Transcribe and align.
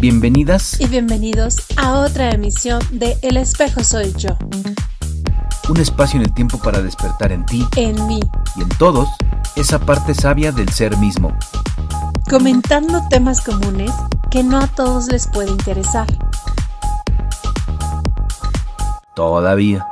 Bienvenidas 0.00 0.80
y 0.80 0.86
bienvenidos 0.86 1.58
a 1.76 1.98
otra 1.98 2.30
emisión 2.30 2.80
de 2.90 3.18
El 3.20 3.36
espejo 3.36 3.84
soy 3.84 4.14
yo. 4.16 4.30
Un 5.68 5.76
espacio 5.76 6.18
en 6.18 6.24
el 6.24 6.32
tiempo 6.32 6.56
para 6.56 6.80
despertar 6.80 7.32
en 7.32 7.44
ti, 7.44 7.66
En 7.76 8.06
mí, 8.06 8.18
y 8.56 8.62
en 8.62 8.68
todos 8.70 9.10
esa 9.56 9.78
parte 9.78 10.14
sabia 10.14 10.52
del 10.52 10.70
ser 10.70 10.96
mismo. 10.96 11.36
comentando 12.30 13.02
temas 13.10 13.42
comunes 13.42 13.92
que 14.30 14.42
no 14.42 14.56
a 14.56 14.68
todos 14.68 15.08
les 15.08 15.26
puede 15.26 15.50
interesar. 15.50 16.06
Todavía. 19.14 19.86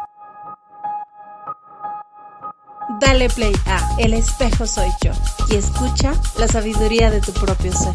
Dale 2.99 3.29
play 3.29 3.53
a 3.67 3.97
El 3.99 4.15
espejo 4.15 4.67
soy 4.67 4.89
yo 5.03 5.13
y 5.51 5.57
escucha 5.57 6.15
la 6.39 6.49
sabiduría 6.49 7.11
de 7.11 7.21
tu 7.21 7.33
propio 7.33 7.73
ser. 7.73 7.95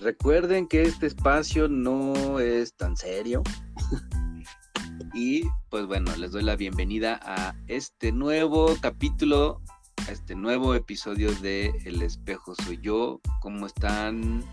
Recuerden 0.00 0.68
que 0.68 0.82
este 0.82 1.06
espacio 1.06 1.68
no 1.68 2.38
es 2.40 2.74
tan 2.74 2.96
serio. 2.96 3.42
y 5.14 5.42
pues 5.70 5.86
bueno, 5.86 6.14
les 6.16 6.32
doy 6.32 6.42
la 6.42 6.56
bienvenida 6.56 7.20
a 7.22 7.54
este 7.66 8.12
nuevo 8.12 8.76
capítulo, 8.80 9.60
a 10.06 10.12
este 10.12 10.34
nuevo 10.34 10.74
episodio 10.74 11.32
de 11.36 11.72
El 11.84 12.02
espejo 12.02 12.54
soy 12.64 12.78
yo. 12.80 13.20
¿Cómo 13.40 13.66
están? 13.66 14.44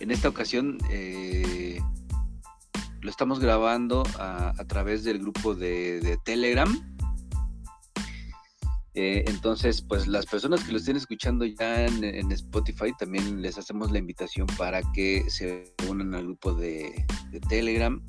En 0.00 0.10
esta 0.10 0.28
ocasión 0.28 0.78
eh, 0.90 1.80
lo 3.00 3.10
estamos 3.10 3.40
grabando 3.40 4.02
a, 4.18 4.54
través 4.66 5.04
del 5.04 5.18
grupo 5.18 5.54
de 5.54 6.18
Telegram. 6.24 6.91
Eh, 8.94 9.24
entonces, 9.26 9.80
pues 9.80 10.06
las 10.06 10.26
personas 10.26 10.62
que 10.64 10.72
lo 10.72 10.78
estén 10.78 10.96
escuchando 10.96 11.46
ya 11.46 11.86
en, 11.86 12.30
Spotify, 12.32 12.92
también 12.98 13.40
les 13.40 13.56
hacemos 13.56 13.90
la 13.90 13.98
invitación 13.98 14.46
para 14.58 14.82
que 14.92 15.28
se 15.30 15.72
unan 15.88 16.14
al 16.14 16.24
grupo 16.24 16.52
de, 16.52 17.06
de 17.30 17.40
Telegram, 17.40 18.04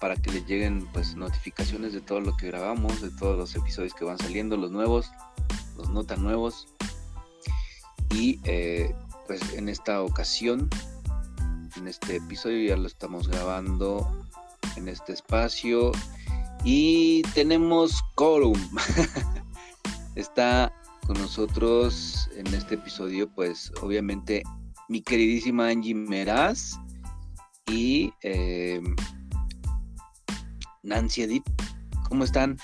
para 0.00 0.16
que 0.16 0.30
les 0.30 0.46
lleguen 0.46 0.86
pues 0.92 1.16
notificaciones 1.16 1.92
de 1.92 2.00
todo 2.00 2.20
lo 2.20 2.36
que 2.36 2.46
grabamos, 2.46 3.02
de 3.02 3.10
todos 3.10 3.36
los 3.36 3.54
episodios 3.56 3.92
que 3.92 4.04
van 4.04 4.18
saliendo, 4.18 4.56
los 4.56 4.70
nuevos, 4.70 5.10
los 5.76 5.90
no 5.90 6.04
tan 6.04 6.22
nuevos. 6.22 6.68
Y 8.14 8.40
eh, 8.44 8.94
pues 9.26 9.40
en 9.52 9.68
esta 9.68 10.02
ocasión, 10.02 10.68
en 11.76 11.88
este 11.88 12.16
episodio 12.16 12.68
ya 12.68 12.76
lo 12.76 12.86
estamos 12.86 13.28
grabando 13.28 14.26
en 14.76 14.88
este 14.88 15.12
espacio 15.12 15.92
y 16.64 17.22
tenemos 17.34 18.02
quórum. 18.14 18.58
Está 20.14 20.72
con 21.06 21.18
nosotros 21.18 22.28
en 22.36 22.46
este 22.48 22.74
episodio, 22.74 23.28
pues 23.34 23.72
obviamente 23.82 24.42
mi 24.88 25.00
queridísima 25.02 25.68
Angie 25.68 25.94
Meraz 25.94 26.78
y 27.66 28.12
eh, 28.22 28.80
Nancy 30.82 31.22
Edip. 31.22 31.46
¿Cómo 32.08 32.24
están? 32.24 32.58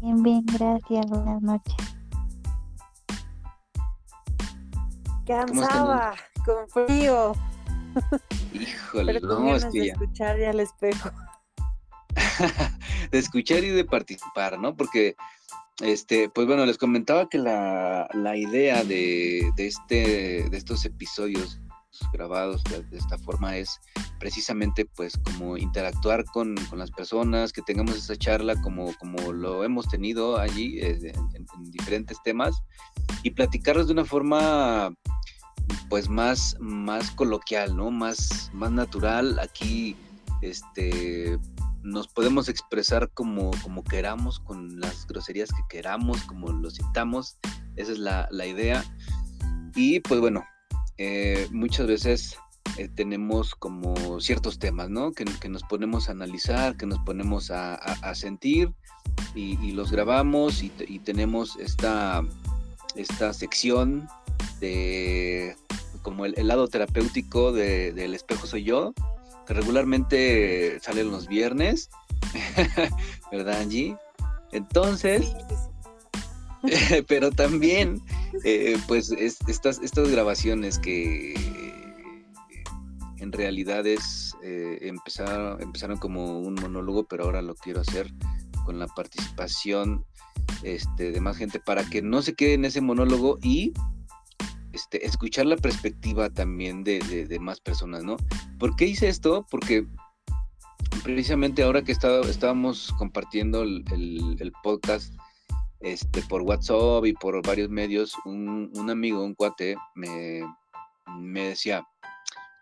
Bien, 0.00 0.22
bien, 0.22 0.44
gracias. 0.46 1.06
Buenas 1.06 1.42
noches. 1.42 1.76
Cansada, 5.26 6.14
con 6.46 6.86
frío, 6.86 7.34
Híjole, 8.52 9.20
pero 9.20 9.40
no, 9.40 9.56
es 9.56 9.64
que 9.66 9.86
ya. 9.86 9.92
escuchar 9.92 10.38
ya 10.38 10.50
al 10.50 10.60
espejo. 10.60 11.10
de 13.10 13.18
escuchar 13.18 13.64
y 13.64 13.68
de 13.70 13.84
participar, 13.84 14.58
¿no? 14.58 14.76
Porque, 14.76 15.16
este, 15.80 16.28
pues 16.28 16.46
bueno, 16.46 16.66
les 16.66 16.78
comentaba 16.78 17.28
que 17.28 17.38
la, 17.38 18.08
la 18.14 18.36
idea 18.36 18.84
de, 18.84 19.50
de 19.56 19.66
este, 19.66 20.48
de 20.50 20.56
estos 20.56 20.84
episodios 20.84 21.60
grabados 22.12 22.62
de, 22.64 22.96
esta 22.96 23.18
forma 23.18 23.56
es 23.56 23.80
precisamente 24.20 24.84
pues 24.84 25.14
como 25.24 25.56
interactuar 25.56 26.24
con, 26.26 26.54
con 26.70 26.78
las 26.78 26.92
personas, 26.92 27.52
que 27.52 27.62
tengamos 27.62 27.96
esa 27.96 28.14
charla 28.14 28.54
como, 28.62 28.94
como 28.98 29.32
lo 29.32 29.64
hemos 29.64 29.88
tenido 29.88 30.38
allí 30.38 30.78
eh, 30.80 30.96
en, 31.02 31.16
en- 31.34 31.46
en 31.56 31.70
diferentes 31.72 32.16
temas 32.22 32.62
y 33.24 33.30
platicarlos 33.30 33.88
de 33.88 33.94
una 33.94 34.04
forma 34.04 34.94
pues 35.88 36.08
más, 36.08 36.56
más 36.60 37.10
coloquial, 37.12 37.76
¿no? 37.76 37.90
Más, 37.90 38.50
más 38.52 38.70
natural. 38.70 39.38
Aquí, 39.38 39.96
este, 40.42 41.38
nos 41.82 42.08
podemos 42.08 42.48
expresar 42.48 43.10
como, 43.14 43.50
como 43.62 43.82
queramos, 43.84 44.40
con 44.40 44.78
las 44.80 45.06
groserías 45.06 45.50
que 45.50 45.62
queramos, 45.68 46.22
como 46.22 46.50
lo 46.52 46.70
sintamos. 46.70 47.38
Esa 47.76 47.92
es 47.92 47.98
la, 47.98 48.28
la 48.30 48.46
idea. 48.46 48.84
Y 49.74 50.00
pues 50.00 50.20
bueno, 50.20 50.44
eh, 50.96 51.48
muchas 51.52 51.86
veces 51.86 52.36
eh, 52.76 52.88
tenemos 52.94 53.54
como 53.54 54.20
ciertos 54.20 54.58
temas, 54.58 54.90
¿no? 54.90 55.12
Que, 55.12 55.24
que 55.24 55.48
nos 55.48 55.62
ponemos 55.64 56.08
a 56.08 56.12
analizar, 56.12 56.76
que 56.76 56.86
nos 56.86 56.98
ponemos 57.00 57.50
a, 57.50 57.74
a- 57.74 58.10
a 58.10 58.14
sentir 58.14 58.72
y, 59.34 59.58
y 59.64 59.72
los 59.72 59.90
grabamos 59.92 60.62
y, 60.62 60.72
y 60.86 60.98
tenemos 60.98 61.56
esta, 61.56 62.22
esta 62.96 63.32
sección 63.32 64.08
de 64.60 65.56
como 66.02 66.24
el, 66.26 66.34
el 66.38 66.48
lado 66.48 66.68
terapéutico 66.68 67.52
de- 67.52 67.92
del 67.92 68.14
espejo 68.14 68.46
soy 68.46 68.64
yo, 68.64 68.92
que 69.48 69.54
regularmente 69.54 70.78
salen 70.80 71.10
los 71.10 71.26
viernes, 71.26 71.88
¿verdad, 73.32 73.62
Angie? 73.62 73.96
Entonces, 74.52 75.32
pero 77.08 77.30
también, 77.30 78.02
eh, 78.44 78.76
pues, 78.86 79.10
es- 79.10 79.38
estas, 79.48 79.80
estas 79.80 80.10
grabaciones 80.10 80.78
que 80.78 81.34
en 83.16 83.32
realidad 83.32 83.86
es, 83.86 84.36
eh, 84.42 84.80
empezar, 84.82 85.56
empezaron 85.62 85.96
como 85.98 86.40
un 86.40 86.54
monólogo, 86.54 87.06
pero 87.08 87.24
ahora 87.24 87.40
lo 87.40 87.54
quiero 87.54 87.80
hacer 87.80 88.12
con 88.66 88.78
la 88.78 88.86
participación 88.86 90.04
este, 90.62 91.10
de 91.10 91.20
más 91.22 91.38
gente 91.38 91.58
para 91.58 91.88
que 91.88 92.02
no 92.02 92.20
se 92.20 92.34
quede 92.34 92.54
en 92.54 92.66
ese 92.66 92.82
monólogo 92.82 93.38
y 93.42 93.72
este, 94.78 95.04
escuchar 95.04 95.46
la 95.46 95.56
perspectiva 95.56 96.30
también 96.30 96.84
de, 96.84 97.36
más 97.40 97.60
personas, 97.60 98.04
¿no? 98.04 98.16
¿Por 98.60 98.76
qué 98.76 98.86
hice 98.86 99.08
esto? 99.08 99.44
Porque 99.50 99.84
precisamente 101.02 101.64
ahora 101.64 101.82
que 101.82 101.90
estábamos 101.90 102.94
compartiendo 102.96 103.64
el, 103.64 104.52
podcast 104.62 105.12
este, 105.80 106.22
por 106.22 106.42
WhatsApp 106.42 107.06
y 107.06 107.12
por 107.12 107.44
varios 107.44 107.68
medios, 107.70 108.14
un, 108.24 108.70
amigo, 108.88 109.24
un 109.24 109.34
cuate, 109.34 109.76
me, 109.96 110.44
decía, 111.32 111.84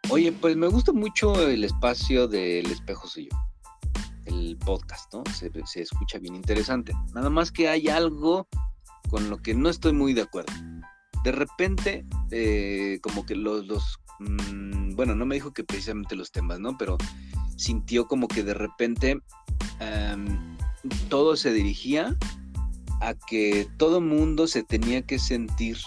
oye, 0.09 0.33
pues 0.33 0.57
me 0.57 0.69
gusta 0.69 0.93
mucho 0.93 1.47
el 1.47 1.65
espacio 1.65 2.29
del 2.29 2.65
espejo 2.71 3.07
suyo, 3.07 3.29
el 4.25 4.57
podcast, 4.57 5.13
¿no? 5.13 5.23
Se 5.35 5.83
escucha 5.83 6.19
bien 6.19 6.35
interesante. 6.35 6.95
Nada 7.15 7.29
más 7.29 7.53
que 7.53 7.69
hay 7.69 7.89
algo 7.89 8.49
con 9.11 9.29
lo 9.29 9.37
que 9.37 9.55
no 9.55 9.69
estoy 9.69 9.93
muy 9.93 10.15
de 10.15 10.23
acuerdo 10.23 10.55
de 11.27 11.33
repente, 11.33 12.07
eh, 12.31 13.01
como 13.03 13.27
que 13.27 13.35
los, 13.35 13.67
los 13.67 13.99
mm, 14.21 14.95
bueno, 14.95 15.17
no 15.17 15.27
me 15.27 15.35
dijo 15.35 15.53
que 15.53 15.65
precisamente 15.65 16.15
los 16.15 16.31
temas, 16.31 16.61
¿no? 16.61 16.79
Pero 16.79 16.97
sintió 17.57 18.07
como 18.07 18.29
que 18.29 18.45
de 18.45 18.55
repente 18.55 19.19
todo 21.09 21.35
se 21.35 21.53
dirigía 21.53 22.17
a 23.01 23.15
que 23.15 23.67
todo 23.77 24.01
mundo 24.01 24.47
se 24.47 24.63
tenía 24.63 25.03
que 25.03 25.19
sentir 25.19 25.79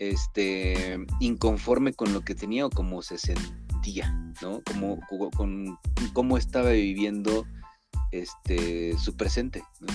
este 0.00 1.06
inconforme 1.20 1.92
con 1.92 2.12
lo 2.12 2.22
que 2.22 2.34
tenía 2.34 2.66
o 2.66 2.70
como 2.70 3.00
se 3.02 3.16
sentía, 3.16 4.12
¿no? 4.42 4.60
Como, 4.66 4.98
como- 5.08 5.30
con 5.30 5.78
cómo 6.14 6.36
estaba 6.36 6.70
viviendo 6.70 7.46
este 8.10 8.98
su 8.98 9.14
presente, 9.14 9.62
¿no? 9.78 9.86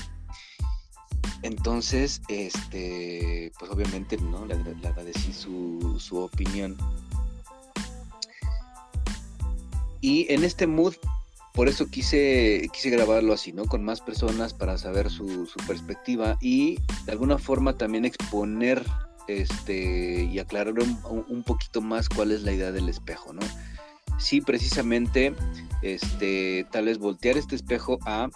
Entonces, 1.43 2.21
este, 2.29 3.51
pues 3.59 3.69
obviamente, 3.69 4.17
¿no? 4.17 4.45
Le, 4.45 4.55
le 4.55 4.87
agradecí 4.87 5.33
su, 5.33 5.97
su 5.99 6.17
opinión. 6.17 6.77
Y 9.99 10.25
en 10.33 10.43
este 10.43 10.67
mood, 10.67 10.95
por 11.53 11.67
eso 11.67 11.87
quise, 11.87 12.67
quise 12.73 12.89
grabarlo 12.89 13.33
así, 13.33 13.53
¿no? 13.53 13.65
Con 13.65 13.83
más 13.83 14.01
personas 14.01 14.53
para 14.53 14.77
saber 14.77 15.09
su, 15.09 15.45
su 15.45 15.57
perspectiva 15.67 16.37
y 16.41 16.79
de 17.05 17.11
alguna 17.11 17.37
forma 17.37 17.77
también 17.77 18.05
exponer 18.05 18.83
este, 19.27 20.23
y 20.23 20.39
aclarar 20.39 20.75
un 20.79 21.43
poquito 21.43 21.81
más 21.81 22.09
cuál 22.09 22.31
es 22.31 22.43
la 22.43 22.53
idea 22.53 22.71
del 22.71 22.89
espejo, 22.89 23.33
¿no? 23.33 23.41
Sí, 24.17 24.41
precisamente, 24.41 25.33
este, 25.81 26.65
tal 26.71 26.85
vez 26.85 26.97
voltear 26.97 27.37
este 27.37 27.55
espejo 27.55 27.99
a 28.05 28.29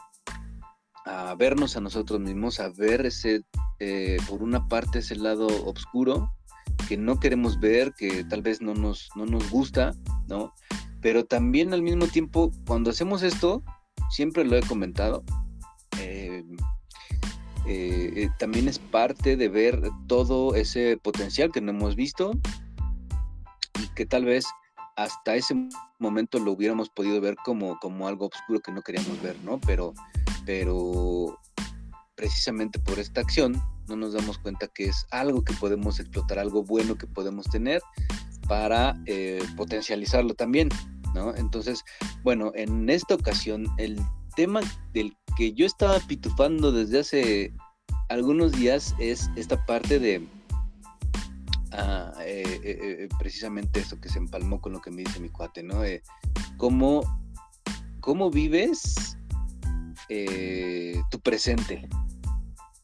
a 1.07 1.35
vernos 1.35 1.77
a 1.77 1.81
nosotros 1.81 2.19
mismos, 2.19 2.59
a 2.59 2.69
ver 2.69 3.05
ese, 3.05 3.43
eh, 3.79 4.17
por 4.27 4.43
una 4.43 4.67
parte, 4.67 4.99
ese 4.99 5.15
lado 5.15 5.47
oscuro 5.65 6.31
que 6.87 6.97
no 6.97 7.19
queremos 7.19 7.59
ver, 7.59 7.93
que 7.93 8.23
tal 8.25 8.41
vez 8.41 8.61
no 8.61 8.73
nos, 8.73 9.09
no 9.15 9.25
nos 9.25 9.49
gusta, 9.49 9.93
¿no? 10.27 10.53
Pero 11.01 11.25
también 11.25 11.73
al 11.73 11.81
mismo 11.81 12.07
tiempo, 12.07 12.51
cuando 12.65 12.89
hacemos 12.89 13.23
esto, 13.23 13.63
siempre 14.09 14.43
lo 14.43 14.57
he 14.57 14.61
comentado, 14.61 15.23
eh, 15.99 16.43
eh, 17.67 18.29
también 18.39 18.67
es 18.67 18.79
parte 18.79 19.35
de 19.35 19.49
ver 19.49 19.81
todo 20.07 20.55
ese 20.55 20.97
potencial 20.97 21.51
que 21.51 21.61
no 21.61 21.71
hemos 21.71 21.95
visto 21.95 22.31
y 23.81 23.87
que 23.95 24.05
tal 24.05 24.25
vez 24.25 24.45
hasta 24.95 25.35
ese 25.35 25.55
momento 25.99 26.39
lo 26.39 26.53
hubiéramos 26.53 26.89
podido 26.89 27.21
ver 27.21 27.35
como, 27.43 27.77
como 27.79 28.07
algo 28.07 28.27
oscuro 28.27 28.59
que 28.59 28.71
no 28.71 28.81
queríamos 28.81 29.21
ver, 29.21 29.35
¿no? 29.43 29.59
Pero, 29.59 29.93
pero 30.47 31.37
precisamente 32.15 32.79
por 32.79 32.97
esta 32.99 33.19
acción 33.19 33.61
no 33.89 33.97
nos 33.97 34.13
damos 34.13 34.37
cuenta 34.39 34.67
que 34.69 34.85
es 34.85 35.05
algo 35.11 35.43
que 35.43 35.53
podemos 35.53 35.99
explotar, 35.99 36.39
algo 36.39 36.63
bueno 36.63 36.97
que 36.97 37.05
podemos 37.05 37.47
tener 37.47 37.81
para 38.47 38.97
eh, 39.07 39.43
potencializarlo 39.57 40.33
también, 40.35 40.69
¿no? 41.13 41.35
Entonces, 41.35 41.83
bueno, 42.23 42.53
en 42.55 42.89
esta 42.89 43.15
ocasión 43.15 43.67
el 43.77 43.99
tema 44.37 44.61
del 44.93 45.17
que 45.35 45.51
yo 45.51 45.65
estaba 45.65 45.99
pitufando 45.99 46.71
desde 46.71 46.99
hace 46.99 47.53
algunos 48.07 48.53
días 48.53 48.95
es 48.99 49.29
esta 49.35 49.65
parte 49.65 49.99
de 49.99 50.25
ah, 51.73 52.13
eh, 52.21 52.61
eh, 52.63 53.09
precisamente 53.19 53.81
eso 53.81 53.99
que 53.99 54.07
se 54.07 54.17
empalmó 54.17 54.61
con 54.61 54.71
lo 54.71 54.81
que 54.81 54.91
me 54.91 55.03
dice 55.03 55.19
mi 55.19 55.27
cuate, 55.27 55.61
¿no? 55.61 55.81
cómo, 56.55 57.03
cómo 57.99 58.31
vives 58.31 59.17
tu 61.09 61.19
presente, 61.19 61.87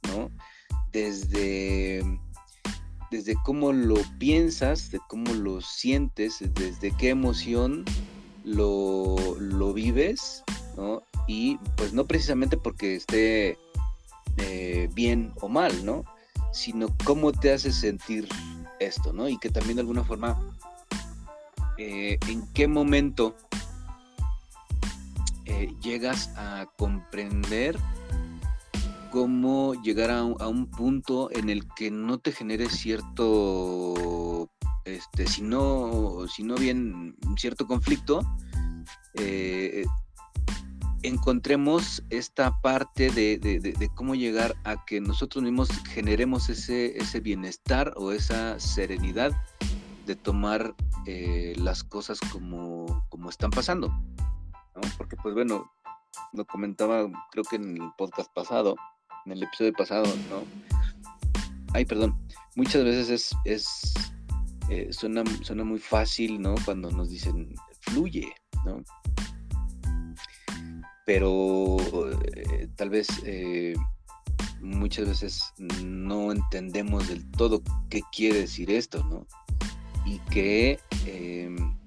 ¿no? 0.10 0.30
Desde 0.92 2.04
desde 3.14 3.36
cómo 3.44 3.72
lo 3.74 3.98
piensas, 4.18 4.90
de 4.90 5.00
cómo 5.08 5.36
lo 5.36 5.62
sientes, 5.62 6.40
desde 6.56 6.92
qué 6.98 7.10
emoción 7.10 7.86
lo, 8.44 9.16
vives, 9.74 10.44
¿no? 10.76 11.04
Y 11.28 11.58
pues 11.78 11.94
no 11.94 12.06
precisamente 12.06 12.58
porque 12.58 12.96
esté 12.96 13.60
eh, 14.38 14.90
bien 14.96 15.32
o 15.42 15.48
mal, 15.48 15.86
¿no? 15.86 16.04
Sino 16.52 16.88
cómo 17.06 17.32
te 17.32 17.54
hace 17.54 17.72
sentir 17.72 18.28
esto, 18.80 19.14
¿no? 19.14 19.30
Y 19.30 19.38
que 19.38 19.50
también 19.50 19.76
de 19.76 19.82
alguna 19.82 20.04
forma, 20.04 20.58
eh, 21.78 22.18
en 22.28 22.52
qué 22.54 22.68
momento 22.68 23.36
eh, 25.46 25.74
llegas 25.82 26.32
a 26.38 26.66
comprender 26.78 27.78
cómo 29.12 29.74
llegar 29.84 30.10
a 30.10 30.24
un, 30.24 30.66
punto 30.72 31.30
en 31.32 31.50
el 31.50 31.68
que 31.76 31.92
no 31.92 32.18
te 32.18 32.32
genere 32.32 32.70
cierto, 32.70 34.50
este, 34.86 35.28
si 35.28 35.44
no, 35.44 36.26
si 36.28 36.44
no 36.44 36.56
bien 36.56 37.16
cierto 37.38 37.68
conflicto, 37.68 38.22
eh, 39.14 39.86
encontremos 41.04 42.02
esta 42.10 42.60
parte 42.62 43.12
de, 43.12 43.90
cómo 43.94 44.16
llegar 44.16 44.56
a 44.64 44.84
que 44.86 45.00
nosotros 45.00 45.44
mismos 45.44 45.70
generemos 45.90 46.50
ese, 46.50 46.98
ese 46.98 47.20
bienestar 47.20 47.94
o 47.98 48.14
esa 48.14 48.60
serenidad 48.60 49.32
de 50.06 50.16
tomar 50.16 50.74
eh, 51.06 51.54
las 51.58 51.84
cosas 51.84 52.20
como, 52.32 53.06
como 53.10 53.30
están 53.30 53.52
pasando. 53.52 53.94
Porque 54.98 55.16
pues 55.18 55.34
bueno, 55.34 55.72
lo 56.34 56.46
comentaba 56.46 57.10
creo 57.32 57.44
que 57.44 57.56
en 57.58 57.82
el 57.82 57.92
podcast 57.98 58.32
pasado, 58.34 58.76
en 59.26 59.34
el 59.34 59.44
episodio 59.44 59.74
pasado, 59.74 60.06
¿no? 60.30 60.44
Ay, 61.74 61.86
perdón. 61.86 62.18
Muchas 62.56 62.84
veces 62.84 63.10
es, 63.10 63.36
es 63.46 63.94
eh, 64.70 64.88
suena, 64.92 65.24
suena 65.42 65.64
muy 65.64 65.80
fácil, 65.80 66.42
¿no? 66.42 66.56
Cuando 66.66 66.92
nos 66.92 67.10
dicen 67.10 67.54
fluye, 67.82 68.34
¿no? 68.66 68.84
Pero 71.06 71.78
eh, 72.36 72.70
tal 72.76 72.90
vez 72.90 73.08
eh, 73.26 73.76
muchas 74.62 75.08
veces 75.08 75.54
no 75.58 76.32
entendemos 76.32 77.10
del 77.10 77.30
todo 77.32 77.62
qué 77.90 78.02
quiere 78.16 78.42
decir 78.42 78.72
esto, 78.72 79.04
¿no? 79.06 79.28
Y 80.06 80.20
que, 80.32 80.80
em, 81.06 81.78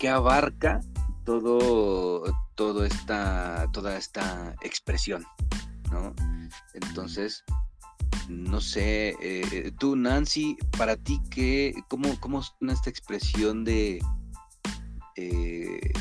que 0.00 0.08
abarca 0.08 0.80
todo, 1.26 2.24
todo 2.54 2.86
esta, 2.86 3.68
toda 3.70 3.98
esta 3.98 4.56
expresión, 4.62 5.26
¿no? 5.92 6.14
Entonces, 6.72 7.44
no 8.26 8.62
sé, 8.62 9.14
eh, 9.20 9.70
tú 9.78 9.96
Nancy, 9.96 10.56
para 10.78 10.96
ti, 10.96 11.20
¿qué, 11.30 11.74
cómo, 11.88 12.18
¿cómo 12.18 12.42
suena 12.42 12.72
esta 12.72 12.88
expresión 12.88 13.62
de, 13.62 14.02
eh, 15.16 15.92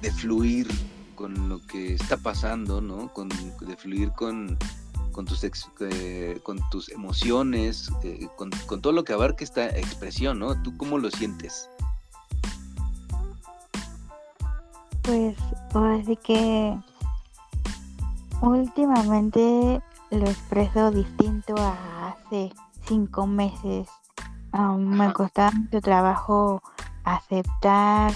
de 0.00 0.10
fluir 0.10 0.66
con 1.14 1.50
lo 1.50 1.60
que 1.66 1.92
está 1.92 2.16
pasando, 2.16 2.80
¿no? 2.80 3.12
Con, 3.12 3.28
de 3.28 3.76
fluir 3.76 4.10
con, 4.12 4.56
con, 5.12 5.26
tus, 5.26 5.44
eh, 5.80 6.40
con 6.42 6.58
tus 6.70 6.88
emociones, 6.88 7.90
con, 8.36 8.50
con, 8.66 8.80
todo 8.80 8.94
lo 8.94 9.04
que 9.04 9.12
abarca 9.12 9.44
esta 9.44 9.68
expresión, 9.68 10.38
¿no? 10.38 10.62
¿Tú 10.62 10.74
cómo 10.78 10.96
lo 10.96 11.10
sientes? 11.10 11.68
Pues 15.04 15.36
ahora 15.74 16.02
sí 16.02 16.16
que 16.16 16.78
últimamente 18.40 19.82
lo 20.10 20.24
expreso 20.24 20.90
distinto 20.90 21.54
a 21.58 22.08
hace 22.08 22.52
cinco 22.86 23.26
meses. 23.26 23.86
me 24.78 25.12
costaba 25.12 25.50
mucho 25.50 25.82
trabajo 25.82 26.62
aceptar 27.04 28.12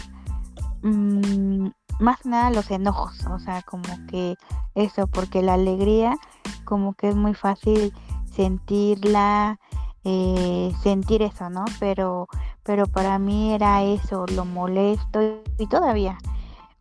mm, 0.83 1.69
más 2.01 2.25
nada 2.25 2.51
los 2.51 2.71
enojos, 2.71 3.23
o 3.27 3.39
sea, 3.39 3.61
como 3.63 3.83
que 4.07 4.37
eso, 4.75 5.07
porque 5.09 5.43
la 5.43 5.55
alegría 5.55 6.17
como 6.65 6.95
que 6.95 7.11
es 7.11 7.17
muy 7.17 7.35
fácil 7.35 7.93
sentirla, 8.35 9.59
eh, 10.05 10.73
sentir 10.83 11.21
eso, 11.21 11.51
¿no? 11.51 11.67
Pero, 11.81 12.29
pero 12.63 12.87
para 12.87 13.19
mí 13.19 13.53
era 13.53 13.83
eso, 13.83 14.25
lo 14.29 14.47
molesto 14.47 15.21
y 15.59 15.67
todavía 15.67 16.17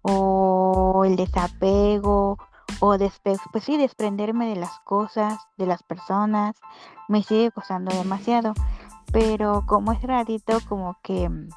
o 0.02 1.04
el 1.06 1.16
desapego 1.16 2.38
o 2.80 2.96
pues 3.52 3.64
sí, 3.64 3.78
desprenderme 3.78 4.48
de 4.48 4.56
las 4.56 4.80
cosas, 4.82 5.40
de 5.58 5.66
las 5.66 5.84
personas, 5.84 6.56
me 7.08 7.24
sigue 7.24 7.52
costando 7.52 7.96
demasiado. 7.96 8.54
Pero 9.12 9.64
como 9.66 9.94
es 9.94 10.02
ratito, 10.04 10.60
como 10.68 10.98
que 11.02 11.30
mm, 11.30 11.50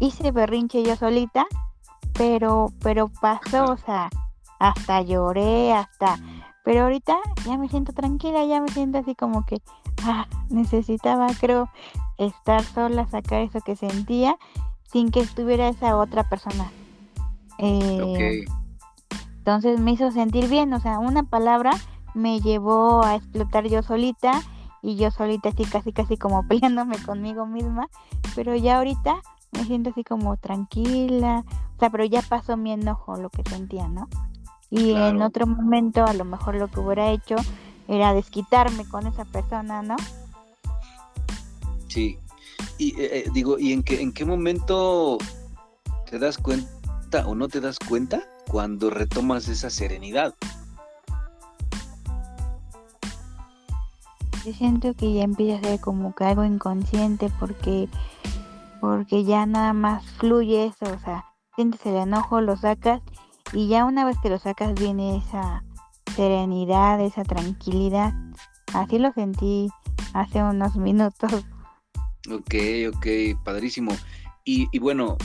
hice 0.00 0.32
berrinche 0.32 0.82
yo 0.82 0.96
solita, 0.96 1.46
pero, 2.14 2.72
pero 2.82 3.08
pasó, 3.20 3.64
o 3.64 3.76
sea, 3.76 4.08
hasta 4.58 5.02
lloré, 5.02 5.72
hasta, 5.72 6.16
pero 6.64 6.82
ahorita 6.82 7.16
ya 7.46 7.56
me 7.56 7.68
siento 7.68 7.92
tranquila, 7.92 8.44
ya 8.44 8.60
me 8.60 8.68
siento 8.68 8.98
así 8.98 9.14
como 9.14 9.44
que 9.44 9.62
ah, 10.04 10.26
necesitaba, 10.48 11.28
creo, 11.38 11.68
estar 12.18 12.64
sola, 12.64 13.06
sacar 13.06 13.42
eso 13.42 13.60
que 13.60 13.76
sentía, 13.76 14.36
sin 14.84 15.10
que 15.10 15.20
estuviera 15.20 15.68
esa 15.68 15.96
otra 15.96 16.28
persona 16.28 16.70
eh, 17.62 18.44
entonces 19.38 19.80
me 19.80 19.92
hizo 19.92 20.10
sentir 20.10 20.48
bien, 20.48 20.72
o 20.72 20.80
sea, 20.80 20.98
una 20.98 21.22
palabra 21.22 21.72
me 22.14 22.40
llevó 22.40 23.04
a 23.04 23.16
explotar 23.16 23.66
yo 23.68 23.82
solita 23.82 24.42
y 24.82 24.96
yo 24.96 25.10
solita 25.10 25.50
así 25.50 25.64
casi 25.64 25.92
casi 25.92 26.16
como 26.16 26.42
peleándome 26.48 26.98
conmigo 26.98 27.46
misma, 27.46 27.88
pero 28.34 28.54
ya 28.54 28.78
ahorita 28.78 29.20
me 29.52 29.64
siento 29.64 29.90
así 29.90 30.04
como 30.04 30.36
tranquila, 30.36 31.44
o 31.76 31.78
sea, 31.78 31.90
pero 31.90 32.04
ya 32.04 32.22
pasó 32.22 32.56
mi 32.56 32.72
enojo, 32.72 33.16
lo 33.16 33.30
que 33.30 33.42
sentía, 33.48 33.88
¿no? 33.88 34.08
Y 34.70 34.92
en 34.92 35.20
otro 35.20 35.48
momento 35.48 36.04
a 36.04 36.12
lo 36.12 36.24
mejor 36.24 36.54
lo 36.54 36.68
que 36.68 36.78
hubiera 36.78 37.10
hecho 37.10 37.34
era 37.88 38.14
desquitarme 38.14 38.84
con 38.84 39.06
esa 39.08 39.24
persona, 39.24 39.82
¿no? 39.82 39.96
Sí. 41.88 42.16
Y 42.78 42.90
eh, 43.00 43.24
eh, 43.24 43.30
digo, 43.34 43.58
¿y 43.58 43.72
en 43.72 43.82
qué, 43.82 44.00
en 44.00 44.12
qué 44.12 44.24
momento 44.24 45.18
te 46.08 46.20
das 46.20 46.38
cuenta 46.38 46.70
o 47.18 47.34
no 47.34 47.48
te 47.48 47.60
das 47.60 47.78
cuenta 47.78 48.22
cuando 48.46 48.88
retomas 48.88 49.48
esa 49.48 49.68
serenidad. 49.68 50.34
Yo 54.44 54.52
siento 54.54 54.94
que 54.94 55.12
ya 55.12 55.24
empieza 55.24 55.58
a 55.58 55.70
ser 55.70 55.80
como 55.80 56.14
que 56.14 56.24
algo 56.24 56.44
inconsciente 56.44 57.30
porque 57.38 57.88
porque 58.80 59.24
ya 59.24 59.44
nada 59.44 59.74
más 59.74 60.06
fluye 60.12 60.66
eso, 60.66 60.94
o 60.94 60.98
sea, 61.00 61.26
sientes 61.54 61.84
el 61.84 61.96
enojo, 61.96 62.40
lo 62.40 62.56
sacas 62.56 63.02
y 63.52 63.68
ya 63.68 63.84
una 63.84 64.06
vez 64.06 64.16
que 64.22 64.30
lo 64.30 64.38
sacas 64.38 64.72
viene 64.74 65.18
esa 65.18 65.64
serenidad, 66.16 67.00
esa 67.00 67.24
tranquilidad. 67.24 68.14
Así 68.72 68.98
lo 68.98 69.12
sentí 69.12 69.68
hace 70.14 70.42
unos 70.42 70.76
minutos. 70.76 71.44
Ok, 72.30 72.54
ok, 72.94 73.06
padrísimo. 73.44 73.92
Y, 74.44 74.68
y 74.72 74.78
bueno, 74.78 75.18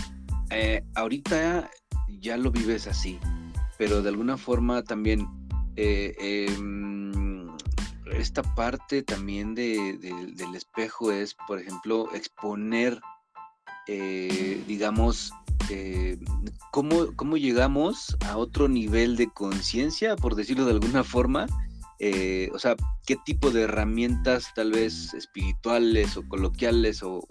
eh, 0.55 0.81
ahorita 0.95 1.69
ya 2.07 2.37
lo 2.37 2.49
vives 2.49 2.87
así, 2.87 3.19
pero 3.77 4.01
de 4.01 4.07
alguna 4.07 4.37
forma 4.37 4.83
también 4.83 5.27
eh, 5.75 6.15
em, 6.47 7.51
esta 8.05 8.41
parte 8.55 9.03
también 9.03 9.53
de, 9.53 9.97
del 10.33 10.55
espejo 10.55 11.11
es, 11.11 11.35
por 11.47 11.59
ejemplo, 11.59 12.07
exponer 12.13 13.01
eh, 13.87 14.63
digamos, 14.65 15.31
¿cómo, 16.71 17.13
¿cómo, 17.17 17.37
llegamos 17.37 18.17
a 18.25 18.37
otro 18.37 18.67
nivel 18.67 19.17
de 19.17 19.27
conciencia, 19.27 20.15
por 20.15 20.35
decirlo 20.35 20.65
de 20.65 20.71
alguna 20.71 21.03
forma? 21.03 21.47
O 22.53 22.59
sea, 22.59 22.75
¿qué 23.05 23.17
tipo 23.25 23.51
de 23.51 23.63
herramientas 23.63 24.47
tal 24.55 24.71
vez 24.71 25.13
espirituales 25.13 26.17
o 26.17 26.27
coloquiales 26.27 27.03
o, 27.03 27.21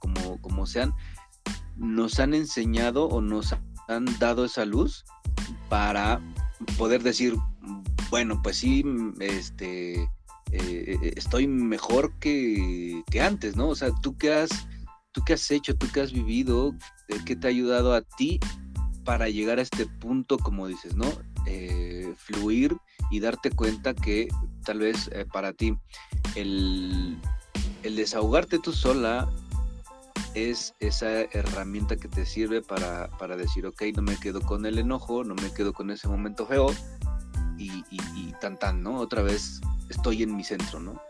como, 0.00 0.40
como 0.40 0.66
sean, 0.66 0.94
nos 1.76 2.18
han 2.18 2.34
enseñado 2.34 3.06
o 3.06 3.20
nos 3.20 3.54
han 3.88 4.04
dado 4.18 4.44
esa 4.44 4.64
luz 4.64 5.04
para 5.68 6.20
poder 6.78 7.02
decir, 7.02 7.34
bueno, 8.10 8.40
pues 8.42 8.58
sí, 8.58 8.84
este, 9.20 10.08
estoy 10.50 11.46
mejor 11.46 12.12
que, 12.18 13.02
que, 13.10 13.20
antes, 13.20 13.56
¿no? 13.56 13.68
O 13.68 13.74
sea, 13.74 13.90
tú 14.02 14.16
qué 14.16 14.32
has 14.32 14.50
¿Tú 15.16 15.22
qué 15.24 15.32
has 15.32 15.50
hecho? 15.50 15.74
¿Tú 15.74 15.86
qué 15.94 16.02
has 16.02 16.12
vivido? 16.12 16.74
¿Qué 17.24 17.34
te 17.36 17.46
ha 17.46 17.50
ayudado 17.50 17.94
a 17.94 18.02
ti 18.02 18.38
para 19.02 19.30
llegar 19.30 19.58
a 19.58 19.62
este 19.62 19.86
punto, 19.86 20.36
como 20.36 20.66
dices, 20.66 20.94
¿no? 20.94 21.10
Eh, 21.46 22.12
fluir 22.18 22.76
y 23.10 23.20
darte 23.20 23.50
cuenta 23.50 23.94
que 23.94 24.28
tal 24.66 24.80
vez 24.80 25.08
eh, 25.14 25.24
para 25.32 25.54
ti 25.54 25.74
el, 26.34 27.16
desahogarte 27.82 28.58
tú 28.58 28.74
sola 28.74 29.26
es 30.36 30.74
esa 30.80 31.22
herramienta 31.22 31.96
que 31.96 32.08
te 32.08 32.26
sirve 32.26 32.60
para, 32.60 33.36
decir, 33.38 33.66
ok, 33.66 33.82
no 33.96 34.02
me 34.02 34.16
quedo 34.18 34.42
con 34.42 34.66
el 34.66 34.78
enojo, 34.78 35.24
no 35.24 35.34
me 35.34 35.50
quedo 35.50 35.72
con 35.72 35.90
ese 35.90 36.08
momento 36.08 36.46
feo 36.46 36.66
y, 37.56 37.82
y, 37.90 38.34
tan 38.38 38.58
tan, 38.58 38.82
¿no? 38.82 38.98
Otra 38.98 39.22
vez 39.22 39.62
estoy 39.88 40.22
en 40.22 40.36
mi 40.36 40.44
centro, 40.44 40.78
¿no? 40.78 41.00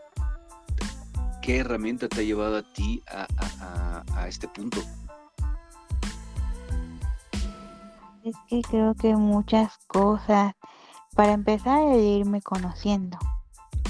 ¿Qué 1.41 1.57
herramienta 1.57 2.07
te 2.07 2.21
ha 2.21 2.23
llevado 2.23 2.55
a 2.55 2.73
ti 2.73 3.03
a, 3.07 4.27
este 4.29 4.47
punto? 4.47 4.79
Es 8.23 8.35
que 8.49 8.61
creo 8.61 8.95
que 8.95 9.13
muchas 9.15 9.77
cosas. 9.87 10.53
Para 11.15 11.33
empezar, 11.33 11.81
irme 11.97 12.41
conociendo. 12.41 13.17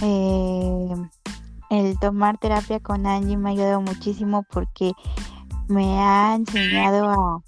Eh, 0.02 0.96
el 1.70 1.98
tomar 2.00 2.38
terapia 2.38 2.80
con 2.80 3.06
Angie 3.06 3.38
me 3.38 3.50
ha 3.50 3.54
ayudado 3.54 3.82
muchísimo 3.82 4.44
porque 4.52 4.94
me 5.68 6.00
ha 6.00 6.36
enseñado 6.36 7.10
a, 7.10 7.44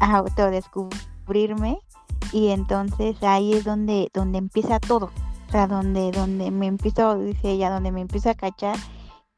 autodescubrirme 0.00 1.78
y 2.32 2.48
entonces 2.48 3.22
ahí 3.22 3.52
es 3.52 3.64
donde 3.64 4.08
donde 4.14 4.38
empieza 4.38 4.80
todo 4.80 5.10
o 5.48 5.50
sea 5.50 5.66
donde 5.66 6.10
donde 6.10 6.50
me 6.50 6.68
empiezo 6.68 7.18
dice 7.18 7.50
ella 7.50 7.70
donde 7.70 7.92
me 7.92 8.00
empiezo 8.00 8.30
a 8.30 8.34
cachar 8.34 8.76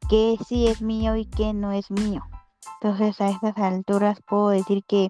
qué 0.09 0.37
sí 0.47 0.67
es 0.67 0.83
mío 0.83 1.17
y 1.17 1.25
qué 1.25 1.55
no 1.55 1.73
es 1.73 1.91
mío. 1.91 2.23
Entonces 2.81 3.21
a 3.21 3.31
estas 3.31 3.57
alturas 3.57 4.21
puedo 4.29 4.51
decir 4.51 4.85
que, 4.85 5.09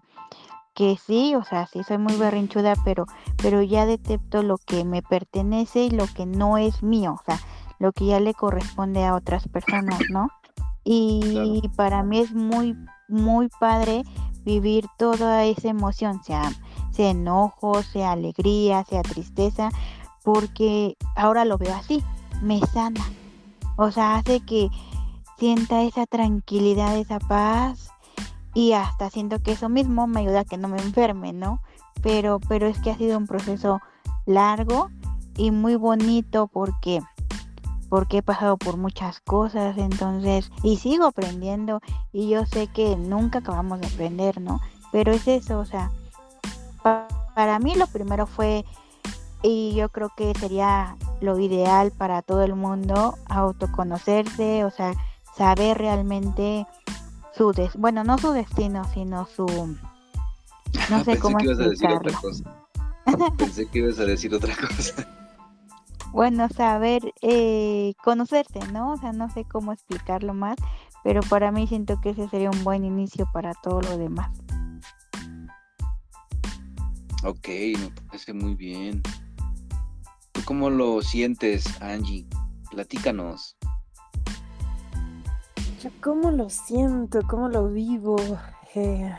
que 0.74 0.96
sí, 0.96 1.34
o 1.34 1.42
sea, 1.42 1.66
sí 1.66 1.82
soy 1.82 1.98
muy 1.98 2.14
berrinchuda, 2.16 2.74
pero, 2.84 3.06
pero 3.38 3.62
ya 3.62 3.84
detecto 3.86 4.42
lo 4.42 4.58
que 4.58 4.84
me 4.84 5.02
pertenece 5.02 5.84
y 5.84 5.90
lo 5.90 6.06
que 6.06 6.24
no 6.26 6.58
es 6.58 6.82
mío, 6.82 7.16
o 7.20 7.24
sea, 7.24 7.40
lo 7.82 7.92
que 7.92 8.06
ya 8.06 8.20
le 8.20 8.32
corresponde 8.32 9.04
a 9.04 9.16
otras 9.16 9.48
personas, 9.48 9.98
¿no? 10.10 10.28
Y 10.84 11.68
para 11.74 12.04
mí 12.04 12.20
es 12.20 12.32
muy, 12.32 12.76
muy 13.08 13.48
padre 13.58 14.04
vivir 14.44 14.86
toda 14.98 15.44
esa 15.44 15.68
emoción, 15.68 16.22
sea, 16.22 16.52
sea 16.92 17.10
enojo, 17.10 17.82
sea 17.82 18.12
alegría, 18.12 18.84
sea 18.84 19.02
tristeza, 19.02 19.70
porque 20.22 20.96
ahora 21.16 21.44
lo 21.44 21.58
veo 21.58 21.74
así, 21.74 22.04
me 22.40 22.60
sana, 22.60 23.04
o 23.76 23.90
sea, 23.90 24.14
hace 24.14 24.38
que 24.38 24.68
sienta 25.36 25.82
esa 25.82 26.06
tranquilidad, 26.06 26.96
esa 26.96 27.18
paz 27.18 27.90
y 28.54 28.74
hasta 28.74 29.10
siento 29.10 29.40
que 29.42 29.52
eso 29.52 29.68
mismo 29.68 30.06
me 30.06 30.20
ayuda 30.20 30.40
a 30.40 30.44
que 30.44 30.56
no 30.56 30.68
me 30.68 30.78
enferme, 30.78 31.32
¿no? 31.32 31.60
Pero, 32.00 32.38
pero 32.48 32.68
es 32.68 32.78
que 32.78 32.92
ha 32.92 32.96
sido 32.96 33.18
un 33.18 33.26
proceso 33.26 33.80
largo 34.24 34.88
y 35.36 35.50
muy 35.50 35.74
bonito 35.74 36.46
porque 36.46 37.00
porque 37.92 38.16
he 38.16 38.22
pasado 38.22 38.56
por 38.56 38.78
muchas 38.78 39.20
cosas, 39.20 39.76
entonces, 39.76 40.50
y 40.62 40.78
sigo 40.78 41.04
aprendiendo, 41.04 41.82
y 42.10 42.30
yo 42.30 42.46
sé 42.46 42.68
que 42.68 42.96
nunca 42.96 43.40
acabamos 43.40 43.82
de 43.82 43.86
aprender, 43.86 44.40
¿no? 44.40 44.62
Pero 44.92 45.12
es 45.12 45.28
eso, 45.28 45.58
o 45.58 45.66
sea, 45.66 45.90
para 47.34 47.58
mí 47.58 47.74
lo 47.74 47.86
primero 47.86 48.26
fue 48.26 48.64
y 49.42 49.74
yo 49.74 49.90
creo 49.90 50.10
que 50.16 50.32
sería 50.40 50.96
lo 51.20 51.38
ideal 51.38 51.90
para 51.90 52.22
todo 52.22 52.42
el 52.42 52.54
mundo 52.54 53.18
autoconocerse, 53.28 54.64
o 54.64 54.70
sea, 54.70 54.94
saber 55.36 55.76
realmente 55.76 56.66
su 57.36 57.52
des 57.52 57.76
bueno, 57.76 58.04
no 58.04 58.16
su 58.16 58.32
destino, 58.32 58.84
sino 58.94 59.26
su 59.26 59.44
no 60.88 61.04
sé 61.04 61.18
cómo 61.18 61.36
que 61.36 61.44
ibas 61.44 61.60
a 61.60 61.68
decir 61.68 61.90
otra 61.90 62.18
cosa. 62.18 62.44
Pensé 63.36 63.68
que 63.68 63.80
ibas 63.80 63.98
a 63.98 64.04
decir 64.06 64.34
otra 64.34 64.56
cosa. 64.56 65.06
Bueno, 66.12 66.48
saber 66.48 67.12
eh, 67.22 67.94
conocerse, 68.04 68.60
¿no? 68.72 68.92
O 68.92 68.96
sea, 68.96 69.12
no 69.12 69.30
sé 69.30 69.44
cómo 69.44 69.72
explicarlo 69.72 70.34
más, 70.34 70.56
pero 71.02 71.22
para 71.22 71.50
mí 71.50 71.66
siento 71.66 72.00
que 72.00 72.10
ese 72.10 72.28
sería 72.28 72.50
un 72.50 72.64
buen 72.64 72.84
inicio 72.84 73.26
para 73.32 73.54
todo 73.54 73.80
lo 73.80 73.98
demás. 73.98 74.30
Ok, 77.24 77.48
me 77.78 77.90
parece 78.06 78.32
muy 78.32 78.54
bien 78.54 79.02
cómo 80.44 80.70
lo 80.70 81.02
sientes, 81.02 81.80
Angie? 81.80 82.26
Platícanos. 82.70 83.56
Yo 85.82 85.90
cómo 86.00 86.30
lo 86.30 86.50
siento, 86.50 87.20
cómo 87.28 87.48
lo 87.48 87.68
vivo. 87.68 88.16
Eh, 88.74 89.14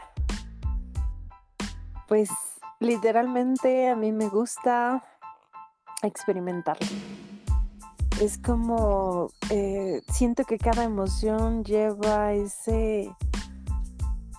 pues 2.07 2.29
literalmente 2.79 3.89
a 3.89 3.95
mí 3.95 4.11
me 4.11 4.29
gusta 4.29 5.03
experimentar. 6.07 6.77
Es 8.21 8.37
como, 8.37 9.29
eh, 9.49 10.01
siento 10.11 10.43
que 10.43 10.57
cada 10.57 10.83
emoción 10.83 11.63
lleva 11.63 12.33
ese... 12.33 13.11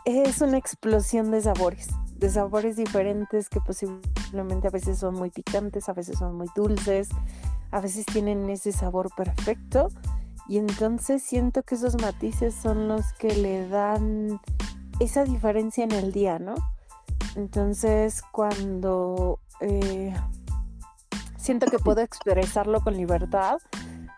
Es 0.05 0.41
una 0.41 0.59
explosión 0.59 1.31
de 1.31 1.41
sabores 1.41 1.89
de 2.25 2.31
sabores 2.31 2.77
diferentes 2.77 3.49
que 3.49 3.61
posiblemente 3.61 4.69
a 4.69 4.71
veces 4.71 4.99
son 4.99 5.15
muy 5.15 5.31
picantes, 5.31 5.89
a 5.89 5.93
veces 5.93 6.19
son 6.19 6.37
muy 6.37 6.47
dulces, 6.55 7.09
a 7.71 7.81
veces 7.81 8.07
tienen 8.07 8.49
ese 8.49 8.73
sabor 8.73 9.11
perfecto. 9.15 9.89
Y 10.49 10.59
entonces 10.59 11.23
siento 11.23 11.63
que 11.63 11.75
esos 11.75 12.01
matices 12.01 12.55
son 12.55 12.89
los 12.89 13.13
que 13.15 13.35
le 13.35 13.69
dan 13.69 14.41
esa 15.01 15.25
diferencia 15.25 15.85
en 15.85 15.93
el 15.93 16.13
día, 16.13 16.39
¿no? 16.39 16.55
Entonces 17.37 18.23
cuando 18.33 19.41
eh, 19.61 20.15
siento 21.45 21.67
que 21.67 21.79
puedo 21.79 22.01
expresarlo 22.01 22.81
con 22.81 22.97
libertad, 22.97 23.59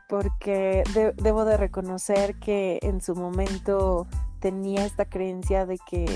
porque 0.09 0.85
debo 1.17 1.45
de 1.45 1.57
reconocer 1.57 2.37
que 2.37 2.79
en 2.83 3.01
su 3.01 3.17
momento 3.17 4.07
tenía 4.39 4.85
esta 4.87 5.07
creencia 5.07 5.67
de 5.67 5.79
que 5.91 6.07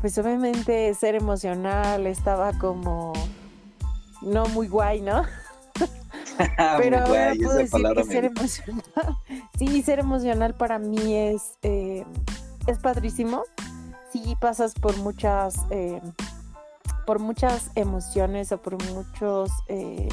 pues 0.00 0.18
obviamente 0.18 0.92
ser 0.94 1.14
emocional 1.14 2.08
estaba 2.08 2.52
como 2.58 3.12
no 4.20 4.46
muy 4.46 4.66
guay, 4.66 5.00
¿no? 5.00 5.22
Pero 6.78 6.98
ahora 6.98 7.34
puedo 7.40 7.54
decir 7.54 7.86
que 7.94 8.04
ser 8.04 8.24
emocional, 8.24 8.82
sí, 9.58 9.80
ser 9.82 10.00
emocional 10.00 10.54
para 10.54 10.80
mí 10.80 11.14
es, 11.14 11.56
eh, 11.62 12.04
es 12.66 12.78
padrísimo. 12.78 13.44
Sí 14.12 14.36
pasas 14.40 14.74
por 14.74 14.96
muchas, 14.98 15.54
eh, 15.70 16.00
por 17.06 17.20
muchas 17.20 17.70
emociones 17.76 18.50
o 18.50 18.60
por 18.60 18.82
muchas 18.92 19.50
eh, 19.68 20.08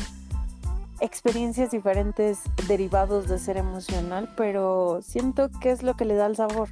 experiencias 1.02 1.72
diferentes 1.72 2.40
derivados 2.68 3.28
de 3.28 3.40
ser 3.40 3.58
emocional, 3.58 4.34
pero 4.36 5.00
siento 5.02 5.50
que 5.62 5.72
es 5.72 5.84
lo 5.84 5.96
que 5.96 6.06
le 6.06 6.16
da 6.16 6.26
el 6.26 6.36
sabor 6.36 6.70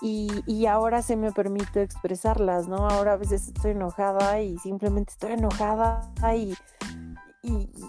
y, 0.00 0.66
ahora 0.66 1.02
se 1.02 1.16
me 1.16 1.32
permite 1.32 1.82
expresarlas, 1.82 2.68
¿no? 2.68 2.88
Ahora 2.88 3.14
a 3.14 3.16
veces 3.16 3.48
estoy 3.48 3.72
enojada 3.72 4.40
y 4.40 4.56
simplemente 4.58 5.12
estoy 5.12 5.32
enojada 5.32 6.12
y, 6.36 6.54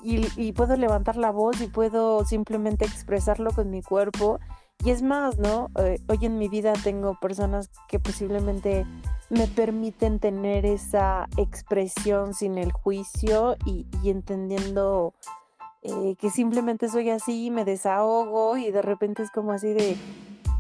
y, 0.04 0.52
puedo 0.54 0.76
levantar 0.76 1.18
la 1.18 1.32
voz 1.32 1.62
y 1.62 1.68
puedo 1.68 2.26
simplemente 2.26 2.86
expresarlo 2.86 3.52
con 3.52 3.70
mi 3.70 3.84
cuerpo. 3.84 4.40
Y 4.84 4.92
es 4.92 5.02
más, 5.02 5.38
¿no? 5.38 5.70
Eh, 5.78 6.00
hoy 6.08 6.20
en 6.22 6.38
mi 6.38 6.48
vida 6.48 6.74
tengo 6.84 7.20
personas 7.20 7.70
que 7.90 8.00
posiblemente 8.00 8.86
me 9.30 9.46
permiten 9.48 10.20
tener 10.20 10.66
esa 10.66 11.28
expresión 11.38 12.34
sin 12.34 12.58
el 12.58 12.72
juicio 12.72 13.56
y, 13.66 13.86
entendiendo 14.06 15.14
eh, 15.82 16.16
que 16.20 16.30
simplemente 16.30 16.90
soy 16.90 17.10
así, 17.10 17.52
me 17.52 17.66
desahogo 17.66 18.58
y 18.58 18.72
de 18.72 18.82
repente 18.82 19.24
es 19.24 19.32
como 19.32 19.54
así 19.54 19.74
de 19.74 19.98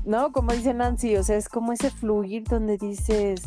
¿no? 0.05 0.31
Como 0.31 0.53
dice 0.53 0.73
Nancy, 0.73 1.15
o 1.17 1.23
sea, 1.23 1.37
es 1.37 1.49
como 1.49 1.73
ese 1.73 1.91
fluir 1.91 2.43
donde 2.43 2.77
dices, 2.77 3.41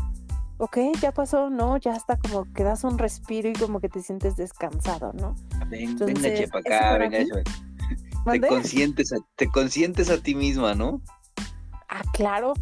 ok, 0.59 0.79
ya 1.01 1.13
pasó, 1.13 1.51
¿no? 1.51 1.77
Ya 1.79 1.95
está 1.95 2.17
como 2.17 2.51
que 2.53 2.63
das 2.63 2.85
un 2.85 2.99
respiro 2.99 3.49
y 3.49 3.53
como 3.53 3.81
que 3.81 3.89
te 3.89 4.03
sientes 4.03 4.37
descansado, 4.37 5.13
¿no? 5.15 5.35
venga, 5.69 6.35
chepa 6.35 6.59
acá, 6.59 6.99
venga, 6.99 7.25
Te 8.31 8.41
consientes, 8.41 9.13
a, 9.13 9.17
te 9.37 9.49
consientes 9.49 10.11
a 10.11 10.19
ti 10.19 10.35
misma, 10.35 10.75
¿no? 10.75 11.03
Ah, 11.89 12.03
claro. 12.13 12.55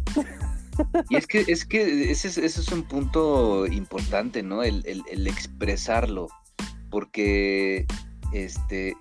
Y 1.09 1.15
es 1.15 1.27
que, 1.27 1.45
es 1.47 1.65
que 1.65 2.11
ese, 2.11 2.29
es, 2.29 2.37
ese 2.37 2.61
es 2.61 2.71
un 2.71 2.83
punto 2.83 3.67
importante, 3.67 4.41
¿no? 4.41 4.63
El, 4.63 4.83
el, 4.85 5.03
el 5.09 5.27
expresarlo. 5.27 6.27
Porque 6.89 7.85
este 8.33 8.95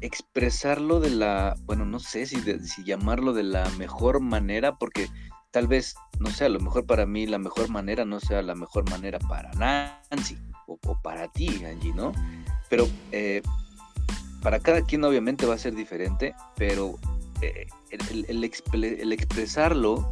expresarlo 0.00 1.00
de 1.00 1.10
la, 1.10 1.56
bueno, 1.64 1.84
no 1.84 1.98
sé 1.98 2.26
si, 2.26 2.36
si 2.40 2.84
llamarlo 2.84 3.32
de 3.32 3.42
la 3.42 3.68
mejor 3.70 4.20
manera, 4.20 4.76
porque 4.76 5.08
tal 5.50 5.66
vez, 5.66 5.94
no 6.18 6.30
sé, 6.30 6.44
a 6.44 6.48
lo 6.48 6.60
mejor 6.60 6.84
para 6.84 7.06
mí 7.06 7.26
la 7.26 7.38
mejor 7.38 7.70
manera 7.70 8.04
no 8.04 8.20
sea 8.20 8.42
la 8.42 8.54
mejor 8.54 8.88
manera 8.90 9.18
para 9.20 9.50
Nancy 9.52 10.36
o, 10.66 10.78
para 11.02 11.28
ti, 11.28 11.64
Angie, 11.64 11.94
¿no? 11.94 12.12
Pero 12.68 12.88
eh, 13.12 13.40
para 14.42 14.58
cada 14.60 14.82
quien 14.82 15.04
obviamente 15.04 15.46
va 15.46 15.54
a 15.54 15.58
ser 15.58 15.74
diferente, 15.74 16.34
pero 16.56 16.98
eh, 17.40 17.66
el, 17.90 18.26
el, 18.28 19.12
expresarlo 19.12 20.06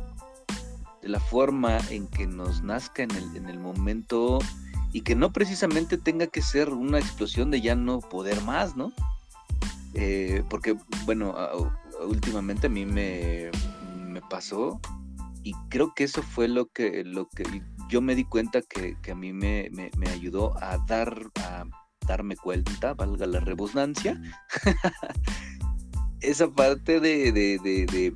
de 1.02 1.08
la 1.08 1.20
forma 1.20 1.78
en 1.90 2.06
que 2.06 2.26
nos 2.26 2.62
nazca 2.62 3.02
en 3.02 3.10
el, 3.10 3.36
en 3.36 3.48
el 3.48 3.58
momento 3.58 4.38
y 4.92 5.00
que 5.00 5.14
no 5.14 5.32
precisamente 5.32 5.96
tenga 5.96 6.26
que 6.26 6.42
ser 6.42 6.68
una 6.70 6.98
explosión 6.98 7.50
de 7.50 7.60
ya 7.60 7.74
no 7.74 8.00
poder 8.00 8.40
más, 8.42 8.76
¿no? 8.76 8.92
Eh, 9.94 10.44
porque, 10.48 10.76
bueno, 11.04 11.34
últimamente 12.06 12.66
a 12.66 12.70
mí 12.70 12.86
me, 12.86 13.50
me, 14.06 14.20
pasó 14.22 14.80
y 15.42 15.54
creo 15.68 15.92
que 15.94 16.04
eso 16.04 16.22
fue 16.22 16.48
lo 16.48 16.66
que, 16.66 17.04
lo 17.04 17.28
que 17.28 17.44
yo 17.88 18.00
me 18.00 18.14
di 18.14 18.24
cuenta 18.24 18.60
que, 18.62 18.96
a 19.10 19.14
mí 19.14 19.32
me, 19.32 19.70
me, 19.70 20.08
ayudó 20.08 20.56
a 20.62 20.78
dar, 20.86 21.30
a 21.36 21.64
darme 22.06 22.36
cuenta, 22.36 22.94
valga 22.94 23.26
la 23.26 23.40
redundancia, 23.40 24.20
esa 26.20 26.50
parte 26.50 27.00
de, 27.00 27.32
de, 27.32 27.58
de, 27.58 28.14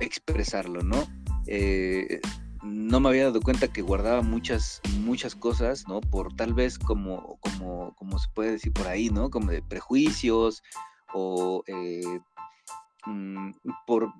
expresarlo, 0.00 0.82
¿no? 0.82 1.06
Eh, 1.46 2.20
no 2.66 3.00
me 3.00 3.08
había 3.08 3.24
dado 3.24 3.40
cuenta 3.40 3.68
que 3.68 3.82
guardaba 3.82 4.22
muchas, 4.22 4.80
muchas 5.00 5.34
cosas, 5.34 5.86
¿no? 5.88 6.00
Por 6.00 6.34
tal 6.34 6.52
vez 6.52 6.78
como, 6.78 7.38
como, 7.40 7.94
como 7.96 8.18
se 8.18 8.28
puede 8.34 8.52
decir 8.52 8.72
por 8.72 8.88
ahí, 8.88 9.08
¿no? 9.08 9.30
Como 9.30 9.50
de 9.50 9.62
prejuicios 9.62 10.62
o 11.14 11.62
eh, 11.66 12.20
mm, 13.06 13.52
por 13.86 14.12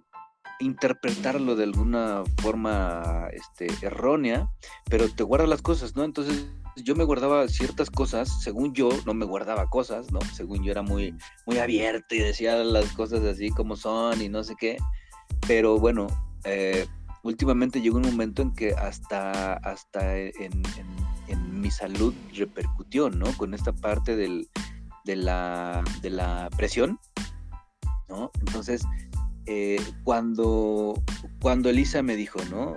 interpretarlo 0.60 1.56
de 1.56 1.64
alguna 1.64 2.22
forma 2.40 3.28
este, 3.32 3.66
errónea, 3.84 4.50
pero 4.88 5.08
te 5.08 5.22
guardas 5.22 5.48
las 5.48 5.62
cosas, 5.62 5.96
¿no? 5.96 6.04
Entonces 6.04 6.46
yo 6.76 6.94
me 6.94 7.04
guardaba 7.04 7.48
ciertas 7.48 7.90
cosas, 7.90 8.42
según 8.42 8.72
yo 8.74 8.88
no 9.04 9.14
me 9.14 9.26
guardaba 9.26 9.68
cosas, 9.68 10.10
¿no? 10.12 10.20
Según 10.34 10.62
yo 10.62 10.70
era 10.70 10.82
muy, 10.82 11.14
muy 11.46 11.58
abierto 11.58 12.14
y 12.14 12.18
decía 12.18 12.56
las 12.56 12.92
cosas 12.92 13.22
así 13.24 13.50
como 13.50 13.76
son 13.76 14.22
y 14.22 14.28
no 14.28 14.44
sé 14.44 14.54
qué, 14.58 14.76
pero 15.46 15.78
bueno, 15.78 16.06
eh, 16.44 16.86
últimamente 17.22 17.80
llegó 17.80 17.98
un 17.98 18.04
momento 18.04 18.42
en 18.42 18.54
que 18.54 18.72
hasta, 18.74 19.54
hasta 19.54 20.16
en, 20.18 20.62
mi 21.52 21.70
salud 21.70 22.14
repercutió, 22.34 23.10
¿no? 23.10 23.26
Con 23.36 23.54
esta 23.54 23.72
parte 23.72 24.14
de, 24.14 24.46
la, 25.16 25.82
de 26.02 26.10
la 26.10 26.48
presión, 26.56 27.00
¿no? 28.08 28.30
Entonces, 28.40 28.82
eh, 29.46 29.80
cuando, 30.04 31.02
cuando 31.40 31.70
Elisa 31.70 32.02
me 32.02 32.16
dijo, 32.16 32.38
¿no? 32.50 32.76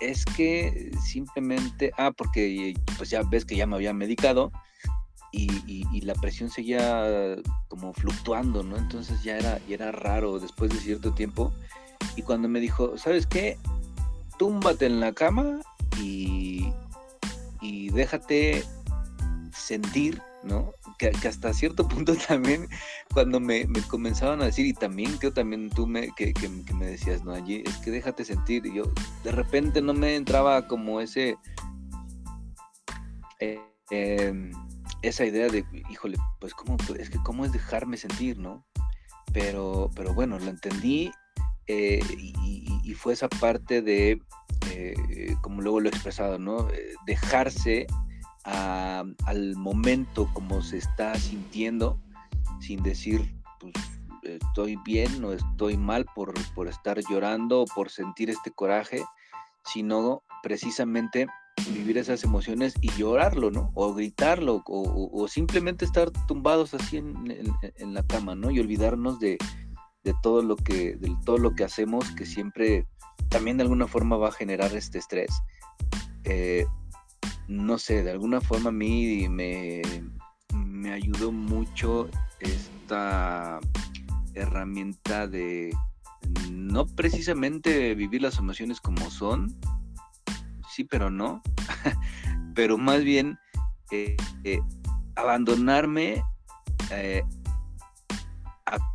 Es 0.00 0.24
que 0.24 0.90
simplemente, 1.04 1.92
ah, 1.98 2.12
porque 2.16 2.74
pues 2.96 3.10
ya 3.10 3.22
ves 3.22 3.44
que 3.44 3.56
ya 3.56 3.66
me 3.66 3.76
había 3.76 3.92
medicado 3.92 4.52
y, 5.36 5.84
y, 5.92 6.00
la 6.02 6.14
presión 6.14 6.48
seguía 6.48 7.36
como 7.68 7.92
fluctuando, 7.92 8.62
¿no? 8.62 8.76
Entonces 8.76 9.22
ya 9.24 9.36
era, 9.36 9.58
ya 9.66 9.74
era 9.74 9.92
raro 9.92 10.38
después 10.38 10.70
de 10.70 10.78
cierto 10.78 11.12
tiempo. 11.12 11.52
Y 12.16 12.22
cuando 12.22 12.48
me 12.48 12.60
dijo, 12.60 12.96
¿sabes 12.98 13.26
qué? 13.26 13.58
túmbate 14.38 14.86
en 14.86 15.00
la 15.00 15.12
cama 15.12 15.60
y, 16.00 16.72
y 17.60 17.90
déjate 17.90 18.64
sentir, 19.52 20.20
¿no? 20.42 20.72
Que, 20.98 21.08
hasta 21.08 21.52
cierto 21.52 21.86
punto 21.88 22.14
también 22.16 22.68
cuando 23.12 23.40
me, 23.40 23.66
comenzaban 23.88 24.42
a 24.42 24.46
decir, 24.46 24.66
y 24.66 24.72
también 24.72 25.16
creo 25.18 25.32
también 25.32 25.70
tú 25.70 25.86
me, 25.86 26.12
que, 26.14 26.32
me 26.74 26.86
decías, 26.86 27.24
¿no? 27.24 27.32
Allí 27.32 27.62
es 27.64 27.76
que 27.78 27.90
déjate 27.90 28.24
sentir, 28.24 28.64
yo 28.72 28.84
de 29.22 29.32
repente 29.32 29.80
no 29.80 29.94
me 29.94 30.16
entraba 30.16 30.66
como 30.66 31.00
ese, 31.00 31.36
eh, 33.40 33.60
em, 33.90 34.52
esa 35.02 35.24
idea 35.24 35.48
de, 35.48 35.64
híjole, 35.90 36.16
pues 36.40 36.54
cómo, 36.54 36.76
es 36.98 37.10
que 37.10 37.18
cómo 37.18 37.44
es 37.44 37.52
dejarme 37.52 37.96
sentir, 37.96 38.38
¿no? 38.38 38.64
Pero, 39.32 39.90
pero 39.94 40.14
bueno, 40.14 40.38
lo 40.38 40.48
entendí 40.48 41.10
eh, 41.66 42.00
y, 42.10 42.94
fue 42.94 43.12
esa 43.12 43.28
parte 43.28 43.82
de, 43.82 44.22
eh, 44.70 45.36
como 45.42 45.60
luego 45.60 45.80
lo 45.80 45.88
he 45.88 45.90
expresado, 45.90 46.38
¿no? 46.38 46.70
Eh, 46.70 46.94
dejarse 47.06 47.86
al 48.44 49.56
momento 49.56 50.30
como 50.32 50.62
se 50.62 50.78
está 50.78 51.14
sintiendo, 51.16 51.98
sin 52.60 52.82
decir, 52.82 53.34
pues 53.58 53.74
estoy 54.22 54.76
bien 54.84 55.24
o 55.24 55.32
estoy 55.32 55.76
mal 55.76 56.06
por, 56.14 56.34
por 56.54 56.68
estar 56.68 56.98
llorando 57.10 57.62
o 57.62 57.64
por 57.66 57.90
sentir 57.90 58.30
este 58.30 58.50
coraje, 58.50 59.02
sino 59.64 60.22
precisamente 60.42 61.26
vivir 61.72 61.98
esas 61.98 62.24
emociones 62.24 62.74
y 62.80 62.90
llorarlo, 62.92 63.50
¿no? 63.50 63.70
O 63.74 63.94
gritarlo, 63.94 64.62
o, 64.66 65.28
simplemente 65.28 65.84
estar 65.84 66.10
tumbados 66.26 66.74
así 66.74 66.98
en, 66.98 67.94
la 67.94 68.02
cama, 68.06 68.34
¿no? 68.34 68.50
Y 68.50 68.60
olvidarnos 68.60 69.18
de, 69.20 69.38
de 70.04 70.14
todo 70.22 70.42
lo 70.42 70.56
que, 70.56 70.96
de 70.96 71.16
todo 71.24 71.38
lo 71.38 71.54
que 71.54 71.64
hacemos, 71.64 72.10
que 72.12 72.26
siempre 72.26 72.86
también 73.28 73.56
de 73.56 73.62
alguna 73.62 73.88
forma 73.88 74.16
va 74.16 74.28
a 74.28 74.32
generar 74.32 74.74
este 74.74 74.98
estrés. 74.98 75.30
Eh, 76.24 76.66
no 77.48 77.78
sé, 77.78 78.02
de 78.02 78.10
alguna 78.10 78.40
forma 78.40 78.68
a 78.68 78.72
mí 78.72 79.28
me, 79.28 79.82
me 80.54 80.92
ayudó 80.92 81.32
mucho 81.32 82.08
esta 82.40 83.60
herramienta 84.34 85.26
de 85.26 85.74
no 86.50 86.86
precisamente 86.86 87.94
vivir 87.94 88.22
las 88.22 88.38
emociones 88.38 88.80
como 88.80 89.10
son, 89.10 89.54
sí, 90.70 90.84
pero 90.84 91.10
no, 91.10 91.42
pero 92.54 92.78
más 92.78 93.04
bien 93.04 93.38
eh, 93.90 94.16
eh, 94.44 94.60
abandonarme 95.16 96.22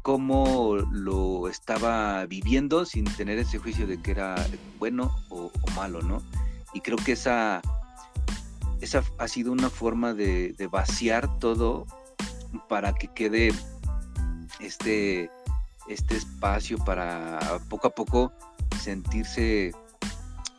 cómo 0.01 0.77
lo 0.91 1.47
estaba 1.47 2.25
viviendo 2.25 2.85
sin 2.85 3.05
tener 3.05 3.37
ese 3.37 3.57
juicio 3.57 3.87
de 3.87 4.01
que 4.01 4.11
era 4.11 4.35
bueno 4.77 5.15
o, 5.29 5.51
malo, 5.75 6.01
¿no? 6.01 6.21
Y 6.73 6.81
creo 6.81 6.97
que 6.97 7.13
esa, 7.13 7.61
esa 8.81 9.03
ha 9.17 9.27
sido 9.27 9.51
una 9.51 9.69
forma 9.69 10.13
de, 10.13 10.55
vaciar 10.71 11.39
todo 11.39 11.85
para 12.67 12.93
que 12.93 13.07
quede 13.07 13.53
este, 14.59 15.29
este 15.87 16.17
espacio 16.17 16.77
para 16.79 17.39
poco 17.69 17.87
a 17.87 17.91
poco 17.91 18.31
sentirse 18.79 19.71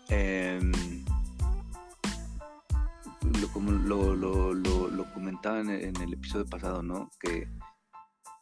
em, 0.08 0.72
como 3.52 3.72
lo, 3.72 4.14
lo, 4.14 5.04
comentaba 5.14 5.60
en, 5.60 5.68
el 5.68 6.12
episodio 6.12 6.46
pasado, 6.46 6.82
¿no? 6.82 7.10
Que 7.20 7.48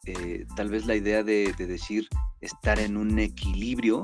eh, 0.05 0.45
tal 0.55 0.69
vez 0.69 0.85
la 0.85 0.95
idea 0.95 1.23
de, 1.23 1.53
decir 1.57 2.07
estar 2.41 2.79
en 2.79 2.97
un 2.97 3.19
equilibrio, 3.19 4.03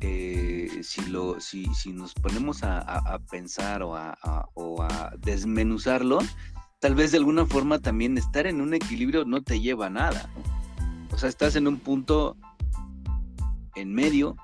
eh, 0.00 0.80
si, 0.82 1.04
lo, 1.06 1.40
si, 1.40 1.66
si, 1.74 1.92
nos 1.92 2.14
ponemos 2.14 2.62
a, 2.62 3.18
pensar 3.30 3.82
o 3.82 3.96
a, 3.96 5.12
desmenuzarlo, 5.18 6.20
tal 6.78 6.94
vez 6.94 7.12
de 7.12 7.18
alguna 7.18 7.44
forma 7.44 7.78
también 7.80 8.16
estar 8.16 8.46
en 8.46 8.60
un 8.60 8.74
equilibrio 8.74 9.24
no 9.24 9.42
te 9.42 9.60
lleva 9.60 9.86
a 9.86 9.90
nada. 9.90 10.30
O 11.12 11.18
sea, 11.18 11.28
estás 11.28 11.56
en 11.56 11.66
un 11.66 11.78
punto 11.78 12.36
en 13.74 13.92
medio 13.92 14.36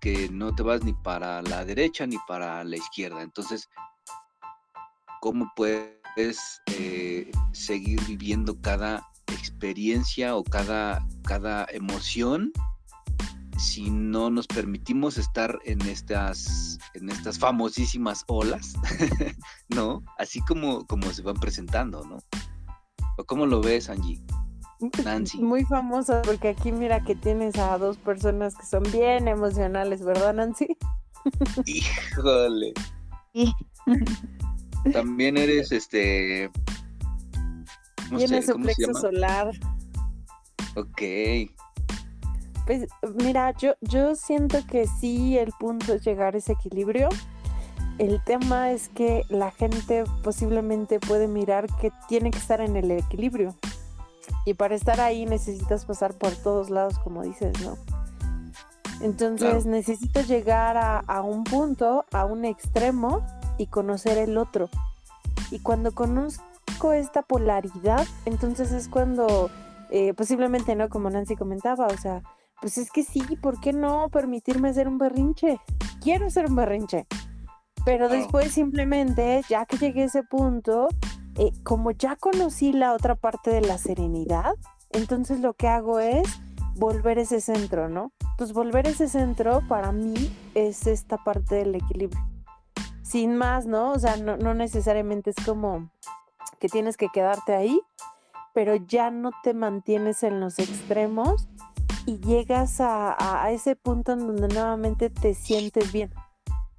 que 0.00 0.28
no 0.30 0.54
te 0.54 0.62
vas 0.64 0.82
ni 0.82 0.94
para 0.94 1.42
la 1.42 1.64
derecha 1.64 2.06
ni 2.06 2.16
para 2.26 2.64
la 2.64 2.76
izquierda. 2.76 3.22
Entonces, 3.22 3.68
¿cómo 5.20 5.52
puedes 5.54 6.01
eh, 6.16 7.30
seguir 7.52 8.00
viviendo 8.06 8.60
cada 8.60 9.06
experiencia 9.28 10.36
o 10.36 10.44
cada, 10.44 11.06
cada 11.24 11.66
emoción 11.70 12.52
si 13.58 13.90
no 13.90 14.28
nos 14.28 14.46
permitimos 14.46 15.18
estar 15.18 15.58
en 15.64 15.80
estas, 15.82 16.78
en 16.94 17.10
estas 17.10 17.38
famosísimas 17.38 18.24
olas, 18.26 18.74
¿no? 19.68 20.02
Así 20.18 20.40
como, 20.40 20.84
como 20.86 21.10
se 21.12 21.22
van 21.22 21.36
presentando, 21.36 22.04
¿no? 22.04 22.18
¿O 23.18 23.24
cómo 23.24 23.46
lo 23.46 23.60
ves, 23.60 23.88
Angie? 23.88 24.20
Nancy. 25.04 25.38
Muy 25.38 25.64
famosa, 25.64 26.22
porque 26.22 26.48
aquí 26.48 26.72
mira 26.72 27.04
que 27.04 27.14
tienes 27.14 27.56
a 27.56 27.78
dos 27.78 27.96
personas 27.98 28.56
que 28.56 28.66
son 28.66 28.82
bien 28.92 29.28
emocionales, 29.28 30.04
¿verdad, 30.04 30.34
Nancy? 30.34 30.76
Híjole. 31.66 32.74
También 34.90 35.36
eres 35.36 35.70
este 35.72 36.50
Tiene 38.16 38.42
su 38.42 38.54
plexo 38.56 38.94
solar. 38.94 39.50
Ok. 40.74 41.02
Pues 42.66 42.86
mira, 43.22 43.52
yo, 43.58 43.74
yo 43.80 44.14
siento 44.14 44.58
que 44.66 44.86
sí, 44.86 45.36
el 45.36 45.52
punto 45.58 45.94
es 45.94 46.04
llegar 46.04 46.34
a 46.34 46.38
ese 46.38 46.52
equilibrio. 46.52 47.08
El 47.98 48.22
tema 48.24 48.72
es 48.72 48.88
que 48.88 49.24
la 49.28 49.50
gente 49.50 50.04
posiblemente 50.22 50.98
puede 50.98 51.28
mirar 51.28 51.66
que 51.80 51.92
tiene 52.08 52.30
que 52.30 52.38
estar 52.38 52.60
en 52.60 52.76
el 52.76 52.90
equilibrio. 52.90 53.54
Y 54.44 54.54
para 54.54 54.74
estar 54.74 55.00
ahí 55.00 55.26
necesitas 55.26 55.84
pasar 55.84 56.14
por 56.14 56.34
todos 56.34 56.70
lados, 56.70 56.98
como 56.98 57.22
dices, 57.22 57.52
¿no? 57.62 57.76
Entonces 59.00 59.66
necesito 59.66 60.20
llegar 60.22 60.76
a, 60.76 61.22
un 61.22 61.42
punto, 61.42 62.06
a 62.12 62.24
un 62.24 62.44
extremo 62.44 63.26
y 63.62 63.66
conocer 63.66 64.18
el 64.18 64.36
otro. 64.38 64.68
Y 65.50 65.60
cuando 65.60 65.92
conozco 65.92 66.92
esta 66.92 67.22
polaridad, 67.22 68.06
entonces 68.24 68.72
es 68.72 68.88
cuando 68.88 69.50
eh, 69.90 70.14
posiblemente, 70.14 70.74
¿no? 70.74 70.88
Como 70.88 71.10
Nancy 71.10 71.36
comentaba, 71.36 71.86
o 71.86 71.96
sea, 71.96 72.22
pues 72.60 72.78
es 72.78 72.90
que 72.90 73.04
sí, 73.04 73.22
¿por 73.40 73.60
qué 73.60 73.72
no 73.72 74.08
permitirme 74.08 74.70
hacer 74.70 74.88
un 74.88 74.98
berrinche? 74.98 75.60
Quiero 76.00 76.26
hacer 76.26 76.46
un 76.46 76.56
berrinche. 76.56 77.06
Pero 77.84 78.08
después 78.08 78.52
simplemente, 78.52 79.42
ya 79.48 79.66
que 79.66 79.76
llegué 79.76 80.02
a 80.02 80.06
ese 80.06 80.22
punto, 80.22 80.88
eh, 81.36 81.52
como 81.62 81.90
ya 81.90 82.16
conocí 82.16 82.72
la 82.72 82.94
otra 82.94 83.14
parte 83.14 83.50
de 83.50 83.60
la 83.60 83.78
serenidad, 83.78 84.54
entonces 84.90 85.40
lo 85.40 85.54
que 85.54 85.68
hago 85.68 85.98
es 86.00 86.26
volver 86.76 87.18
ese 87.18 87.40
centro, 87.40 87.88
¿no? 87.88 88.12
Pues 88.38 88.52
volver 88.52 88.86
ese 88.86 89.08
centro 89.08 89.60
para 89.68 89.92
mí 89.92 90.34
es 90.54 90.86
esta 90.86 91.16
parte 91.18 91.56
del 91.56 91.74
equilibrio. 91.74 92.31
Sin 93.12 93.36
más, 93.36 93.66
¿no? 93.66 93.92
O 93.92 93.98
sea, 93.98 94.16
no, 94.16 94.54
necesariamente 94.54 95.34
es 95.36 95.44
como 95.44 95.90
que 96.58 96.70
tienes 96.70 96.96
que 96.96 97.10
quedarte 97.12 97.54
ahí, 97.54 97.78
pero 98.54 98.74
ya 98.76 99.10
no 99.10 99.32
te 99.42 99.52
mantienes 99.52 100.22
en 100.22 100.40
los 100.40 100.58
extremos 100.58 101.46
y 102.06 102.20
llegas 102.20 102.80
a, 102.80 103.44
a, 103.44 103.50
ese 103.50 103.76
punto 103.76 104.12
en 104.12 104.20
donde 104.20 104.48
nuevamente 104.48 105.10
te 105.10 105.34
sientes 105.34 105.92
bien, 105.92 106.10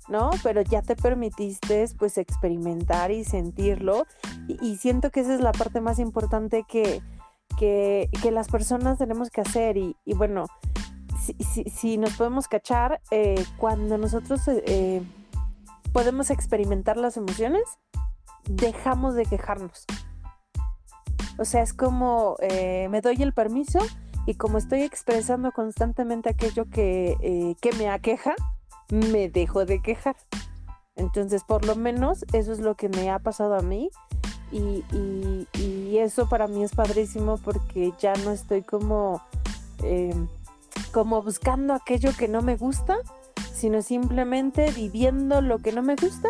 ¿no? 0.08 0.32
Pero 0.42 0.64
ya 0.64 0.82
te 0.82 0.96
permitiste 0.96 1.86
pues 2.00 2.18
experimentar 2.18 3.12
y 3.12 3.24
sentirlo 3.26 4.08
y 4.48 4.78
siento 4.78 5.12
que 5.12 5.20
esa 5.20 5.36
es 5.36 5.40
la 5.40 5.52
parte 5.52 5.82
más 5.82 6.00
importante 6.00 6.66
que, 6.68 7.04
que, 7.60 8.10
las 8.32 8.48
personas 8.48 8.98
tenemos 8.98 9.30
que 9.30 9.42
hacer 9.42 9.78
y, 9.78 9.96
bueno, 10.16 10.48
si, 11.76 12.00
nos 12.00 12.18
podemos 12.18 12.48
cachar, 12.48 13.02
eh, 13.12 13.46
cuando 13.60 14.00
nosotros 14.00 14.42
eh, 14.48 15.04
podemos 15.94 16.30
experimentar 16.30 16.98
las 16.98 17.16
emociones, 17.16 17.64
dejamos 18.50 19.16
de 19.16 19.26
quejarnos. 19.26 19.86
O 21.38 21.46
sea, 21.46 21.62
es 21.62 21.74
como 21.74 22.36
me 22.42 23.02
doy 23.02 23.24
el 23.24 23.34
permiso 23.34 23.80
y 24.26 24.36
como 24.36 24.58
estoy 24.58 24.82
expresando 24.82 25.52
constantemente 25.52 26.30
aquello 26.30 26.66
que, 26.70 27.56
que 27.62 27.72
me 27.74 27.90
aqueja, 27.90 28.36
me 28.90 29.30
dejo 29.30 29.66
de 29.66 29.82
quejar. 29.82 30.16
Entonces, 30.96 31.44
por 31.44 31.66
lo 31.66 31.76
menos 31.76 32.26
eso 32.34 32.52
es 32.52 32.60
lo 32.60 32.76
que 32.76 32.90
me 32.90 33.10
ha 33.10 33.20
pasado 33.20 33.56
a 33.56 33.62
mí 33.62 33.90
y, 34.52 35.98
eso 35.98 36.28
para 36.28 36.48
mí 36.48 36.64
es 36.64 36.76
padrísimo 36.76 37.38
porque 37.38 37.94
ya 38.00 38.14
no 38.26 38.32
estoy 38.32 38.62
como, 38.62 39.22
em, 39.84 40.28
como 40.92 41.22
buscando 41.22 41.74
aquello 41.74 42.12
que 42.18 42.28
no 42.28 42.42
me 42.42 42.58
gusta, 42.58 42.98
sino 43.64 43.82
simplemente 43.82 44.70
viviendo 44.72 45.40
lo 45.40 45.58
que 45.58 45.72
no 45.72 45.82
me 45.82 45.96
gusta 45.96 46.28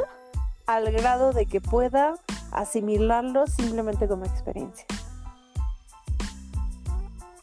al 0.68 0.92
grado 0.92 1.34
de 1.34 1.48
que 1.48 1.62
pueda 1.62 2.14
asimilarlo 2.52 3.48
simplemente 3.48 4.08
como 4.08 4.24
experiencia. 4.24 4.86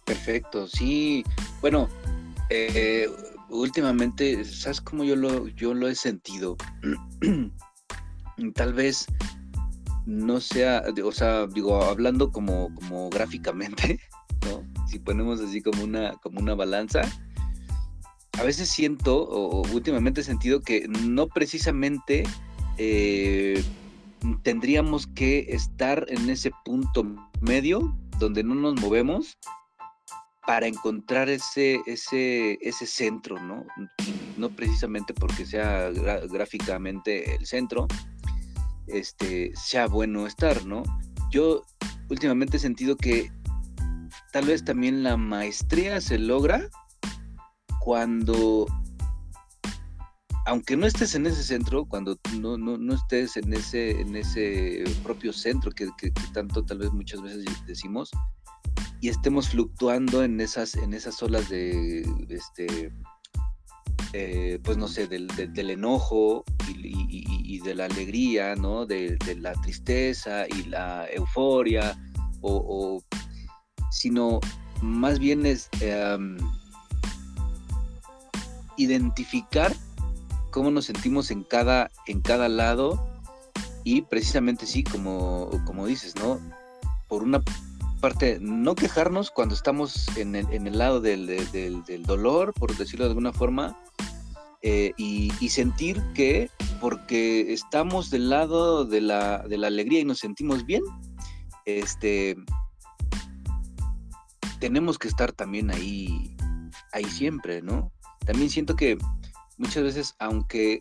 Perfecto, 0.05 0.69
sí. 0.69 1.25
Bueno, 1.61 1.89
eh, 2.51 3.09
últimamente, 3.49 4.45
¿sabes 4.45 4.81
cómo 4.81 5.03
yo 5.03 5.17
lo, 5.17 5.49
yo 5.49 5.75
lo 5.75 5.89
he 5.89 5.97
sentido? 5.97 6.57
Tal 8.55 8.73
vez 8.73 9.09
no 10.07 10.41
sea, 10.41 10.85
o 11.05 11.11
sea, 11.11 11.49
digo, 11.49 11.83
hablando 11.83 12.31
como, 12.31 12.73
como 12.77 13.11
gráficamente, 13.11 13.99
¿no? 14.47 14.63
Si 14.87 15.01
ponemos 15.01 15.41
así 15.41 15.61
como 15.61 15.83
una, 15.83 16.13
como 16.19 16.39
una 16.39 16.55
balanza, 16.55 17.03
a 18.41 18.43
veces 18.43 18.71
siento, 18.71 19.29
o, 19.29 19.61
últimamente 19.73 20.23
he 20.23 20.25
sentido 20.25 20.63
que 20.63 20.89
no 20.89 21.29
precisamente 21.29 22.23
eh, 22.79 23.63
tendríamos 24.43 25.07
que 25.09 25.41
estar 25.51 26.07
en 26.09 26.31
ese 26.31 26.51
punto 26.65 27.05
medio 27.43 27.95
donde 28.19 28.43
no 28.43 28.55
nos 28.55 28.81
movemos 28.81 29.37
para 30.47 30.67
encontrar 30.67 31.29
ese, 31.29 31.83
ese, 31.85 32.59
ese 32.63 32.87
centro, 32.87 33.39
¿no? 33.43 33.67
No 34.39 34.49
precisamente 34.49 35.13
porque 35.13 35.45
sea 35.45 35.91
gráficamente 35.91 37.35
el 37.37 37.45
centro, 37.45 37.89
este, 38.87 39.53
sea 39.55 39.87
bueno 39.87 40.27
estar, 40.27 40.65
¿no? 40.65 40.83
Yo 41.31 41.63
últimamente 42.09 42.57
he 42.57 42.61
sentido 42.61 42.97
que 42.97 43.31
tal 44.33 44.47
vez 44.47 44.65
también 44.65 45.03
la 45.03 45.19
maestría 45.19 46.01
se 46.01 46.19
logra 46.19 46.71
cuando, 47.81 48.67
aunque 50.47 50.77
no 50.77 50.87
estés 50.87 51.15
en 51.15 51.27
ese 51.27 51.43
centro, 51.43 51.85
cuando 51.85 52.17
no, 52.39 52.57
no, 52.57 52.95
estés 52.95 53.37
en 53.37 53.53
ese, 53.53 54.01
en 54.01 54.17
ese 54.17 54.85
propio 55.03 55.33
centro 55.33 55.71
que, 55.73 55.89
que, 55.99 56.13
tanto 56.33 56.65
tal 56.65 56.79
vez 56.79 56.93
muchas 56.93 57.21
veces 57.23 57.45
decimos, 57.67 58.11
y 59.01 59.09
estemos 59.09 59.49
fluctuando 59.49 60.23
en 60.23 60.41
esas, 60.41 60.75
en 60.75 60.95
esas 60.95 61.23
olas 61.23 61.49
de 61.49 62.03
este 62.29 62.93
eh, 64.13 64.59
pues 64.65 64.77
no 64.77 64.89
sé, 64.89 65.07
del, 65.07 65.31
enojo 65.71 66.45
y, 66.67 67.61
de 67.61 67.75
la 67.77 67.85
alegría, 67.85 68.57
¿no? 68.57 68.85
De, 68.85 69.17
la 69.39 69.53
tristeza 69.53 70.49
y 70.49 70.65
la 70.65 71.07
euforia, 71.13 71.97
o, 72.41 73.01
sino 73.93 74.41
más 74.83 75.21
bien 75.21 75.47
es 75.47 75.69
em, 75.81 76.39
identificar 78.83 79.75
cómo 80.51 80.71
nos 80.71 80.87
sentimos 80.87 81.31
en 81.31 81.45
cada, 81.45 81.91
en 82.07 82.21
cada 82.21 82.49
lado 82.49 83.07
y 83.85 84.03
precisamente 84.03 84.67
sí, 84.67 84.85
como, 84.85 85.51
como 85.65 85.87
dices, 85.87 86.15
¿no? 86.17 86.41
Por 87.09 87.23
una 87.23 87.43
parte, 88.01 88.39
no 88.41 88.75
quejarnos 88.75 89.31
cuando 89.31 89.55
estamos 89.55 90.09
en 90.17 90.35
el, 90.35 90.79
lado 90.79 91.01
del, 91.01 91.27
del, 91.27 92.03
dolor, 92.05 92.53
por 92.55 92.77
decirlo 92.77 93.05
de 93.05 93.11
alguna 93.11 93.33
forma, 93.33 93.77
eh, 94.63 94.93
y, 94.97 95.31
sentir 95.49 96.03
que 96.15 96.51
porque 96.81 97.53
estamos 97.53 98.11
del 98.11 98.31
lado 98.31 98.85
de 98.85 99.01
la, 99.01 99.39
de 99.47 99.59
la 99.59 99.67
alegría 99.67 100.01
y 100.01 100.05
nos 100.05 100.19
sentimos 100.19 100.65
bien, 100.65 100.83
este, 101.67 102.37
tenemos 104.61 104.99
que 104.99 105.09
estar 105.09 105.33
también 105.33 105.71
ahí, 105.71 106.37
ahí 106.93 107.05
siempre, 107.05 107.63
¿no? 107.63 107.93
También 108.27 108.51
siento 108.51 108.77
que 108.77 108.99
muchas 109.59 109.83
veces, 109.83 110.15
aunque 110.19 110.81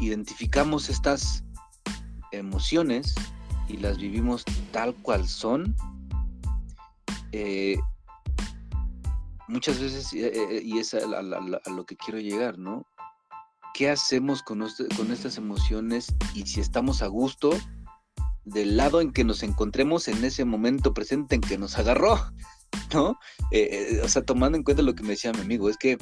identificamos 0.00 0.88
estas 0.88 1.44
emociones 2.32 3.14
y 3.68 3.76
las 3.76 3.98
vivimos 3.98 4.44
tal 4.72 4.94
cual 4.96 5.28
son, 5.28 5.76
eh, 7.32 7.78
muchas 9.46 9.80
veces, 9.80 10.12
eh, 10.12 10.32
eh, 10.34 10.62
y 10.64 10.78
es 10.78 10.94
a, 10.94 11.00
lo 11.00 11.86
que 11.86 11.96
quiero 11.96 12.18
llegar, 12.18 12.58
¿no? 12.58 12.86
¿Qué 13.74 13.90
hacemos 13.90 14.42
con, 14.42 14.66
con 14.96 15.12
estas 15.12 15.36
emociones 15.36 16.14
y 16.34 16.46
si 16.46 16.60
estamos 16.60 17.02
a 17.02 17.06
gusto 17.06 17.50
del 18.44 18.76
lado 18.76 19.00
en 19.00 19.12
que 19.12 19.24
nos 19.24 19.42
encontremos 19.42 20.08
en 20.08 20.24
ese 20.24 20.44
momento 20.44 20.92
presente 20.92 21.36
en 21.36 21.40
que 21.40 21.58
nos 21.58 21.78
agarró, 21.78 22.18
¿no? 22.94 23.18
Eh, 23.50 24.00
o 24.02 24.08
sea, 24.08 24.22
tomando 24.22 24.56
en 24.56 24.64
cuenta 24.64 24.82
lo 24.82 24.94
que 24.94 25.02
me 25.02 25.10
decía 25.10 25.32
mi 25.32 25.40
amigo, 25.40 25.68
es 25.68 25.76
que 25.76 25.98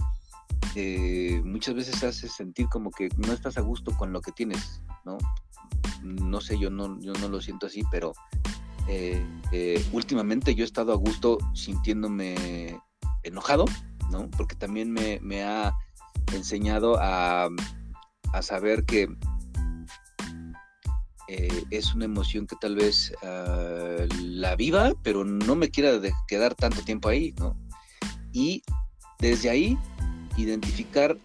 muchas 1.45 1.75
veces 1.75 2.05
hace 2.05 2.29
sentir 2.29 2.69
como 2.69 2.91
que 2.91 3.09
no 3.17 3.33
estás 3.33 3.59
a 3.59 3.63
gusto 3.63 3.97
con 3.97 4.13
lo 4.13 4.21
que 4.21 4.33
tienes, 4.33 4.81
¿no? 5.05 5.19
No 6.03 6.41
sé, 6.41 6.59
yo 6.59 6.71
no, 6.71 7.01
yo 7.01 7.13
no 7.15 7.29
lo 7.29 7.41
siento 7.41 7.67
así, 7.67 7.83
pero 7.91 8.13
últimamente 9.93 10.55
yo 10.55 10.63
he 10.63 10.67
estado 10.67 10.93
a 10.93 10.97
gusto 10.97 11.39
sintiéndome 11.55 12.79
enojado, 13.23 13.65
¿no? 14.11 14.29
Porque 14.31 14.57
también 14.57 14.93
me, 14.93 15.43
ha 15.43 15.75
enseñado 16.35 16.97
a, 17.01 17.49
saber 18.43 18.85
que 18.85 19.09
eh, 21.29 21.65
es 21.71 21.95
una 21.95 22.07
emoción 22.07 22.47
que 22.47 22.57
tal 22.61 22.77
vez 22.77 23.13
ah, 23.23 24.07
la 24.21 24.57
viva, 24.57 24.95
pero 25.03 25.25
no 25.25 25.57
me 25.57 25.71
quiera 25.71 26.01
quedar 26.27 26.55
tanto 26.55 26.83
tiempo 26.83 27.09
ahí, 27.09 27.35
¿no? 27.39 27.57
Y 28.33 28.63
desde 29.19 29.51
ahí 29.51 29.79
identificar 30.37 31.17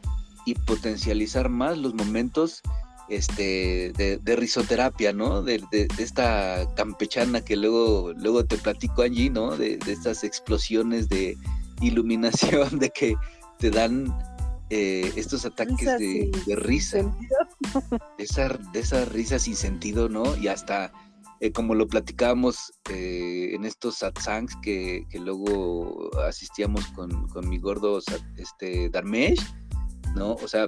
y 0.46 0.56
potencializar 0.56 1.50
más 1.50 1.78
los 1.78 1.94
momentos 1.94 2.62
este, 3.10 3.94
de, 3.94 4.36
risoterapia, 4.36 5.14
¿no? 5.14 5.42
De, 5.42 5.64
esta 5.98 6.68
campechana 6.76 7.42
que 7.42 7.56
luego, 7.56 8.14
luego 8.18 8.46
te 8.46 8.58
platico 8.58 9.02
allí, 9.04 9.30
¿no? 9.30 9.56
De, 9.56 9.78
de 9.78 9.94
estas 9.94 10.24
explosiones 10.24 11.10
de, 11.10 11.38
iluminación 11.84 12.80
de 12.80 12.90
que 12.90 13.16
te 13.60 13.70
dan 13.70 14.14
eh, 14.70 15.12
estos 15.16 15.46
ataques 15.46 15.78
Risa 15.78 15.98
de, 15.98 16.56
risa, 16.56 17.18
esa, 18.18 18.60
esa 18.74 19.06
risa 19.06 19.40
sin 19.40 19.56
sentido, 19.56 20.10
¿no? 20.10 20.36
Y 20.38 20.48
hasta, 20.48 20.92
eh, 21.40 21.52
como 21.52 21.76
lo 21.76 21.88
platicábamos 21.88 22.74
eh, 22.90 23.52
en 23.54 23.66
estos 23.66 23.98
satsangs 23.98 24.56
que, 24.62 25.06
que 25.10 25.20
luego 25.20 26.10
asistíamos 26.28 26.86
con, 26.88 27.28
con 27.30 27.48
mi 27.50 27.58
gordo 27.60 28.00
este, 28.38 28.90
Dharmesh, 28.90 29.42
¿no? 30.16 30.34
O 30.34 30.48
sea, 30.48 30.66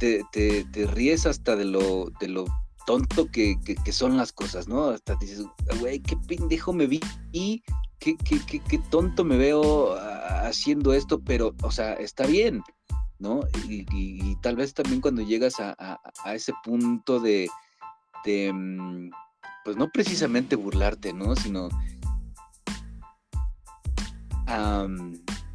te, 0.00 0.22
te- 0.32 0.64
te 0.72 0.86
ríes 0.86 1.26
hasta 1.26 1.56
de 1.56 1.64
lo, 1.64 2.10
de 2.20 2.28
lo 2.28 2.44
tonto 2.86 3.30
que, 3.30 3.56
que- 3.64 3.76
que 3.76 3.92
son 3.92 4.16
las 4.16 4.32
cosas, 4.32 4.68
¿no? 4.68 4.86
Hasta 4.90 5.14
dices, 5.16 5.44
güey, 5.80 6.00
qué 6.00 6.16
pendejo 6.28 6.72
me 6.72 6.86
vi 6.86 7.00
y 7.32 7.62
qué, 7.98 8.16
qué, 8.16 8.38
qué- 8.46 8.60
qué 8.60 8.78
tonto 8.90 9.24
me 9.24 9.36
veo 9.38 9.94
ah, 9.94 10.42
haciendo 10.46 10.92
esto, 10.92 11.20
pero, 11.20 11.54
o 11.62 11.70
sea, 11.70 11.94
está 11.94 12.26
bien, 12.26 12.62
¿no? 13.24 13.40
Y, 13.68 14.36
tal 14.42 14.56
vez 14.56 14.74
también 14.74 15.00
cuando 15.00 15.22
llegas 15.22 15.58
a, 15.58 15.74
a- 15.78 16.34
ese 16.34 16.52
punto 16.62 17.18
de, 17.18 17.48
de, 18.24 18.52
mm, 18.52 19.10
pues 19.64 19.76
no 19.78 19.88
precisamente 19.90 20.56
burlarte, 20.56 21.14
¿no? 21.14 21.34
Sino 21.34 21.70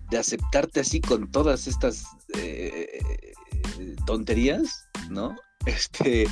de 0.09 0.17
aceptarte 0.17 0.79
así 0.79 0.99
con 0.99 1.29
todas 1.31 1.67
estas 1.67 2.03
eh, 2.35 2.99
tonterías, 4.05 4.87
¿no? 5.09 5.35
Este, 5.65 6.25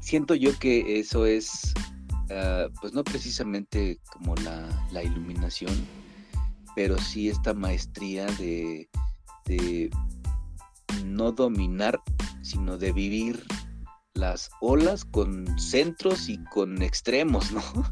siento 0.00 0.34
yo 0.34 0.56
que 0.58 1.00
eso 1.00 1.24
es, 1.26 1.72
ah, 2.30 2.66
pues 2.80 2.92
no 2.92 3.02
precisamente 3.02 3.98
como 4.12 4.36
la, 4.36 4.68
la 4.92 5.02
iluminación, 5.02 5.74
pero 6.78 6.96
sí 6.96 7.28
esta 7.28 7.54
maestría 7.54 8.26
de, 8.38 8.88
de 9.46 9.90
no 11.04 11.32
dominar, 11.32 12.00
sino 12.40 12.78
de 12.78 12.92
vivir 12.92 13.44
las 14.14 14.48
olas 14.60 15.04
con 15.04 15.58
centros 15.58 16.28
y 16.28 16.38
con 16.44 16.80
extremos, 16.80 17.50
¿no? 17.50 17.62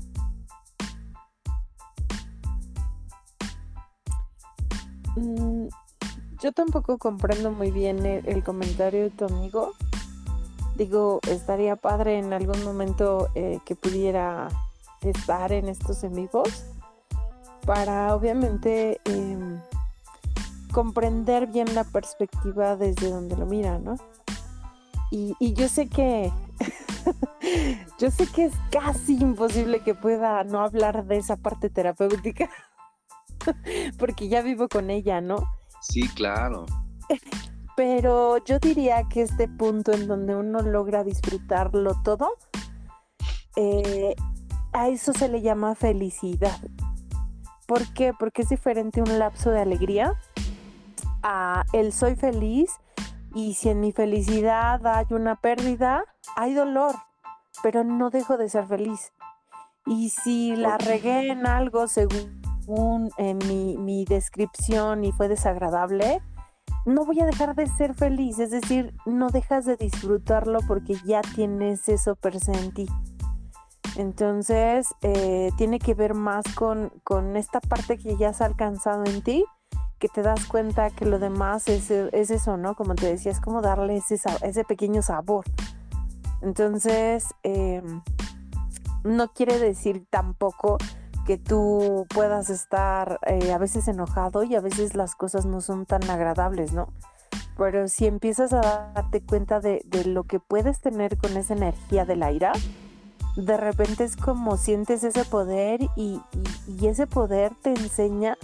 Mm, 5.17 5.69
yo 6.43 6.53
tampoco 6.53 6.99
comprendo 6.99 7.51
muy 7.51 7.71
bien 7.71 8.05
el, 8.05 8.45
comentario 8.45 9.05
de 9.05 9.11
tu 9.11 9.25
amigo. 9.25 9.73
Digo, 10.77 11.21
estaría 11.27 11.75
padre 11.75 12.19
en 12.19 12.35
algún 12.35 12.63
momento 12.63 13.29
eh, 13.35 13.59
que 13.65 13.75
pudiera 13.75 14.49
estar 15.01 15.53
en 15.53 15.69
estos 15.69 16.05
en 16.05 16.29
para 17.67 18.15
obviamente 18.15 19.01
em, 19.05 19.61
comprender 20.73 21.49
bien 21.49 21.75
la 21.75 21.85
perspectiva 21.85 22.77
desde 22.77 23.11
donde 23.11 23.37
lo 23.37 23.45
mira, 23.45 23.79
¿no? 23.79 23.97
Y, 25.11 25.35
y 25.39 25.53
yo 25.55 25.69
sé 25.69 25.89
que 25.89 26.33
yo 27.99 28.11
sé 28.11 28.27
que 28.29 28.47
es 28.47 28.55
casi 28.71 29.17
imposible 29.17 29.81
que 29.81 29.95
pueda 29.95 30.43
no 30.45 30.61
hablar 30.61 31.05
de 31.05 31.19
esa 31.19 31.37
parte 31.37 31.71
terapéutica 31.71 32.49
porque 33.99 34.29
ya 34.29 34.43
vivo 34.43 34.69
con 34.69 34.91
ella, 34.91 35.21
¿no? 35.21 35.37
Sí, 35.81 36.09
claro. 36.09 36.67
Pero 37.77 38.39
yo 38.45 38.59
diría 38.59 39.03
que 39.11 39.23
este 39.23 39.49
punto 39.49 39.93
en 39.93 40.09
donde 40.09 40.35
uno 40.35 40.63
logra 40.63 41.05
disfrutarlo 41.05 41.95
todo, 42.03 42.33
eh, 43.57 44.17
a 44.73 44.89
eso 44.89 45.13
se 45.13 45.29
le 45.29 45.43
llama 45.43 45.75
felicidad. 45.75 46.59
¿Por 47.67 47.93
qué? 47.95 48.13
Porque 48.19 48.43
es 48.43 48.49
diferente 48.49 49.03
un 49.03 49.19
lapso 49.19 49.51
de 49.51 49.61
alegría 49.61 50.15
a 51.23 51.65
el 51.73 51.93
soy 51.93 52.15
feliz 52.15 52.71
y 53.35 53.55
si 53.55 53.69
en 53.69 53.81
mi 53.81 53.93
felicidad 53.93 54.87
hay 54.87 55.07
una 55.11 55.37
pérdida, 55.37 56.05
hay 56.37 56.55
dolor, 56.55 56.95
pero 57.63 57.85
no 57.85 58.11
dejo 58.11 58.37
de 58.37 58.49
ser 58.49 58.67
feliz. 58.67 59.13
Y 59.85 60.11
si 60.11 60.57
la 60.57 60.79
regué 60.79 61.31
en 61.31 61.47
algo 61.47 61.89
según 61.89 63.11
en 63.19 63.39
mi, 63.47 63.77
mi 63.77 64.05
descripción 64.05 65.05
y 65.05 65.13
fue 65.13 65.29
desagradable, 65.29 66.23
no 66.85 67.05
voy 67.05 67.21
a 67.21 67.27
dejar 67.27 67.55
de 67.57 67.67
ser 67.67 67.95
feliz, 67.95 68.39
es 68.39 68.51
decir, 68.51 68.95
no 69.07 69.31
dejas 69.31 69.65
de 69.65 69.77
disfrutarlo 69.77 70.61
porque 70.67 70.95
ya 71.05 71.21
tienes 71.21 71.89
eso 71.89 72.17
se 72.41 72.53
en 72.53 72.73
ti. 72.73 72.87
Entonces, 73.97 74.95
eh, 75.01 75.51
tiene 75.57 75.79
que 75.79 75.95
ver 75.95 76.15
más 76.15 76.45
con, 76.55 76.93
con 77.03 77.37
esta 77.37 77.61
parte 77.61 77.97
que 77.97 78.17
ya 78.17 78.29
has 78.29 78.43
alcanzado 78.43 79.05
en 79.05 79.23
ti, 79.23 79.45
que 79.99 80.09
te 80.09 80.21
das 80.21 80.45
cuenta 80.47 80.91
que 80.91 81.07
lo 81.07 81.19
demás 81.19 81.69
es, 81.69 81.91
es 81.91 82.31
eso, 82.31 82.59
¿no? 82.59 82.75
Como 82.75 82.95
te 82.95 83.07
decía, 83.07 83.33
es 83.33 83.41
como 83.41 83.63
darle 83.63 83.97
ese, 83.97 84.19
ese 84.43 84.65
pequeño 84.65 85.01
sabor. 85.01 85.47
Entonces, 86.43 87.25
eh, 87.43 87.83
no 89.03 89.29
quiere 89.33 89.59
decir 89.59 90.07
tampoco 90.11 90.77
que 91.25 91.39
tú 91.39 92.07
puedas 92.11 92.51
estar 92.51 93.19
eh, 93.27 93.53
a 93.53 93.59
veces 93.59 93.89
enojado 93.89 94.43
y 94.43 94.55
a 94.55 94.61
veces 94.61 94.95
las 94.95 95.15
cosas 95.15 95.47
no 95.47 95.63
son 95.63 95.87
tan 95.87 96.09
agradables, 96.11 96.73
¿no? 96.73 96.89
Pero 97.57 97.89
si 97.89 98.07
empiezas 98.07 98.53
a 98.53 98.93
darte 98.95 99.25
cuenta 99.25 99.61
de, 99.61 99.81
de 99.87 100.05
lo 100.05 100.25
que 100.25 100.39
puedes 100.39 100.83
tener 100.83 101.17
con 101.17 101.35
esa 101.39 101.55
energía 101.55 102.05
de 102.05 102.17
la 102.17 102.31
ira, 102.31 102.53
de 103.37 103.57
repente 103.57 104.05
es 104.05 104.17
como 104.17 104.57
sientes 104.57 105.05
ese 105.05 105.25
poder 105.25 105.83
y, 105.97 106.21
y- 106.67 106.73
y 106.81 106.87
ese 106.89 107.07
poder 107.07 107.53
te 107.63 107.71
enseña 107.71 108.37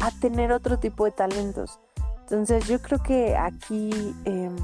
a 0.00 0.10
tener 0.20 0.52
otro 0.52 0.78
tipo 0.78 1.04
de 1.04 1.10
talentos. 1.10 1.78
Entonces 2.22 2.66
yo 2.68 2.80
creo 2.80 3.02
que 3.02 3.36
aquí, 3.36 4.14
em, 4.24 4.54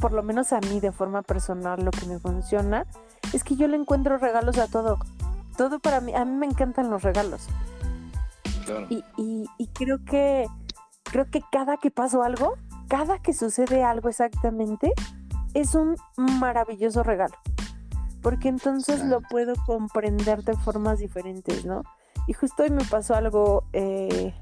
por 0.00 0.12
lo 0.12 0.22
menos 0.22 0.52
a 0.52 0.60
mí 0.60 0.80
de 0.80 0.90
forma 0.90 1.22
personal, 1.22 1.84
lo 1.84 1.90
que 1.90 2.06
me 2.06 2.18
funciona 2.18 2.86
es 3.32 3.44
que 3.44 3.56
yo 3.56 3.68
le 3.68 3.76
encuentro 3.76 4.16
regalos 4.18 4.58
a 4.58 4.66
todo. 4.66 4.98
Todo 5.56 5.78
para 5.78 6.00
mí, 6.00 6.14
a 6.14 6.24
mí 6.24 6.32
me 6.32 6.46
encantan 6.46 6.90
los 6.90 7.02
regalos. 7.02 7.46
Claro. 8.64 8.86
Y, 8.88 9.04
y- 9.16 9.46
y 9.58 9.66
creo 9.68 10.04
que 10.04 10.46
creo 11.04 11.28
que 11.30 11.42
cada 11.52 11.76
que 11.76 11.90
paso 11.90 12.22
algo, 12.22 12.54
cada 12.88 13.18
que 13.18 13.32
sucede 13.34 13.82
algo 13.84 14.08
exactamente, 14.08 14.92
es 15.54 15.74
un 15.74 15.96
maravilloso 16.16 17.02
regalo. 17.02 17.34
Porque 18.22 18.48
entonces 18.48 19.04
lo 19.04 19.20
puedo 19.22 19.54
comprender 19.66 20.42
de 20.44 20.56
formas 20.56 20.98
diferentes, 20.98 21.64
¿no? 21.64 21.82
Y 22.26 22.32
justo 22.32 22.62
hoy 22.62 22.70
me 22.70 22.84
pasó 22.84 23.14
algo 23.14 23.64
eh, 23.72 24.34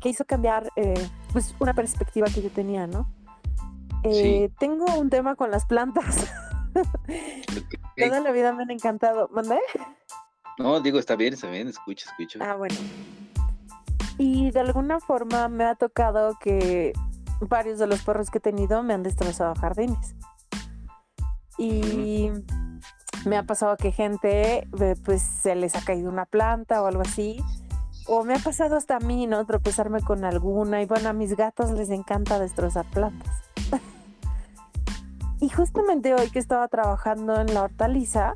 que 0.00 0.08
hizo 0.08 0.24
cambiar 0.24 0.70
eh, 0.76 1.08
pues 1.32 1.54
una 1.60 1.72
perspectiva 1.72 2.26
que 2.26 2.42
yo 2.42 2.50
tenía, 2.50 2.86
¿no? 2.86 3.10
Eh, 4.02 4.50
Tengo 4.58 4.84
un 4.98 5.08
tema 5.08 5.34
con 5.34 5.50
las 5.50 5.64
plantas. 5.64 6.30
Toda 7.96 8.20
la 8.20 8.30
vida 8.32 8.52
me 8.52 8.64
han 8.64 8.70
encantado. 8.70 9.28
¿Mandé? 9.32 9.58
No, 10.58 10.80
digo, 10.80 10.98
está 10.98 11.16
bien, 11.16 11.34
está 11.34 11.48
bien, 11.48 11.68
escucho, 11.68 12.06
escucho. 12.10 12.38
Ah, 12.42 12.54
bueno. 12.54 12.76
Y 14.18 14.50
de 14.50 14.60
alguna 14.60 15.00
forma 15.00 15.48
me 15.48 15.64
ha 15.64 15.74
tocado 15.74 16.38
que 16.38 16.92
varios 17.40 17.78
de 17.78 17.86
los 17.86 18.02
perros 18.02 18.30
que 18.30 18.38
he 18.38 18.40
tenido 18.40 18.82
me 18.82 18.94
han 18.94 19.02
destrozado 19.02 19.54
jardines. 19.54 20.14
Y 21.58 22.30
me 23.26 23.36
ha 23.36 23.44
pasado 23.44 23.76
que 23.76 23.92
gente, 23.92 24.68
eh, 24.80 24.96
pues 25.04 25.22
se 25.22 25.54
les 25.54 25.74
ha 25.76 25.84
caído 25.84 26.10
una 26.10 26.26
planta 26.26 26.82
o 26.82 26.86
algo 26.86 27.02
así. 27.02 27.42
O 28.06 28.22
me 28.24 28.34
ha 28.34 28.38
pasado 28.38 28.76
hasta 28.76 28.96
a 28.96 29.00
mí, 29.00 29.26
¿no? 29.26 29.44
Tropezarme 29.46 30.00
con 30.02 30.24
alguna. 30.24 30.82
Y 30.82 30.86
bueno, 30.86 31.08
a 31.08 31.12
mis 31.12 31.36
gatos 31.36 31.70
les 31.70 31.90
encanta 31.90 32.38
destrozar 32.38 32.84
plantas. 32.90 33.32
y 35.40 35.48
justamente 35.48 36.14
hoy 36.14 36.30
que 36.30 36.38
estaba 36.38 36.68
trabajando 36.68 37.40
en 37.40 37.54
la 37.54 37.62
hortaliza, 37.62 38.34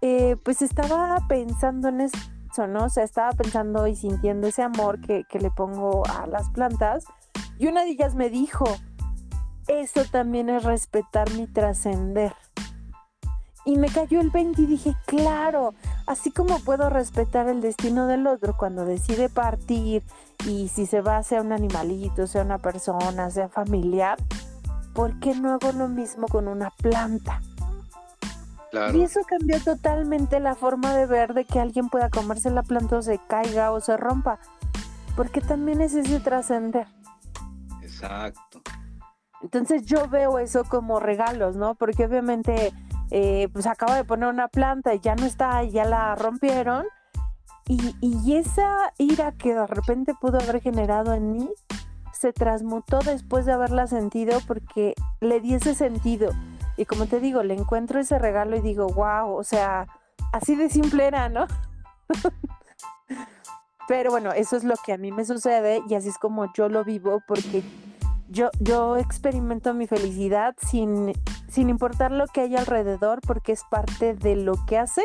eh, 0.00 0.36
pues 0.44 0.62
estaba 0.62 1.18
pensando 1.28 1.88
en 1.88 2.02
eso, 2.02 2.18
¿no? 2.68 2.84
O 2.84 2.88
sea, 2.88 3.02
estaba 3.02 3.32
pensando 3.32 3.88
y 3.88 3.96
sintiendo 3.96 4.46
ese 4.46 4.62
amor 4.62 5.00
que, 5.00 5.24
que 5.28 5.40
le 5.40 5.50
pongo 5.50 6.06
a 6.06 6.26
las 6.28 6.48
plantas. 6.50 7.04
Y 7.58 7.66
una 7.66 7.82
de 7.82 7.90
ellas 7.90 8.14
me 8.14 8.30
dijo, 8.30 8.64
eso 9.68 10.04
también 10.10 10.48
es 10.48 10.64
respetar 10.64 11.30
mi 11.32 11.46
trascender. 11.46 12.34
Y 13.64 13.76
me 13.76 13.88
cayó 13.88 14.20
el 14.20 14.30
20 14.30 14.62
y 14.62 14.66
dije, 14.66 14.96
claro, 15.06 15.74
así 16.06 16.30
como 16.30 16.58
puedo 16.60 16.88
respetar 16.88 17.48
el 17.48 17.60
destino 17.60 18.06
del 18.06 18.26
otro 18.26 18.56
cuando 18.56 18.86
decide 18.86 19.28
partir 19.28 20.02
y 20.46 20.68
si 20.68 20.86
se 20.86 21.02
va 21.02 21.22
sea 21.22 21.42
un 21.42 21.52
animalito, 21.52 22.26
sea 22.26 22.42
una 22.42 22.56
persona, 22.58 23.30
sea 23.30 23.48
familiar, 23.50 24.16
¿por 24.94 25.20
qué 25.20 25.34
no 25.34 25.52
hago 25.52 25.72
lo 25.72 25.86
mismo 25.86 26.28
con 26.28 26.48
una 26.48 26.70
planta? 26.70 27.42
Claro. 28.70 28.96
Y 28.96 29.02
eso 29.02 29.20
cambió 29.28 29.60
totalmente 29.62 30.40
la 30.40 30.54
forma 30.54 30.94
de 30.94 31.04
ver 31.04 31.34
de 31.34 31.44
que 31.44 31.60
alguien 31.60 31.90
pueda 31.90 32.08
comerse 32.08 32.50
la 32.50 32.62
planta 32.62 32.96
o 32.96 33.02
se 33.02 33.18
caiga 33.18 33.72
o 33.72 33.80
se 33.80 33.96
rompa. 33.96 34.38
Porque 35.14 35.40
también 35.40 35.80
es 35.80 35.94
ese 35.94 36.20
trascender. 36.20 36.86
Exacto. 37.82 38.62
Entonces 39.42 39.84
yo 39.86 40.08
veo 40.08 40.38
eso 40.38 40.64
como 40.64 41.00
regalos, 41.00 41.56
¿no? 41.56 41.74
Porque 41.74 42.06
obviamente 42.06 42.72
eh, 43.10 43.48
pues 43.52 43.66
acaba 43.66 43.94
de 43.94 44.04
poner 44.04 44.28
una 44.28 44.48
planta 44.48 44.94
y 44.94 45.00
ya 45.00 45.14
no 45.14 45.26
está, 45.26 45.62
ya 45.64 45.84
la 45.84 46.14
rompieron. 46.14 46.86
Y, 47.66 47.94
y 48.00 48.36
esa 48.36 48.92
ira 48.96 49.32
que 49.32 49.54
de 49.54 49.66
repente 49.66 50.14
pudo 50.20 50.38
haber 50.38 50.60
generado 50.60 51.12
en 51.12 51.32
mí 51.32 51.50
se 52.18 52.32
transmutó 52.32 52.98
después 52.98 53.46
de 53.46 53.52
haberla 53.52 53.86
sentido 53.86 54.40
porque 54.46 54.94
le 55.20 55.40
di 55.40 55.54
ese 55.54 55.74
sentido. 55.74 56.30
Y 56.76 56.84
como 56.84 57.06
te 57.06 57.20
digo, 57.20 57.44
le 57.44 57.54
encuentro 57.54 58.00
ese 58.00 58.18
regalo 58.18 58.56
y 58.56 58.60
digo, 58.60 58.88
wow, 58.88 59.36
o 59.36 59.44
sea, 59.44 59.86
así 60.32 60.56
de 60.56 60.68
simple 60.68 61.06
era, 61.06 61.28
¿no? 61.28 61.46
Pero 63.88 64.10
bueno, 64.10 64.32
eso 64.32 64.56
es 64.56 64.64
lo 64.64 64.74
que 64.84 64.92
a 64.92 64.98
mí 64.98 65.12
me 65.12 65.24
sucede 65.24 65.80
y 65.88 65.94
así 65.94 66.08
es 66.08 66.18
como 66.18 66.52
yo 66.54 66.68
lo 66.68 66.84
vivo 66.84 67.22
porque 67.26 67.62
yo, 68.28 68.50
yo 68.60 68.96
experimento 68.96 69.74
mi 69.74 69.86
felicidad 69.86 70.54
sin, 70.70 71.12
sin 71.48 71.70
importar 71.70 72.12
lo 72.12 72.26
que 72.26 72.42
hay 72.42 72.56
alrededor 72.56 73.20
porque 73.26 73.52
es 73.52 73.62
parte 73.70 74.14
de 74.14 74.36
lo 74.36 74.54
que 74.66 74.78
hace 74.78 75.02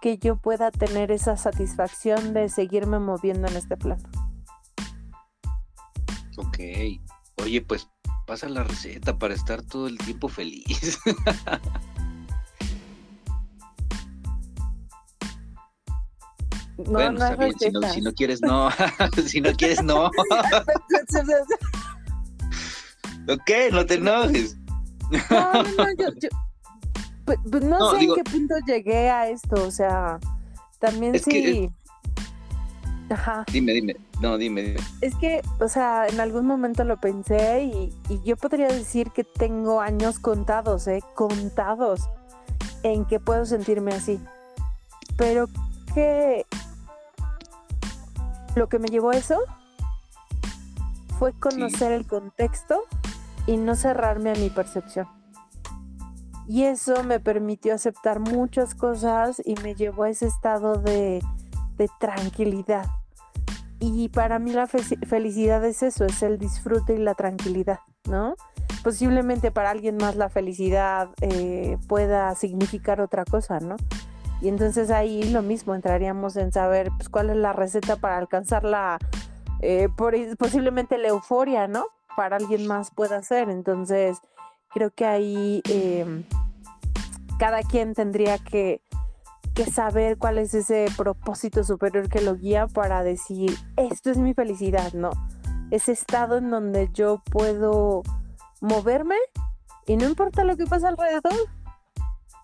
que 0.00 0.18
yo 0.18 0.36
pueda 0.36 0.70
tener 0.70 1.10
esa 1.10 1.36
satisfacción 1.36 2.34
de 2.34 2.48
seguirme 2.48 2.98
moviendo 2.98 3.48
en 3.48 3.56
este 3.56 3.76
plano. 3.76 4.02
Ok. 6.36 6.58
Oye, 7.42 7.62
pues 7.62 7.88
pasa 8.26 8.48
la 8.48 8.64
receta 8.64 9.18
para 9.18 9.34
estar 9.34 9.62
todo 9.62 9.86
el 9.86 9.98
tiempo 9.98 10.28
feliz. 10.28 10.98
No, 16.78 16.92
bueno, 16.92 17.12
no 17.12 17.24
está 17.24 17.36
bien, 17.36 17.58
si 17.58 17.70
no, 17.70 17.82
si 17.90 18.00
no 18.02 18.12
quieres, 18.12 18.42
no. 18.42 18.68
si 19.26 19.40
no 19.40 19.50
quieres, 19.54 19.82
no. 19.82 20.10
ok, 23.28 23.50
no 23.72 23.86
te 23.86 23.94
enojes. 23.94 24.56
No, 25.10 25.52
no, 25.52 25.62
no, 25.62 25.86
yo, 25.98 26.08
yo- 26.20 26.28
pues, 27.24 27.38
pues 27.50 27.64
no, 27.64 27.78
No, 27.78 27.90
sé 27.92 27.98
digo- 27.98 28.16
en 28.16 28.24
qué 28.24 28.30
punto 28.30 28.54
llegué 28.66 29.10
a 29.10 29.28
esto, 29.28 29.54
o 29.64 29.70
sea, 29.70 30.18
también 30.78 31.12
que 31.12 31.18
sí. 31.20 31.70
Ajá, 33.08 33.44
Dime, 33.52 33.72
dime. 33.72 33.96
No, 34.20 34.36
dime, 34.36 34.62
dime. 34.62 34.80
es 35.00 35.14
que, 35.16 35.40
o 35.60 35.68
sea, 35.68 36.08
en 36.08 36.18
algún 36.18 36.44
momento 36.46 36.82
lo 36.84 36.96
pensé 37.00 37.62
y, 37.64 37.94
y 38.08 38.20
yo 38.24 38.36
podría 38.36 38.66
decir 38.66 39.10
que 39.12 39.22
tengo 39.22 39.80
años 39.80 40.18
contados, 40.18 40.88
¿eh? 40.88 41.00
Contados 41.14 42.00
en 42.82 43.04
que 43.04 43.20
puedo 43.20 43.44
sentirme 43.44 43.92
así. 43.94 44.18
Pero 45.16 45.48
que 45.94 46.46
lo 48.56 48.68
que 48.68 48.78
me 48.78 48.88
llevó 48.88 49.10
a 49.10 49.16
eso 49.16 49.38
fue 51.18 51.32
conocer 51.38 51.92
el 51.92 52.06
contexto 52.06 52.82
y 53.46 53.56
no 53.56 53.74
cerrarme 53.74 54.30
a 54.30 54.34
mi 54.34 54.50
percepción. 54.50 55.06
Y 56.48 56.64
eso 56.64 57.02
me 57.02 57.18
permitió 57.18 57.74
aceptar 57.74 58.20
muchas 58.20 58.74
cosas 58.74 59.42
y 59.44 59.54
me 59.62 59.74
llevó 59.74 60.04
a 60.04 60.10
ese 60.10 60.26
estado 60.26 60.74
de, 60.76 61.20
de 61.76 61.88
tranquilidad. 61.98 62.86
Y 63.80 64.08
para 64.08 64.38
mí 64.38 64.52
la 64.52 64.66
fe- 64.66 64.98
felicidad 65.06 65.64
es 65.64 65.82
eso, 65.82 66.04
es 66.04 66.22
el 66.22 66.38
disfrute 66.38 66.94
y 66.94 66.98
la 66.98 67.14
tranquilidad, 67.14 67.80
¿no? 68.08 68.34
Posiblemente 68.82 69.50
para 69.50 69.70
alguien 69.70 69.96
más 69.96 70.14
la 70.16 70.28
felicidad 70.28 71.10
eh, 71.20 71.76
pueda 71.88 72.34
significar 72.36 73.00
otra 73.00 73.24
cosa, 73.24 73.58
¿no? 73.58 73.76
Y 74.40 74.48
entonces 74.48 74.90
ahí 74.90 75.24
lo 75.24 75.42
mismo, 75.42 75.74
entraríamos 75.74 76.36
en 76.36 76.52
saber 76.52 76.90
pues, 76.96 77.08
cuál 77.08 77.30
es 77.30 77.36
la 77.36 77.52
receta 77.52 77.96
para 77.96 78.18
alcanzar 78.18 78.64
la, 78.64 78.98
eh, 79.60 79.88
por- 79.96 80.14
posiblemente 80.36 80.96
la 80.96 81.08
euforia, 81.08 81.66
¿no? 81.66 81.86
Para 82.16 82.36
alguien 82.36 82.66
más 82.66 82.90
pueda 82.90 83.22
ser. 83.22 83.50
Entonces, 83.50 84.18
creo 84.70 84.90
que 84.90 85.04
ahí 85.04 85.62
eh, 85.68 86.24
cada 87.38 87.62
quien 87.62 87.94
tendría 87.94 88.38
que, 88.38 88.80
que 89.54 89.66
saber 89.66 90.18
cuál 90.18 90.38
es 90.38 90.54
ese 90.54 90.86
propósito 90.96 91.64
superior 91.64 92.08
que 92.08 92.20
lo 92.20 92.36
guía 92.36 92.66
para 92.66 93.02
decir, 93.02 93.56
esto 93.76 94.10
es 94.10 94.18
mi 94.18 94.34
felicidad, 94.34 94.92
¿no? 94.92 95.10
Ese 95.70 95.92
estado 95.92 96.38
en 96.38 96.50
donde 96.50 96.90
yo 96.92 97.22
puedo 97.30 98.02
moverme 98.60 99.16
y 99.86 99.96
no 99.96 100.06
importa 100.06 100.44
lo 100.44 100.56
que 100.56 100.66
pasa 100.66 100.88
alrededor, 100.88 101.34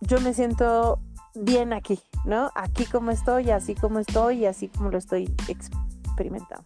yo 0.00 0.20
me 0.20 0.34
siento 0.34 0.98
bien 1.34 1.72
aquí, 1.72 2.00
¿no? 2.24 2.50
Aquí 2.54 2.86
como 2.86 3.10
estoy, 3.10 3.50
así 3.50 3.74
como 3.74 3.98
estoy 3.98 4.38
y 4.38 4.46
así 4.46 4.68
como 4.68 4.90
lo 4.90 4.98
estoy 4.98 5.34
experimentando. 5.48 6.64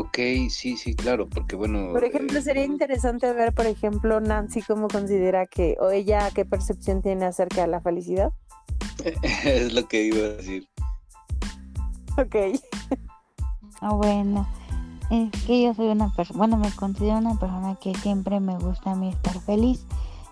Ok, 0.00 0.16
sí, 0.48 0.78
sí, 0.78 0.94
claro, 0.94 1.28
porque 1.28 1.56
bueno. 1.56 1.92
Por 1.92 2.04
ejemplo, 2.04 2.38
eh, 2.38 2.42
sería 2.42 2.64
interesante 2.64 3.30
ver, 3.34 3.52
por 3.52 3.66
ejemplo, 3.66 4.18
Nancy 4.18 4.62
cómo 4.62 4.88
considera 4.88 5.44
que, 5.44 5.76
o 5.78 5.90
ella 5.90 6.30
qué 6.34 6.46
percepción 6.46 7.02
tiene 7.02 7.26
acerca 7.26 7.60
de 7.60 7.66
la 7.66 7.82
felicidad. 7.82 8.32
es 9.44 9.74
lo 9.74 9.86
que 9.88 10.04
iba 10.04 10.24
a 10.24 10.30
decir. 10.30 10.66
Ok. 12.16 12.34
Ah, 13.82 13.92
Bueno, 13.92 14.48
es 15.10 15.30
que 15.44 15.64
yo 15.64 15.74
soy 15.74 15.88
una 15.88 16.08
persona, 16.14 16.38
bueno, 16.38 16.56
me 16.56 16.70
considero 16.70 17.18
una 17.18 17.34
persona 17.34 17.76
que 17.78 17.94
siempre 17.96 18.40
me 18.40 18.56
gusta 18.56 18.92
a 18.92 18.94
mí 18.94 19.10
estar 19.10 19.38
feliz. 19.42 19.84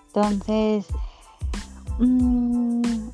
Entonces, 0.07 0.87
mm, 1.99 3.09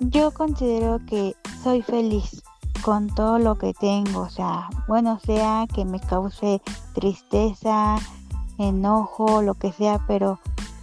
yo 0.00 0.30
considero 0.30 0.98
que 1.06 1.34
soy 1.62 1.82
feliz 1.82 2.42
con 2.82 3.08
todo 3.08 3.38
lo 3.38 3.56
que 3.56 3.74
tengo. 3.74 4.20
O 4.20 4.30
sea, 4.30 4.68
bueno, 4.86 5.18
sea 5.20 5.66
que 5.72 5.84
me 5.84 6.00
cause 6.00 6.62
tristeza, 6.94 7.96
enojo, 8.58 9.42
lo 9.42 9.54
que 9.54 9.72
sea, 9.72 10.00
pero 10.06 10.38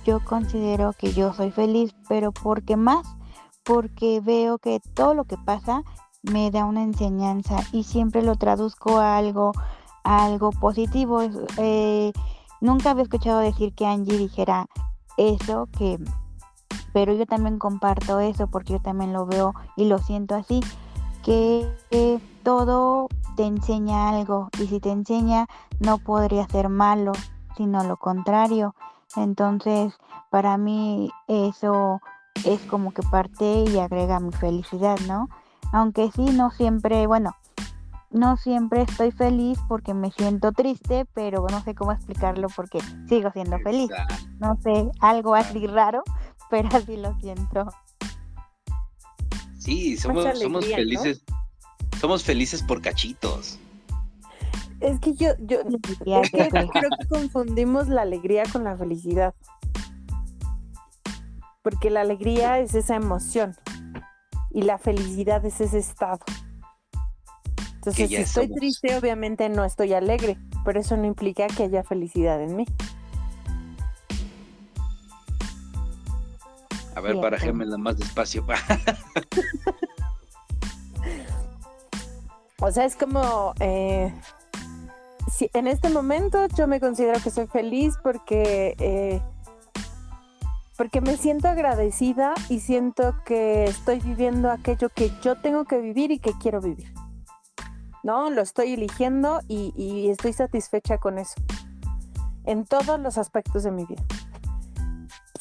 yo 0.05 0.23
considero 0.23 0.93
que 0.93 1.13
yo 1.13 1.34
soy 1.34 1.51
feliz, 1.51 1.95
pero 2.08 2.31
porque 2.31 2.77
más, 2.77 3.05
porque 3.63 4.21
veo 4.21 4.58
que 4.60 4.79
todo 4.93 5.13
lo 5.13 5.25
que 5.25 5.38
pasa 5.38 5.84
me 6.21 6.51
da 6.51 6.65
una 6.65 6.84
enseñanza 6.84 7.58
y 7.71 7.84
siempre 7.84 8.21
lo 8.23 8.36
traduzco 8.36 8.99
a 8.99 9.17
algo, 9.17 9.51
algo 10.03 10.51
positivo. 10.51 11.21
Eh, 11.58 12.13
nunca 12.62 12.91
había 12.91 13.03
escuchado 13.03 13.39
decir 13.39 13.73
que 13.73 13.86
Angie 13.86 14.17
dijera 14.17 14.67
eso, 15.17 15.67
que, 15.77 15.99
pero 16.93 17.13
yo 17.13 17.25
también 17.25 17.58
comparto 17.58 18.19
eso 18.19 18.47
porque 18.47 18.73
yo 18.73 18.79
también 18.79 19.13
lo 19.13 19.25
veo 19.25 19.53
y 19.75 19.86
lo 19.86 19.99
siento 19.99 20.36
así, 20.36 20.62
que 21.26 22.22
todo 22.44 23.08
te 23.36 23.44
enseña 23.44 24.10
algo 24.10 24.50
y 24.62 24.68
si 24.68 24.80
te 24.80 24.92
enseña 24.92 25.48
no 25.80 25.98
podría 25.98 26.48
ser 26.48 26.70
malo, 26.70 27.14
sino 27.58 27.84
lo 27.84 27.98
contrario. 27.98 28.76
Entonces, 29.16 29.94
para 30.30 30.58
mí 30.58 31.10
eso 31.28 32.00
es 32.46 32.62
como 32.62 32.94
que 32.94 33.02
parte 33.02 33.64
y 33.68 33.80
agrega 33.80 34.20
mi 34.20 34.32
felicidad, 34.32 35.00
¿no? 35.08 35.28
Aunque 35.74 36.12
sí, 36.12 36.26
no 36.26 36.52
siempre, 36.52 37.08
bueno, 37.08 37.32
no 38.12 38.38
siempre 38.38 38.84
estoy 38.84 39.12
feliz 39.12 39.58
porque 39.68 39.94
me 39.94 40.12
siento 40.12 40.52
triste, 40.52 41.06
pero 41.14 41.48
no 41.50 41.62
sé 41.62 41.74
cómo 41.74 41.92
explicarlo 41.92 42.48
porque 42.56 42.80
sigo 43.10 43.32
siendo 43.32 43.58
feliz. 43.60 43.90
No 44.40 44.56
sé, 44.62 44.92
algo 45.00 45.34
así 45.34 45.66
raro, 45.66 46.04
pero 46.50 46.70
así 46.72 46.98
lo 46.98 47.16
siento. 47.20 47.66
Sí, 49.65 49.97
somos, 49.97 50.39
somos 50.39 50.63
felices. 50.67 51.23
Somos 51.99 52.23
felices 52.23 52.62
por 52.62 52.84
cachitos. 52.84 53.58
Es 54.80 54.99
que 54.99 55.15
yo, 55.15 55.30
yo 55.39 55.62
es 55.62 56.32
que 56.32 56.49
creo 56.49 56.89
que 56.99 57.08
confundimos 57.10 57.88
la 57.88 58.04
alegría 58.04 58.43
con 58.51 58.63
la 58.63 58.78
felicidad. 58.78 59.34
Porque 61.63 61.89
la 61.89 62.01
alegría 62.01 62.60
es 62.60 62.75
esa 62.75 62.95
emoción 62.95 63.56
y 64.51 64.62
la 64.62 64.78
felicidad 64.78 65.43
es 65.43 65.60
ese 65.60 65.80
estado. 65.80 66.19
Entonces, 67.75 68.10
si 68.10 68.15
estoy 68.17 68.45
somos. 68.45 68.60
triste, 68.60 68.95
obviamente 68.95 69.50
no 69.50 69.65
estoy 69.65 69.94
alegre, 69.94 70.37
pero 70.63 70.79
eso 70.79 70.96
no 70.96 71.06
implica 71.06 71.48
que 71.48 71.63
haya 71.63 71.83
felicidad 71.83 72.40
en 72.40 72.56
mí. 72.56 72.65
A 76.96 77.02
ver. 77.02 77.39
Gemela 77.39 77.77
más 77.77 77.98
despacio. 77.98 78.46
O 82.62 82.71
sea, 82.71 82.85
es 82.85 82.96
como, 82.96 83.54
eh, 83.60 84.13
si 85.31 85.50
en 85.54 85.67
este 85.67 85.89
momento 85.89 86.48
yo 86.58 86.67
me 86.67 86.79
considero 86.79 87.19
que 87.21 87.29
soy 87.29 87.48
feliz 87.48 87.96
porque, 88.02 88.75
eh, 88.79 89.21
porque 90.77 91.02
me 91.02 91.17
siento 91.17 91.50
agradecida 91.50 92.33
y 92.50 92.62
siento 92.62 93.15
que 93.25 93.65
estoy 93.65 94.00
viviendo 94.00 94.50
aquello 94.50 94.89
que 94.89 95.12
yo 95.21 95.35
tengo 95.41 95.65
que 95.65 95.79
vivir 95.79 96.12
y 96.12 96.19
que 96.19 96.31
quiero 96.39 96.62
vivir. 96.62 96.93
¿No? 98.04 98.29
Lo 98.29 98.41
estoy 98.41 98.73
eligiendo 98.73 99.41
y, 99.48 99.73
y 99.75 100.10
estoy 100.10 100.31
satisfecha 100.31 100.98
con 100.98 101.17
eso. 101.17 101.35
En 102.46 102.65
todos 102.65 103.00
los 103.00 103.17
aspectos 103.17 103.63
de 103.63 103.71
mi 103.71 103.85
vida. 103.85 104.04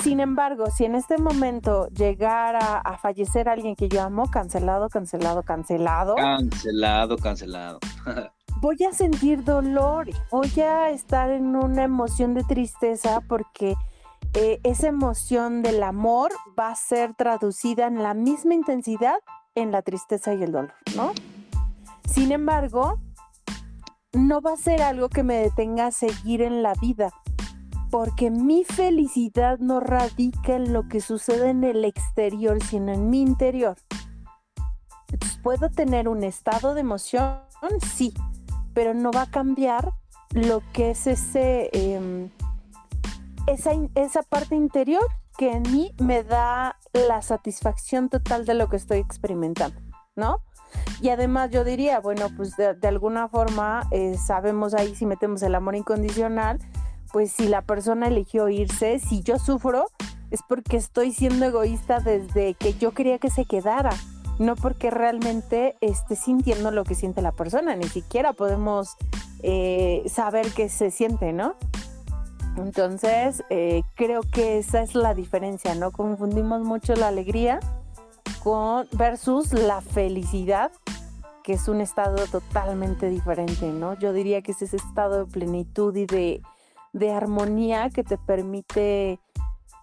Sin 0.03 0.21
embargo, 0.21 0.67
si 0.71 0.85
en 0.85 0.95
este 0.95 1.19
momento 1.19 1.89
llegara 1.89 2.79
a 2.79 2.99
fallecer 2.99 3.49
alguien 3.49 3.77
que 3.77 3.89
yo 3.89 4.03
amo, 4.03 4.31
cancelado, 4.31 4.89
cancelado, 4.89 5.43
cancelado, 5.43 6.17
cancelado, 6.17 7.17
cancelado. 7.17 7.79
voy 8.61 8.77
a 8.85 8.93
sentir 8.93 9.45
dolor, 9.45 10.09
voy 10.31 10.61
a 10.61 10.91
estar 10.91 11.31
en 11.31 11.55
una 11.57 11.85
emoción 11.85 12.35
de 12.35 12.45
tristeza 12.45 13.21
porque 13.29 13.75
eh, 14.35 14.59
esa 14.65 14.89
emoción 14.89 15.63
del 15.63 15.83
amor 15.83 16.33
va 16.59 16.71
a 16.71 16.77
ser 16.77 17.15
traducida 17.15 17.87
en 17.87 18.03
la 18.03 18.15
misma 18.15 18.55
intensidad 18.55 19.17
en 19.55 19.71
la 19.71 19.83
tristeza 19.83 20.35
y 20.35 20.43
el 20.43 20.53
dolor, 20.53 20.73
¿no? 20.97 21.13
Sin 22.09 22.33
embargo, 22.33 22.99
no 24.13 24.41
va 24.41 24.55
a 24.55 24.57
ser 24.57 24.83
algo 24.83 25.09
que 25.09 25.23
me 25.23 25.37
detenga 25.37 25.87
a 25.87 25.91
seguir 25.93 26.43
en 26.43 26.63
la 26.63 26.73
vida, 26.81 27.11
porque 27.95 28.29
mi 28.29 28.65
felicidad 28.65 29.61
no 29.61 29.79
radica 29.79 30.57
en 30.57 30.73
lo 30.73 30.89
que 30.89 31.01
sucede 31.01 31.51
en 31.51 31.63
el 31.63 31.85
exterior, 31.85 32.61
sino 32.61 32.93
en 32.93 33.09
mi 33.09 33.21
interior. 33.23 33.77
Entonces, 35.13 35.39
¿puedo 35.45 35.71
tener 35.71 36.09
un 36.09 36.25
estado 36.25 36.75
de 36.75 36.81
emoción? 36.81 37.39
Sí, 37.95 38.13
pero 38.75 38.95
no 38.95 39.13
va 39.13 39.23
a 39.23 39.31
cambiar 39.31 39.93
lo 40.31 40.61
que 40.73 40.91
es 40.91 41.07
ese, 41.07 41.71
em, 41.73 42.31
esa, 43.47 43.71
esa 43.95 44.25
parte 44.25 44.57
interior 44.57 45.07
que 45.39 45.53
en 45.53 45.63
mí 45.63 45.93
me 46.01 46.25
da 46.25 46.77
la 46.93 47.23
satisfacción 47.23 48.09
total 48.09 48.45
de 48.45 48.55
lo 48.55 48.69
que 48.69 48.75
estoy 48.75 48.99
experimentando, 48.99 49.81
¿no? 50.17 50.41
Y 51.01 51.11
además 51.11 51.51
yo 51.53 51.63
diría, 51.63 52.01
bueno, 52.01 52.27
pues 52.37 52.57
de, 52.57 52.77
alguna 52.89 53.29
forma 53.29 53.87
eh, 53.93 54.17
sabemos 54.19 54.75
ahí 54.75 54.97
si 54.97 55.07
metemos 55.07 55.45
el 55.45 55.55
amor 55.55 55.77
incondicional, 55.77 56.59
pues 57.15 57.31
si 57.31 57.47
la 57.47 57.63
persona 57.63 58.09
eligió 58.09 58.49
irse, 58.49 58.99
si 58.99 59.23
yo 59.23 59.39
sufro, 59.39 59.87
es 60.33 60.41
porque 60.49 60.77
estoy 60.77 61.13
siendo 61.13 61.47
egoísta 61.47 62.01
desde 62.01 62.55
que 62.55 62.75
yo 62.75 62.91
quería 62.91 63.21
que 63.21 63.31
se 63.31 63.45
quedara, 63.45 63.93
no 64.41 64.57
porque 64.57 64.91
realmente 64.91 65.77
esté 65.81 66.17
sintiendo 66.17 66.73
lo 66.73 66.83
que 66.83 66.97
siente 66.97 67.23
la 67.23 67.31
persona, 67.31 67.77
ni 67.77 67.85
siquiera 67.85 68.33
podemos 68.33 68.97
eh, 69.45 70.03
saber 70.07 70.49
qué 70.57 70.69
se 70.69 70.91
siente, 70.91 71.33
¿no? 71.33 71.55
Entonces, 72.57 73.45
eh, 73.49 73.85
creo 73.95 74.23
que 74.23 74.59
esa 74.59 74.83
es 74.83 74.97
la 74.97 75.15
diferencia, 75.15 75.77
¿no? 75.77 75.93
Confundimos 75.93 76.63
mucho 76.63 76.97
la 76.97 77.07
alegría 77.07 77.61
con 78.43 78.89
versus 78.91 79.53
la 79.53 79.83
felicidad, 79.83 80.73
que 81.45 81.53
es 81.53 81.69
un 81.69 81.81
estado 81.81 82.27
totalmente 82.27 83.09
diferente, 83.09 83.67
¿no? 83.71 83.97
Yo 84.01 84.13
diría 84.13 84.43
que 84.43 84.51
es 84.51 84.63
ese 84.63 84.79
estado 84.79 85.27
de 85.27 85.31
plenitud 85.31 85.95
y 85.95 86.07
de, 86.07 86.43
armonía 87.13 87.91
que 87.91 88.05
te 88.05 88.17
permite 88.17 89.21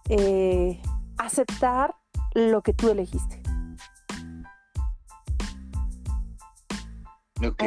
eh, 0.08 0.82
aceptar 1.18 1.94
lo 2.34 2.62
que 2.62 2.72
tú 2.72 2.90
elegiste. 2.90 3.42
Ok. 7.44 7.62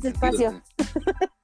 despacio. 0.00 0.62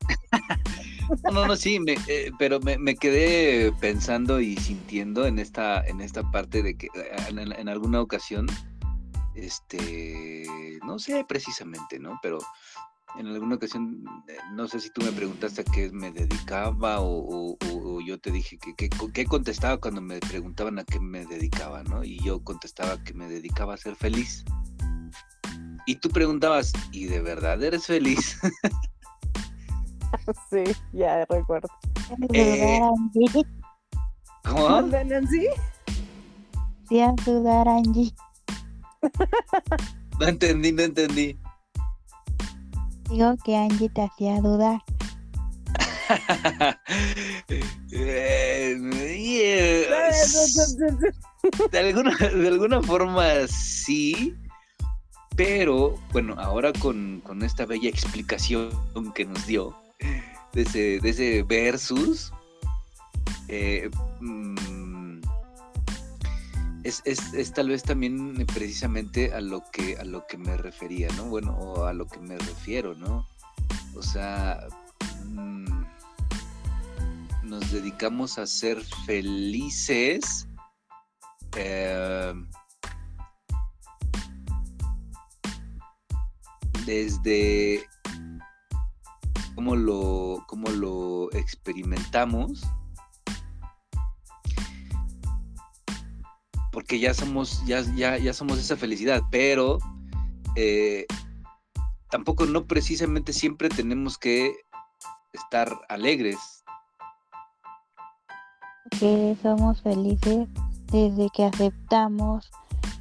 No, 1.32 1.46
no, 1.46 1.54
sí, 1.54 1.78
eh, 2.08 2.32
pero 2.38 2.58
me, 2.60 2.96
quedé 2.96 3.72
pensando 3.80 4.40
y 4.40 4.56
sintiendo 4.56 5.26
en 5.26 5.38
esta, 5.38 5.86
en 5.86 6.00
esta 6.00 6.28
parte 6.30 6.64
de 6.64 6.76
que 6.76 6.86
eh, 6.86 7.28
en, 7.28 7.68
alguna 7.68 8.00
ocasión, 8.00 8.46
este, 9.36 10.46
no 10.84 10.98
sé 10.98 11.24
precisamente, 11.28 12.00
¿no? 12.00 12.18
Pero 12.22 12.38
en 13.18 13.26
alguna 13.28 13.56
ocasión, 13.56 14.04
eh, 14.28 14.36
no 14.52 14.68
sé 14.68 14.80
si 14.80 14.90
tú 14.90 15.02
me 15.02 15.12
preguntaste 15.12 15.62
a 15.62 15.64
qué 15.64 15.90
me 15.90 16.12
dedicaba 16.12 16.98
o, 17.00 17.56
yo 18.06 18.20
te 18.20 18.30
dije 18.30 18.58
que, 18.58 18.88
qué 18.88 19.24
contestaba 19.24 19.78
cuando 19.78 20.00
me 20.00 20.20
preguntaban 20.20 20.78
a 20.78 20.84
qué 20.84 21.00
me 21.00 21.26
dedicaba, 21.26 21.82
¿no? 21.84 22.04
Y 22.04 22.22
yo 22.22 22.42
contestaba 22.44 23.02
que 23.02 23.14
me 23.14 23.28
dedicaba 23.28 23.74
a 23.74 23.76
ser 23.76 23.96
feliz. 23.96 24.44
Y 25.86 25.96
tú 25.96 26.08
preguntabas, 26.10 26.72
¿y 26.92 27.06
de 27.06 27.20
verdad 27.20 27.62
eres 27.62 27.86
feliz? 27.86 28.38
sí, 30.50 30.64
ya 30.92 31.24
recuerdo. 31.24 31.68
Eh, 32.32 32.80
¿Cómo? 34.44 34.82
Nancy? 34.82 35.46
Sí, 36.88 37.00
a 37.00 37.14
sudar, 37.24 37.68
Angie. 37.68 38.14
no 40.20 40.26
entendí, 40.26 40.72
no 40.72 40.82
entendí. 40.82 41.36
Digo 43.08 43.36
que 43.44 43.56
Angie 43.56 43.88
te 43.88 44.02
hacía 44.02 44.40
dudar. 44.40 44.82
De, 51.70 51.78
alguna, 51.78 52.16
de 52.16 52.48
alguna 52.48 52.82
forma 52.82 53.24
sí, 53.48 54.34
pero 55.36 55.94
bueno, 56.12 56.34
ahora 56.38 56.72
con, 56.72 57.20
con 57.20 57.42
esta 57.42 57.66
bella 57.66 57.88
explicación 57.88 58.70
que 59.14 59.24
nos 59.24 59.46
dio, 59.46 59.76
de 60.52 60.62
ese, 60.62 60.98
de 61.00 61.08
ese 61.08 61.42
versus, 61.44 62.32
eh, 63.48 63.90
mm, 64.20 64.56
es, 66.86 67.52
tal 67.52 67.68
vez 67.68 67.82
también 67.82 68.46
precisamente 68.54 69.32
a 69.34 69.40
lo 69.40 69.62
que 69.72 69.96
a 69.96 70.04
lo 70.04 70.26
que 70.26 70.38
me 70.38 70.56
refería, 70.56 71.08
¿no? 71.16 71.24
Bueno, 71.24 71.56
o 71.58 71.84
a 71.84 71.92
lo 71.92 72.06
que 72.06 72.20
me 72.20 72.38
refiero, 72.38 72.94
¿no? 72.94 73.26
O 73.94 74.02
sea, 74.02 74.66
mm, 75.24 75.84
nos 77.42 77.72
dedicamos 77.72 78.38
a 78.38 78.46
ser 78.46 78.82
felices. 79.06 80.46
Eh, 81.56 82.34
desde 86.84 87.84
cómo 89.56 89.74
lo, 89.74 90.44
cómo 90.46 90.68
lo 90.70 91.32
experimentamos. 91.32 92.62
Porque 96.86 97.00
ya 97.00 97.14
somos, 97.14 97.64
ya, 97.66 97.82
ya, 97.96 98.16
ya 98.16 98.32
somos 98.32 98.58
esa 98.58 98.76
felicidad, 98.76 99.20
pero 99.32 99.78
eh, 100.54 101.04
tampoco 102.10 102.46
no 102.46 102.64
precisamente 102.64 103.32
siempre 103.32 103.68
tenemos 103.68 104.16
que 104.16 104.54
estar 105.32 105.76
alegres. 105.88 106.62
Que 109.00 109.36
somos 109.42 109.82
felices 109.82 110.46
desde 110.92 111.28
que 111.34 111.46
aceptamos 111.46 112.52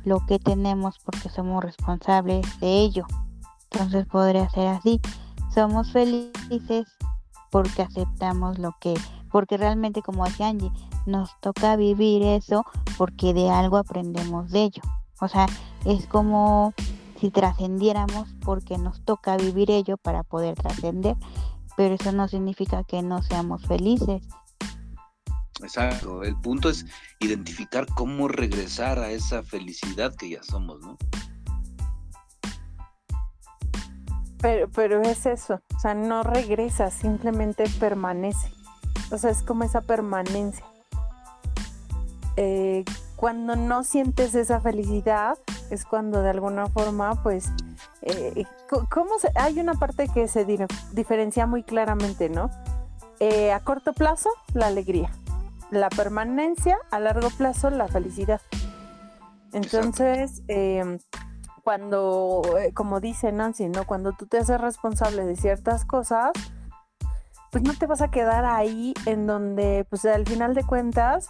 lo 0.03 0.25
que 0.25 0.39
tenemos 0.39 0.97
porque 1.05 1.29
somos 1.29 1.63
responsables 1.63 2.59
de 2.59 2.79
ello. 2.79 3.05
Entonces 3.69 4.07
podría 4.07 4.49
ser 4.49 4.67
así 4.69 4.99
somos 5.55 5.89
felices 5.93 6.85
porque 7.49 7.83
aceptamos 7.83 8.59
lo 8.59 8.75
que, 8.81 8.93
porque 9.31 9.55
realmente 9.55 10.01
como 10.01 10.25
decía 10.25 10.49
Angie, 10.49 10.71
nos 11.05 11.39
toca 11.39 11.75
vivir 11.75 12.23
eso 12.23 12.65
porque 12.97 13.33
de 13.33 13.49
algo 13.49 13.77
aprendemos 13.77 14.51
de 14.51 14.63
ello. 14.63 14.81
O 15.21 15.27
sea, 15.27 15.47
es 15.85 16.07
como 16.07 16.73
si 17.19 17.31
trascendiéramos 17.31 18.27
porque 18.43 18.77
nos 18.77 19.03
toca 19.03 19.37
vivir 19.37 19.71
ello 19.71 19.97
para 19.97 20.23
poder 20.23 20.55
trascender, 20.55 21.15
pero 21.77 21.95
eso 21.95 22.11
no 22.11 22.27
significa 22.27 22.83
que 22.83 23.01
no 23.01 23.21
seamos 23.21 23.65
felices. 23.65 24.23
Exacto, 25.61 26.23
el 26.23 26.35
punto 26.35 26.69
es 26.69 26.85
identificar 27.19 27.85
cómo 27.95 28.27
regresar 28.27 28.99
a 28.99 29.11
esa 29.11 29.41
felicidad 29.41 30.13
que 30.15 30.29
ya 30.29 30.43
somos, 30.43 30.81
¿no? 30.81 30.97
Pero, 34.41 34.69
pero 34.69 35.01
es 35.01 35.25
eso, 35.25 35.61
o 35.75 35.79
sea, 35.79 35.95
no 35.95 36.23
regresa, 36.23 36.91
simplemente 36.91 37.63
permanece. 37.79 38.51
O 39.11 39.17
sea, 39.17 39.31
es 39.31 39.41
como 39.43 39.63
esa 39.63 39.81
permanencia. 39.81 40.65
Eh, 42.37 42.83
cuando 43.15 43.55
no 43.55 43.83
sientes 43.83 44.35
esa 44.35 44.59
felicidad, 44.59 45.37
es 45.69 45.85
cuando 45.85 46.21
de 46.21 46.29
alguna 46.29 46.67
forma, 46.67 47.21
pues, 47.23 47.51
eh, 48.01 48.45
¿cómo 48.89 49.17
se, 49.19 49.31
hay 49.35 49.59
una 49.59 49.73
parte 49.75 50.07
que 50.09 50.27
se 50.27 50.45
diferencia 50.93 51.47
muy 51.47 51.63
claramente, 51.63 52.29
¿no? 52.29 52.49
Eh, 53.19 53.51
a 53.51 53.59
corto 53.61 53.93
plazo, 53.93 54.29
la 54.53 54.67
alegría. 54.67 55.09
La 55.71 55.89
permanencia, 55.89 56.77
a 56.91 56.99
largo 56.99 57.29
plazo, 57.29 57.69
la 57.69 57.87
felicidad. 57.87 58.41
Entonces, 59.53 60.43
eh, 60.47 60.99
cuando, 61.63 62.43
eh, 62.59 62.73
como 62.73 62.99
dice 62.99 63.31
Nancy, 63.31 63.69
¿no? 63.69 63.85
Cuando 63.85 64.11
tú 64.11 64.27
te 64.27 64.37
haces 64.37 64.61
responsable 64.61 65.25
de 65.25 65.35
ciertas 65.35 65.83
cosas, 65.83 66.31
pues 67.51 67.63
no 67.63 67.73
te 67.73 67.87
vas 67.87 68.01
a 68.01 68.11
quedar 68.11 68.45
ahí 68.45 68.93
en 69.05 69.25
donde, 69.25 69.85
pues 69.89 70.05
al 70.05 70.25
final 70.25 70.53
de 70.53 70.63
cuentas, 70.63 71.29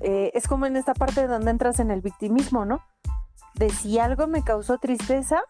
eh, 0.00 0.30
es 0.34 0.48
como 0.48 0.66
en 0.66 0.76
esta 0.76 0.94
parte 0.94 1.26
donde 1.26 1.50
entras 1.50 1.80
en 1.80 1.90
el 1.90 2.00
victimismo, 2.00 2.64
¿no? 2.64 2.80
De 3.54 3.70
si 3.70 3.98
algo 3.98 4.26
me 4.26 4.42
causó 4.42 4.78
tristeza, 4.78 5.42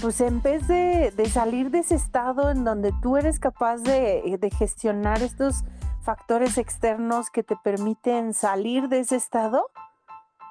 pues 0.00 0.20
en 0.20 0.40
vez 0.40 0.66
de, 0.66 1.12
salir 1.30 1.70
de 1.70 1.80
ese 1.80 1.94
estado 1.94 2.50
en 2.50 2.64
donde 2.64 2.92
tú 3.02 3.16
eres 3.16 3.38
capaz 3.38 3.78
de, 3.78 4.38
de 4.40 4.50
gestionar 4.50 5.22
estos 5.22 5.64
factores 6.02 6.56
externos 6.56 7.30
que 7.30 7.42
te 7.42 7.56
permiten 7.56 8.32
salir 8.32 8.88
de 8.88 9.00
ese 9.00 9.16
estado, 9.16 9.66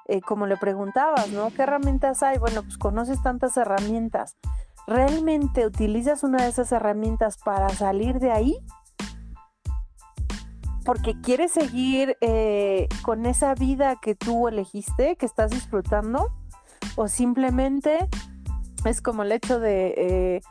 eh, 0.05 0.22
como 0.22 0.45
le 0.45 0.57
preguntabas, 0.57 1.30
¿no? 1.30 1.49
¿Qué 1.51 1.64
herramientas 1.64 2.24
hay? 2.24 2.38
Bueno, 2.38 2.64
pues 2.64 2.78
conoces 2.78 3.22
tantas 3.22 3.57
herramientas. 3.57 4.38
¿Realmente 4.88 5.66
utilizas 5.66 6.24
una 6.24 6.43
de 6.43 6.49
esas 6.49 6.72
herramientas 6.72 7.38
para 7.38 7.70
salir 7.70 8.20
de 8.20 8.32
ahí? 8.32 8.57
Porque 10.90 11.14
quieres 11.22 11.52
seguir 11.52 12.18
eh, 12.20 12.88
con 13.04 13.28
esa 13.28 13.54
vida 13.54 13.98
que 14.02 14.16
tú 14.16 14.48
elegiste, 14.48 15.18
que 15.18 15.28
estás 15.28 15.52
disfrutando, 15.52 16.32
o 16.96 17.08
simplemente 17.08 18.10
es 18.86 19.00
como 19.00 19.22
el 19.22 19.32
hecho 19.32 19.60
de, 19.60 19.94
eh, 19.96 20.42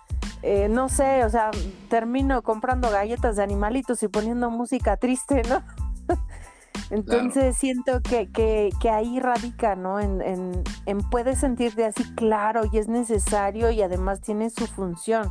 eh, 0.45 0.69
no 0.69 0.89
sé, 0.91 1.25
o 1.25 1.29
sea, 1.29 1.51
termino 1.89 2.43
comprando 2.43 2.89
galletas 2.89 3.35
de 3.35 3.43
animalitos 3.43 4.01
y 4.05 4.07
poniendo 4.07 4.49
música 4.49 4.97
triste, 4.97 5.43
¿no? 5.49 5.61
Entonces 6.91 7.57
siento 7.57 8.01
que, 8.01 8.31
que, 8.31 8.71
que, 8.81 8.91
ahí 8.91 9.19
radica, 9.19 9.75
¿no? 9.75 9.99
En, 9.99 10.23
en, 10.23 10.63
en 10.87 10.99
puedes 11.11 11.41
sentirte 11.41 11.85
así 11.85 12.05
claro 12.15 12.63
y 12.73 12.79
es 12.79 12.87
necesario 12.87 13.73
y 13.73 13.83
además 13.83 14.21
tiene 14.21 14.51
su 14.51 14.69
función, 14.69 15.31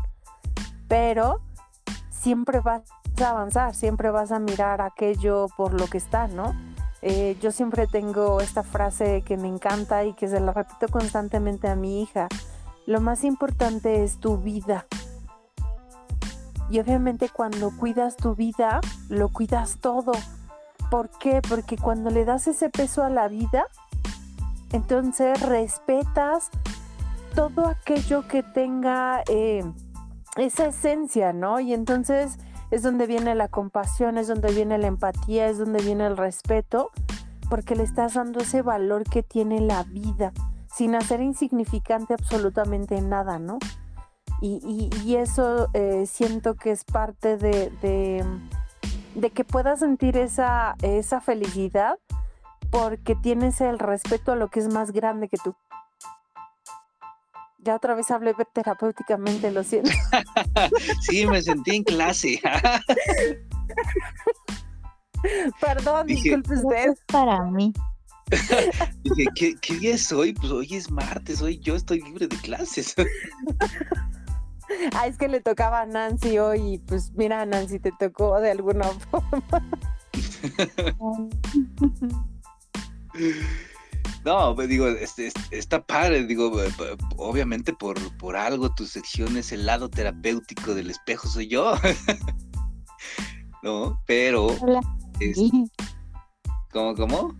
pero 0.89 1.39
siempre 2.09 2.59
vas 2.59 2.81
a 3.23 3.31
avanzar, 3.31 3.75
siempre 3.75 4.11
vas 4.11 4.31
a 4.31 4.39
mirar 4.39 4.81
aquello 4.81 5.47
por 5.55 5.73
lo 5.73 5.87
que 5.87 5.97
está, 5.97 6.27
¿no? 6.27 6.55
Eh, 7.01 7.37
yo 7.41 7.51
siempre 7.51 7.87
tengo 7.87 8.41
esta 8.41 8.63
frase 8.63 9.21
que 9.21 9.37
me 9.37 9.47
encanta 9.47 10.03
y 10.03 10.13
que 10.13 10.27
se 10.27 10.39
la 10.39 10.51
repito 10.51 10.87
constantemente 10.87 11.67
a 11.67 11.75
mi 11.75 12.01
hija. 12.01 12.27
Lo 12.85 13.01
más 13.01 13.23
importante 13.23 14.03
es 14.03 14.19
tu 14.19 14.37
vida. 14.37 14.85
Y 16.69 16.79
obviamente 16.79 17.29
cuando 17.29 17.71
cuidas 17.77 18.17
tu 18.17 18.35
vida, 18.35 18.81
lo 19.09 19.29
cuidas 19.29 19.77
todo. 19.79 20.11
¿Por 20.89 21.09
qué? 21.09 21.41
Porque 21.47 21.77
cuando 21.77 22.09
le 22.09 22.25
das 22.25 22.47
ese 22.47 22.69
peso 22.69 23.03
a 23.03 23.09
la 23.09 23.27
vida, 23.27 23.67
entonces 24.71 25.41
respetas 25.41 26.49
todo 27.35 27.67
aquello 27.67 28.27
que 28.27 28.41
tenga 28.41 29.21
eh, 29.27 29.63
esa 30.35 30.67
esencia, 30.67 31.33
¿no? 31.33 31.59
Y 31.59 31.73
entonces 31.73 32.37
es 32.71 32.83
donde 32.83 33.07
viene 33.07 33.35
la 33.35 33.47
compasión, 33.47 34.17
es 34.17 34.27
donde 34.27 34.51
viene 34.51 34.77
la 34.77 34.87
empatía, 34.87 35.47
es 35.47 35.57
donde 35.57 35.81
viene 35.81 36.05
el 36.05 36.17
respeto, 36.17 36.91
porque 37.49 37.75
le 37.75 37.83
estás 37.83 38.15
dando 38.15 38.39
ese 38.39 38.61
valor 38.61 39.03
que 39.03 39.23
tiene 39.23 39.61
la 39.61 39.83
vida, 39.83 40.33
sin 40.73 40.95
hacer 40.95 41.21
insignificante 41.21 42.13
absolutamente 42.13 43.01
nada, 43.01 43.39
¿no? 43.39 43.59
Y, 44.39 44.89
y, 45.03 45.15
eso 45.15 45.67
eh, 45.73 46.05
siento 46.05 46.53
que 46.53 46.69
es 46.69 46.83
parte 46.83 47.37
de, 47.37 47.71
de, 49.15 49.29
que 49.31 49.43
puedas 49.43 49.79
sentir 49.79 50.15
esa, 50.15 50.75
esa 50.83 51.21
felicidad 51.21 51.97
porque 52.69 53.15
tienes 53.15 53.61
el 53.61 53.79
respeto 53.79 54.33
a 54.33 54.35
lo 54.35 54.49
que 54.49 54.59
es 54.59 54.71
más 54.71 54.91
grande 54.91 55.27
que 55.27 55.37
tú. 55.37 55.55
Ya 57.59 57.75
otra 57.75 57.95
vez 57.95 58.11
hablé 58.11 58.35
terapéuticamente, 58.53 59.51
lo 59.51 59.63
siento. 59.63 59.89
sí, 61.01 61.25
me 61.25 61.41
sentí 61.41 61.77
en 61.77 61.83
clase. 61.83 62.39
Perdón, 65.59 66.07
disculpe 66.07 66.53
usted. 66.53 66.93
para 67.07 67.43
mí. 67.43 67.73
Dije, 69.03 69.25
¿qué, 69.35 69.55
¿qué, 69.61 69.77
día 69.77 69.95
es 69.95 70.11
hoy? 70.11 70.33
Pues 70.33 70.51
hoy 70.51 70.75
es 70.75 70.91
martes, 70.91 71.41
hoy 71.41 71.59
yo 71.59 71.75
estoy 71.75 72.01
libre 72.01 72.27
de 72.27 72.35
clases. 72.37 72.93
ah, 74.93 75.07
es 75.07 75.17
que 75.17 75.27
le 75.27 75.41
tocaba 75.41 75.81
a 75.81 75.85
Nancy 75.85 76.37
hoy 76.37 76.73
y 76.73 76.77
pues 76.79 77.11
mira, 77.13 77.45
Nancy, 77.45 77.79
te 77.79 77.91
tocó 77.97 78.39
de 78.39 78.51
alguna 78.51 78.83
forma. 78.83 79.43
No, 84.27 84.53
pues 84.53 84.67
digo, 84.67 84.89
este, 84.89 85.31
está 85.51 85.81
padre, 85.81 86.25
digo, 86.25 86.51
obviamente 87.15 87.71
por, 87.71 87.97
por 88.17 88.35
algo 88.35 88.75
tu 88.75 88.85
sección 88.85 89.37
es 89.37 89.53
el 89.53 89.65
lado 89.65 89.89
terapéutico 89.89 90.75
del 90.75 90.89
espejo, 90.89 91.29
soy 91.29 91.47
yo. 91.47 91.75
no, 93.63 94.01
pero... 94.05 94.49
¿Cómo, 96.73 96.93
cómo? 96.95 97.39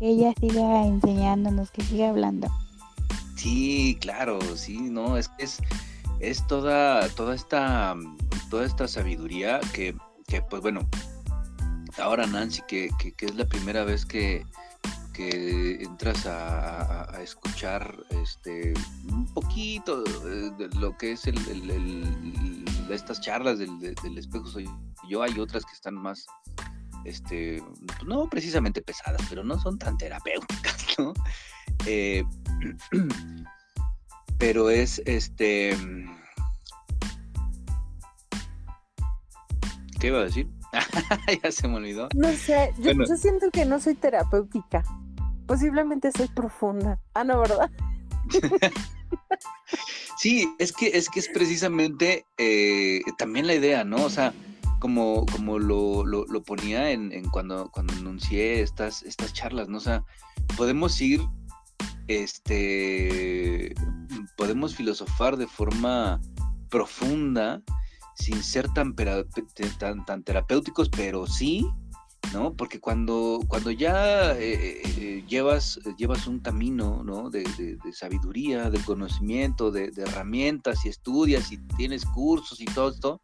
Ella 0.00 0.34
siga 0.40 0.84
enseñándonos, 0.84 1.70
que 1.70 1.82
siga 1.82 2.08
hablando. 2.08 2.48
Sí, 3.36 3.96
claro, 4.00 4.40
sí, 4.56 4.90
no, 4.90 5.16
es 5.16 5.28
que 5.28 5.44
es, 5.44 5.58
es 6.18 6.44
toda, 6.48 7.08
toda 7.10 7.36
esta, 7.36 7.94
toda 8.50 8.66
esta 8.66 8.88
sabiduría 8.88 9.60
que, 9.72 9.96
que 10.26 10.42
pues 10.42 10.62
bueno, 10.62 10.80
ahora 11.96 12.26
Nancy, 12.26 12.62
que, 12.66 12.90
que, 12.98 13.12
que 13.12 13.26
es 13.26 13.36
la 13.36 13.44
primera 13.44 13.84
vez 13.84 14.04
que, 14.04 14.44
que 15.16 15.78
entras 15.80 16.26
a, 16.26 17.22
escuchar 17.22 17.96
este 18.22 18.74
un 19.08 19.26
poquito 19.32 20.02
de, 20.02 20.68
lo 20.78 20.96
que 20.98 21.12
es 21.12 21.26
el, 21.26 21.36
estas 22.90 23.20
charlas 23.22 23.58
del, 23.58 24.18
espejo 24.18 24.46
soy 24.46 24.68
yo 25.08 25.22
hay 25.22 25.38
otras 25.40 25.64
que 25.64 25.72
están 25.72 25.94
más 25.94 26.26
este 27.04 27.62
no 28.04 28.28
precisamente 28.28 28.82
pesadas 28.82 29.20
pero 29.28 29.42
no 29.42 29.58
son 29.58 29.78
tan 29.78 29.96
terapéuticas 29.96 30.86
no 30.98 31.14
eh, 31.86 32.22
pero 34.38 34.68
es 34.68 35.00
este 35.06 35.76
qué 39.98 40.08
iba 40.08 40.18
a 40.18 40.24
decir 40.24 40.46
ya 41.42 41.50
se 41.50 41.68
me 41.68 41.76
olvidó. 41.76 42.10
No 42.14 42.30
sé 42.32 42.74
yo, 42.78 42.92
yo 42.92 43.16
siento 43.16 43.50
que 43.50 43.64
no 43.64 43.80
soy 43.80 43.94
terapéutica 43.94 44.84
Posiblemente 45.46 46.10
soy 46.12 46.28
profunda. 46.28 46.98
Ah, 47.14 47.24
no, 47.24 47.38
¿verdad? 47.40 47.70
sí, 50.18 50.52
es 50.58 50.72
que 50.72 50.88
es 50.88 51.08
que 51.08 51.20
es 51.20 51.28
precisamente 51.28 52.26
eh, 52.38 53.02
también 53.18 53.46
la 53.46 53.54
idea, 53.54 53.84
¿no? 53.84 54.04
O 54.04 54.10
sea, 54.10 54.32
como, 54.78 55.26
como 55.26 55.58
lo, 55.58 56.04
lo, 56.04 56.42
ponía 56.42 56.90
en, 56.90 57.10
cuando, 57.30 57.70
cuando 57.70 57.94
anuncié 57.94 58.60
estas, 58.60 59.02
estas 59.02 59.32
charlas, 59.32 59.68
¿no? 59.68 59.78
O 59.78 59.80
sea, 59.80 60.04
podemos 60.56 61.00
ir, 61.00 61.20
este, 62.08 63.74
podemos 64.36 64.74
filosofar 64.74 65.36
de 65.36 65.46
forma 65.46 66.20
profunda 66.68 67.62
sin 68.16 68.42
ser 68.42 68.68
tan, 68.72 68.94
tan, 69.78 70.04
tan 70.04 70.22
terapéuticos, 70.22 70.88
pero 70.88 71.26
sí 71.26 71.66
¿no? 72.32 72.54
Porque 72.54 72.80
cuando, 72.80 73.40
cuando 73.48 73.70
ya 73.70 74.32
eh, 74.32 74.82
eh, 74.98 75.24
llevas, 75.28 75.78
llevas 75.96 76.26
un 76.26 76.40
camino, 76.40 77.02
¿no? 77.04 77.30
De, 77.30 77.44
sabiduría, 77.92 78.70
de 78.70 78.78
conocimiento, 78.80 79.70
de, 79.70 79.92
herramientas 79.96 80.84
y 80.84 80.88
estudias 80.88 81.52
y 81.52 81.58
tienes 81.76 82.04
cursos 82.04 82.60
y 82.60 82.64
todo 82.66 82.90
esto, 82.90 83.22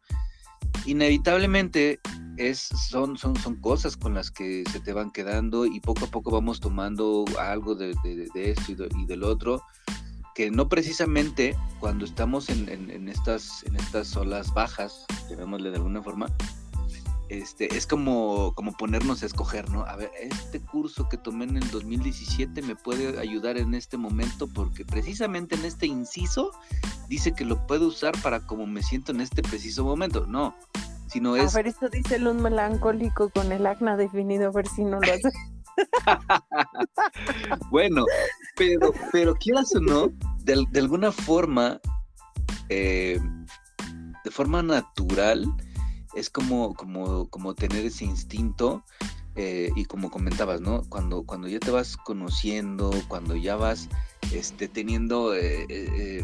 inevitablemente 0.85 1.99
es, 2.37 2.59
son, 2.89 3.17
son, 3.17 3.35
son 3.35 3.55
cosas 3.57 3.95
con 3.95 4.13
las 4.13 4.31
que 4.31 4.63
se 4.71 4.79
te 4.79 4.93
van 4.93 5.11
quedando 5.11 5.65
y 5.65 5.79
poco 5.79 6.05
a 6.05 6.07
poco 6.07 6.31
vamos 6.31 6.59
tomando 6.59 7.25
algo 7.39 7.75
de, 7.75 7.91
esto 8.35 8.71
y, 8.71 9.05
del 9.05 9.23
otro 9.23 9.61
que 10.33 10.49
no 10.49 10.67
precisamente 10.67 11.55
cuando 11.79 12.05
estamos 12.05 12.49
en, 12.49 12.67
en, 12.67 13.07
estas, 13.07 13.63
en 13.63 13.75
estas 13.75 14.15
olas 14.17 14.51
bajas, 14.53 15.05
llamémosle 15.29 15.69
de 15.69 15.75
alguna 15.75 16.01
forma, 16.01 16.27
este, 17.41 17.75
es 17.75 17.87
como, 17.87 18.53
como 18.53 18.73
ponernos 18.73 19.23
a 19.23 19.25
escoger, 19.25 19.69
¿no? 19.69 19.85
A 19.85 19.95
ver, 19.95 20.11
este 20.19 20.59
curso 20.59 21.09
que 21.09 21.17
tomé 21.17 21.45
en 21.45 21.57
el 21.57 21.71
2017 21.71 22.61
me 22.61 22.75
puede 22.75 23.19
ayudar 23.19 23.57
en 23.57 23.73
este 23.73 23.97
momento 23.97 24.47
porque 24.47 24.85
precisamente 24.85 25.55
en 25.55 25.65
este 25.65 25.87
inciso 25.87 26.51
dice 27.09 27.33
que 27.33 27.45
lo 27.45 27.65
puedo 27.65 27.87
usar 27.87 28.13
para 28.21 28.45
como 28.45 28.67
me 28.67 28.83
siento 28.83 29.11
en 29.11 29.21
este 29.21 29.41
preciso 29.41 29.83
momento. 29.83 30.27
No, 30.27 30.55
sino 31.07 31.35
es... 31.35 31.53
A 31.53 31.57
ver, 31.57 31.67
esto 31.67 31.89
dice 31.89 32.17
un 32.17 32.41
melancólico 32.41 33.29
con 33.29 33.51
el 33.51 33.65
acna 33.65 33.97
definido, 33.97 34.49
a 34.49 34.51
ver 34.51 34.67
si 34.67 34.83
no 34.83 34.99
lo 34.99 35.11
hace. 35.11 35.29
bueno, 37.71 38.05
pero, 38.55 38.93
pero 39.11 39.33
quieras 39.35 39.73
o 39.75 39.79
no, 39.79 40.09
de, 40.43 40.65
de 40.69 40.79
alguna 40.79 41.11
forma, 41.11 41.79
eh, 42.69 43.19
de 44.23 44.31
forma 44.31 44.61
natural, 44.61 45.45
es 46.15 46.29
como, 46.29 46.73
como, 46.73 47.29
como 47.29 47.55
tener 47.55 47.85
ese 47.85 48.05
instinto 48.05 48.83
eh, 49.35 49.71
y 49.75 49.85
como 49.85 50.11
comentabas, 50.11 50.61
¿no? 50.61 50.83
Cuando, 50.89 51.23
cuando 51.23 51.47
ya 51.47 51.59
te 51.59 51.71
vas 51.71 51.97
conociendo, 51.97 52.91
cuando 53.07 53.35
ya 53.35 53.55
vas 53.55 53.89
este, 54.31 54.67
teniendo 54.67 55.33
eh, 55.33 55.65
eh, 55.69 56.23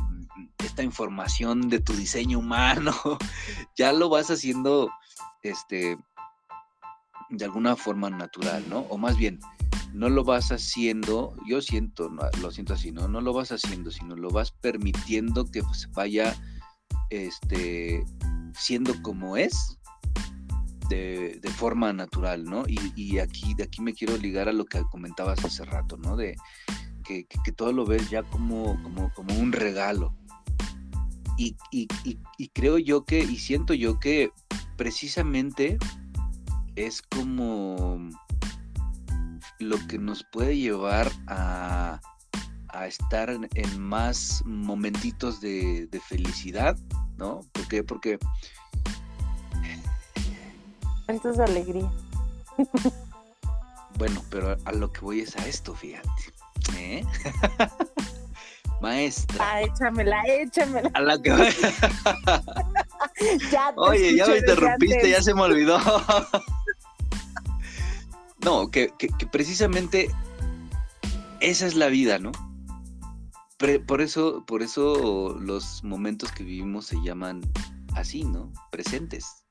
esta 0.59 0.83
información 0.83 1.69
de 1.69 1.79
tu 1.79 1.93
diseño 1.93 2.39
humano, 2.39 2.93
ya 3.75 3.93
lo 3.93 4.09
vas 4.09 4.29
haciendo 4.29 4.91
este, 5.41 5.97
de 7.29 7.45
alguna 7.45 7.75
forma 7.75 8.11
natural, 8.11 8.63
¿no? 8.69 8.81
O 8.89 8.97
más 8.99 9.17
bien, 9.17 9.39
no 9.91 10.09
lo 10.09 10.23
vas 10.23 10.51
haciendo, 10.51 11.35
yo 11.47 11.61
siento, 11.61 12.11
lo 12.41 12.51
siento 12.51 12.75
así, 12.75 12.91
¿no? 12.91 13.07
No 13.07 13.21
lo 13.21 13.33
vas 13.33 13.51
haciendo, 13.51 13.89
sino 13.89 14.15
lo 14.15 14.29
vas 14.29 14.51
permitiendo 14.51 15.45
que 15.45 15.63
pues, 15.63 15.89
vaya 15.91 16.35
este, 17.09 18.05
siendo 18.53 18.93
como 19.01 19.35
es 19.35 19.78
de, 20.89 21.39
forma 21.55 21.93
natural, 21.93 22.43
¿no? 22.43 22.63
Y, 22.67 23.19
aquí, 23.19 23.53
de 23.53 23.63
aquí 23.63 23.81
me 23.81 23.93
quiero 23.93 24.17
ligar 24.17 24.49
a 24.49 24.53
lo 24.53 24.65
que 24.65 24.81
comentabas 24.91 25.43
hace 25.43 25.63
rato, 25.65 25.97
¿no? 25.97 26.15
De 26.15 26.35
que, 27.03 27.25
todo 27.55 27.73
lo 27.73 27.85
ves 27.85 28.09
ya 28.09 28.23
como, 28.23 28.81
como, 28.83 29.11
como 29.13 29.33
un 29.35 29.51
regalo. 29.51 30.15
Y, 31.37 31.55
creo 32.53 32.77
yo 32.77 33.05
que, 33.05 33.19
y 33.19 33.37
siento 33.37 33.73
yo 33.73 33.99
que 33.99 34.31
precisamente 34.75 35.77
es 36.75 37.01
como 37.01 38.09
lo 39.59 39.77
que 39.87 39.97
nos 39.97 40.23
puede 40.31 40.57
llevar 40.57 41.11
a, 41.27 41.99
a 42.69 42.87
estar 42.87 43.29
en, 43.29 43.81
más 43.81 44.43
momentitos 44.45 45.41
de, 45.41 45.87
de 45.87 45.99
felicidad, 45.99 46.77
¿no? 47.17 47.41
¿Por 47.51 47.67
qué? 47.67 47.83
Porque 47.83 48.19
Esto 51.09 51.31
es 51.31 51.39
alegría. 51.39 51.91
Bueno, 53.97 54.21
pero 54.29 54.55
a 54.63 54.71
lo 54.71 54.93
que 54.93 55.01
voy 55.01 55.19
es 55.19 55.35
a 55.35 55.45
esto, 55.45 55.75
fíjate. 55.75 56.07
¿eh? 56.77 57.03
Maestra. 58.81 59.43
Ah, 59.45 59.61
échamela, 59.61 60.21
échamela. 60.25 60.89
A 60.93 61.01
la 61.01 61.21
que 61.21 61.33
voy- 61.33 61.49
Ya 63.51 63.73
te 63.73 63.75
Oye, 63.75 64.15
ya 64.15 64.25
me 64.27 64.37
interrumpiste, 64.37 65.09
ya 65.09 65.21
se 65.21 65.33
me 65.33 65.41
olvidó. 65.41 65.77
No, 68.45 68.71
que, 68.71 68.93
que- 68.97 69.09
que 69.09 69.27
precisamente 69.27 70.09
esa 71.41 71.67
es 71.67 71.75
la 71.75 71.87
vida, 71.87 72.19
¿no? 72.19 72.31
Pre- 73.57 73.81
por 73.81 73.99
eso, 73.99 74.45
por 74.45 74.61
eso 74.61 75.35
los 75.41 75.83
momentos 75.83 76.31
que 76.31 76.45
vivimos 76.45 76.85
se 76.85 76.95
llaman 77.03 77.41
así, 77.95 78.23
¿no? 78.23 78.49
Presentes. 78.71 79.43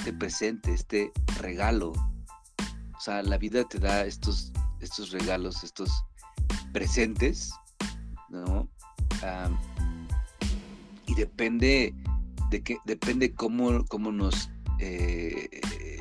Este 0.00 0.14
presente, 0.14 0.72
este 0.72 1.12
regalo. 1.42 1.92
O 1.92 3.00
sea, 3.00 3.22
la 3.22 3.36
vida 3.36 3.64
te 3.64 3.78
da 3.78 4.06
estos, 4.06 4.50
estos 4.80 5.10
regalos, 5.10 5.62
estos 5.62 5.90
presentes, 6.72 7.52
¿no? 8.30 8.66
Y 11.06 11.14
depende 11.14 11.94
de 12.48 12.62
que 12.62 12.78
depende 12.86 13.34
cómo, 13.34 13.84
cómo 13.84 14.10
nos 14.10 14.50
eh, 14.78 15.50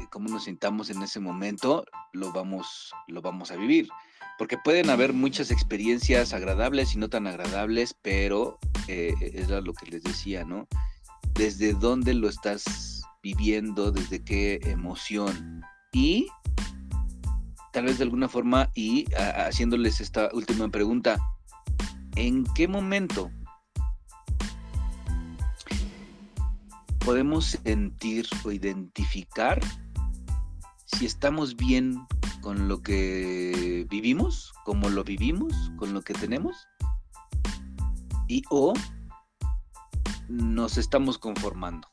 cómo 0.10 0.30
nos 0.30 0.46
sintamos 0.46 0.90
en 0.90 1.02
ese 1.02 1.20
momento 1.20 1.84
lo 2.14 2.32
vamos 2.32 2.94
lo 3.10 3.22
vamos 3.22 3.52
a 3.52 3.58
vivir 3.58 3.90
porque 4.38 4.58
pueden 4.58 4.90
haber 4.90 5.12
muchas 5.12 5.52
experiencias 5.52 6.34
agradables 6.34 6.96
y 6.96 6.98
no 6.98 7.10
tan 7.10 7.28
agradables 7.28 7.94
pero 8.02 8.58
eh, 8.88 9.14
es 9.20 9.50
lo 9.50 9.74
que 9.74 9.88
les 9.88 10.04
decía 10.04 10.46
no 10.46 10.66
desde 11.34 11.74
dónde 11.74 12.14
lo 12.14 12.30
estás 12.30 12.99
viviendo 13.22 13.92
desde 13.92 14.24
qué 14.24 14.60
emoción 14.64 15.62
y 15.92 16.28
tal 17.72 17.86
vez 17.86 17.98
de 17.98 18.06
alguna 18.06 18.28
forma 18.28 18.70
y 18.76 19.06
haciéndoles 19.16 20.02
esta 20.02 20.30
última 20.34 20.70
pregunta 20.70 21.20
en 22.16 22.44
qué 22.56 22.68
momento 22.68 23.32
podemos 27.00 27.58
sentir 27.64 28.28
o 28.44 28.52
identificar 28.52 29.60
si 30.86 31.06
estamos 31.06 31.56
bien 31.56 31.96
con 32.42 32.68
lo 32.68 32.82
que 32.82 33.86
vivimos, 33.90 34.54
como 34.66 34.90
lo 34.90 35.04
vivimos, 35.04 35.72
con 35.78 35.94
lo 35.94 36.02
que 36.02 36.14
tenemos, 36.14 36.56
y 38.28 38.44
o 38.50 38.74
nos 40.28 40.78
estamos 40.78 41.18
conformando. 41.18 41.88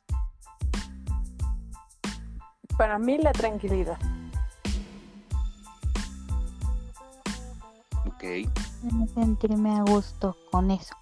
Para 2.76 2.98
mí 2.98 3.18
la 3.18 3.32
tranquilidad. 3.32 3.98
Ok, 8.06 8.24
sentirme 9.14 9.76
a 9.76 9.82
gusto 9.82 10.36
con 10.50 10.70
eso. 10.70 10.94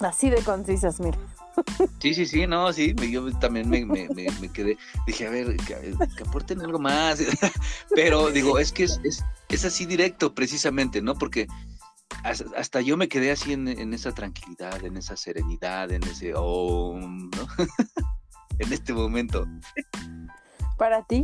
Así 0.00 0.28
de 0.30 0.42
concisas, 0.42 1.00
mira. 1.00 1.18
sí, 2.00 2.14
sí, 2.14 2.26
sí, 2.26 2.46
no, 2.46 2.72
sí, 2.72 2.94
me- 2.98 3.10
yo 3.10 3.30
también 3.38 3.68
me, 3.70 3.86
me- 3.86 4.08
me- 4.08 4.28
me 4.40 4.48
quedé, 4.52 4.76
dije, 5.06 5.26
a 5.26 5.30
ver, 5.30 5.56
que, 5.58 5.94
que 6.16 6.22
aporten 6.24 6.60
algo 6.60 6.78
más, 6.78 7.20
pero 7.94 8.30
digo, 8.30 8.58
es 8.58 8.72
que 8.72 8.84
es, 8.84 9.00
es, 9.04 9.24
es 9.48 9.64
así 9.64 9.86
directo 9.86 10.34
precisamente, 10.34 11.00
¿no? 11.00 11.14
Porque 11.14 11.46
hasta, 12.24 12.58
hasta 12.58 12.80
yo 12.80 12.96
me 12.96 13.08
quedé 13.08 13.30
así 13.30 13.52
en, 13.52 13.68
en 13.68 13.92
esa 13.92 14.12
tranquilidad, 14.12 14.82
en 14.84 14.96
esa 14.96 15.16
serenidad, 15.16 15.92
en 15.92 16.02
ese, 16.04 16.32
oh, 16.34 16.98
¿no? 16.98 17.28
en 18.58 18.72
este 18.72 18.92
momento. 18.92 19.46
Para 20.78 21.04
ti, 21.04 21.22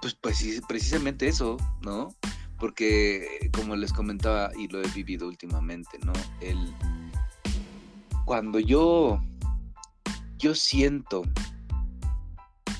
Pues, 0.00 0.14
pues 0.14 0.60
precisamente 0.68 1.28
eso, 1.28 1.56
¿no? 1.80 2.14
Porque 2.58 3.50
como 3.56 3.74
les 3.74 3.92
comentaba 3.92 4.50
y 4.56 4.68
lo 4.68 4.82
he 4.82 4.88
vivido 4.88 5.26
últimamente, 5.26 5.98
¿no? 6.04 6.12
El 6.40 6.72
cuando 8.24 8.60
yo 8.60 9.20
yo 10.38 10.54
siento 10.54 11.22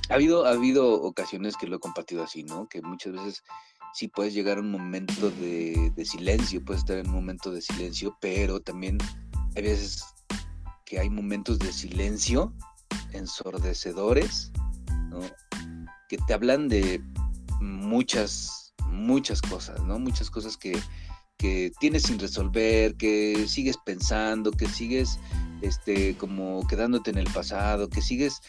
ha 0.08 0.14
habido 0.14 0.46
ha 0.46 0.50
habido 0.50 1.02
ocasiones 1.02 1.56
que 1.56 1.66
lo 1.66 1.76
he 1.76 1.80
compartido 1.80 2.22
así, 2.22 2.44
¿no? 2.44 2.68
Que 2.68 2.80
muchas 2.82 3.14
veces 3.14 3.42
sí 3.94 4.08
puedes 4.08 4.34
llegar 4.34 4.58
a 4.58 4.60
un 4.60 4.70
momento 4.70 5.30
de, 5.30 5.92
de 5.94 6.04
silencio, 6.04 6.64
puedes 6.64 6.82
estar 6.82 6.98
en 6.98 7.08
un 7.08 7.14
momento 7.14 7.50
de 7.50 7.62
silencio, 7.62 8.16
pero 8.20 8.60
también 8.60 8.98
hay 9.54 9.62
veces 9.62 10.04
que 10.84 10.98
hay 10.98 11.10
momentos 11.10 11.58
de 11.58 11.72
silencio 11.72 12.54
ensordecedores, 13.12 14.52
¿no? 15.08 15.20
Que 16.08 16.18
te 16.18 16.34
hablan 16.34 16.68
de 16.68 17.02
muchas, 17.60 18.74
muchas 18.86 19.40
cosas, 19.42 19.82
¿no? 19.84 19.98
Muchas 19.98 20.30
cosas 20.30 20.56
que, 20.56 20.78
que 21.38 21.72
tienes 21.80 22.04
sin 22.04 22.18
resolver, 22.18 22.96
que 22.96 23.46
sigues 23.48 23.76
pensando, 23.84 24.50
que 24.50 24.68
sigues 24.68 25.18
este, 25.60 26.16
como 26.16 26.66
quedándote 26.66 27.10
en 27.10 27.18
el 27.18 27.30
pasado, 27.32 27.88
que 27.88 28.02
sigues 28.02 28.40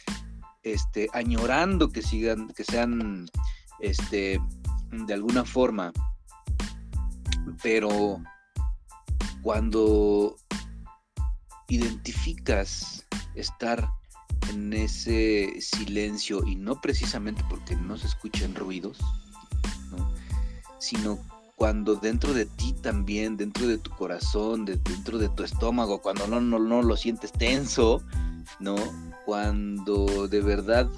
este, 0.64 1.10
añorando 1.14 1.90
que 1.90 2.02
sigan, 2.02 2.48
que 2.50 2.64
sean 2.64 3.26
este, 3.80 4.40
de 5.06 5.14
alguna 5.14 5.44
forma. 5.46 5.92
Pero 7.62 8.22
cuando 9.42 10.36
identificas 11.68 13.06
estar 13.36 13.90
en 14.50 14.74
ese 14.74 15.60
silencio 15.62 16.46
y 16.46 16.56
no 16.56 16.80
precisamente 16.82 17.44
porque 17.50 17.76
no 17.76 17.98
se 17.98 18.08
escuchen 18.08 18.56
ruidos, 18.56 19.00
¿no? 19.92 20.12
sino 20.80 21.18
cuando 21.56 21.96
dentro 21.96 22.34
de 22.34 22.46
ti 22.46 22.74
también, 22.74 23.38
dentro 23.38 23.68
de 23.68 23.78
tu 23.78 23.90
corazón, 23.92 24.66
de- 24.66 24.76
dentro 24.78 25.18
de 25.18 25.30
tu 25.30 25.44
estómago, 25.44 26.02
cuando 26.02 26.28
no, 26.28 26.42
no, 26.42 26.60
no 26.60 26.82
lo 26.82 26.98
sientes 26.98 27.32
tenso, 27.32 28.04
¿no? 28.60 28.76
Cuando 29.26 30.28
de 30.28 30.42
verdad 30.42 30.90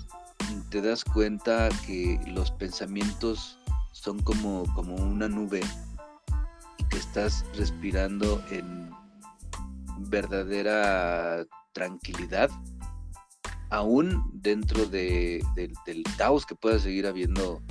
te 0.70 0.82
das 0.82 1.04
cuenta 1.04 1.70
que 1.86 2.20
los 2.28 2.50
pensamientos 2.52 3.60
son 3.96 4.20
como, 4.22 4.66
como 4.76 4.94
una 4.96 5.28
nube 5.30 5.62
y 6.78 6.84
que 6.86 6.98
estás 6.98 7.46
respirando 7.56 8.44
en 8.52 8.92
verdadera 10.10 11.46
tranquilidad, 11.74 12.50
aún 13.70 14.30
dentro 14.34 14.86
de, 14.86 15.42
de- 15.56 15.74
del 15.86 16.04
caos 16.18 16.46
que 16.46 16.56
pueda 16.56 16.78
seguir 16.78 17.08
habiendo 17.08 17.62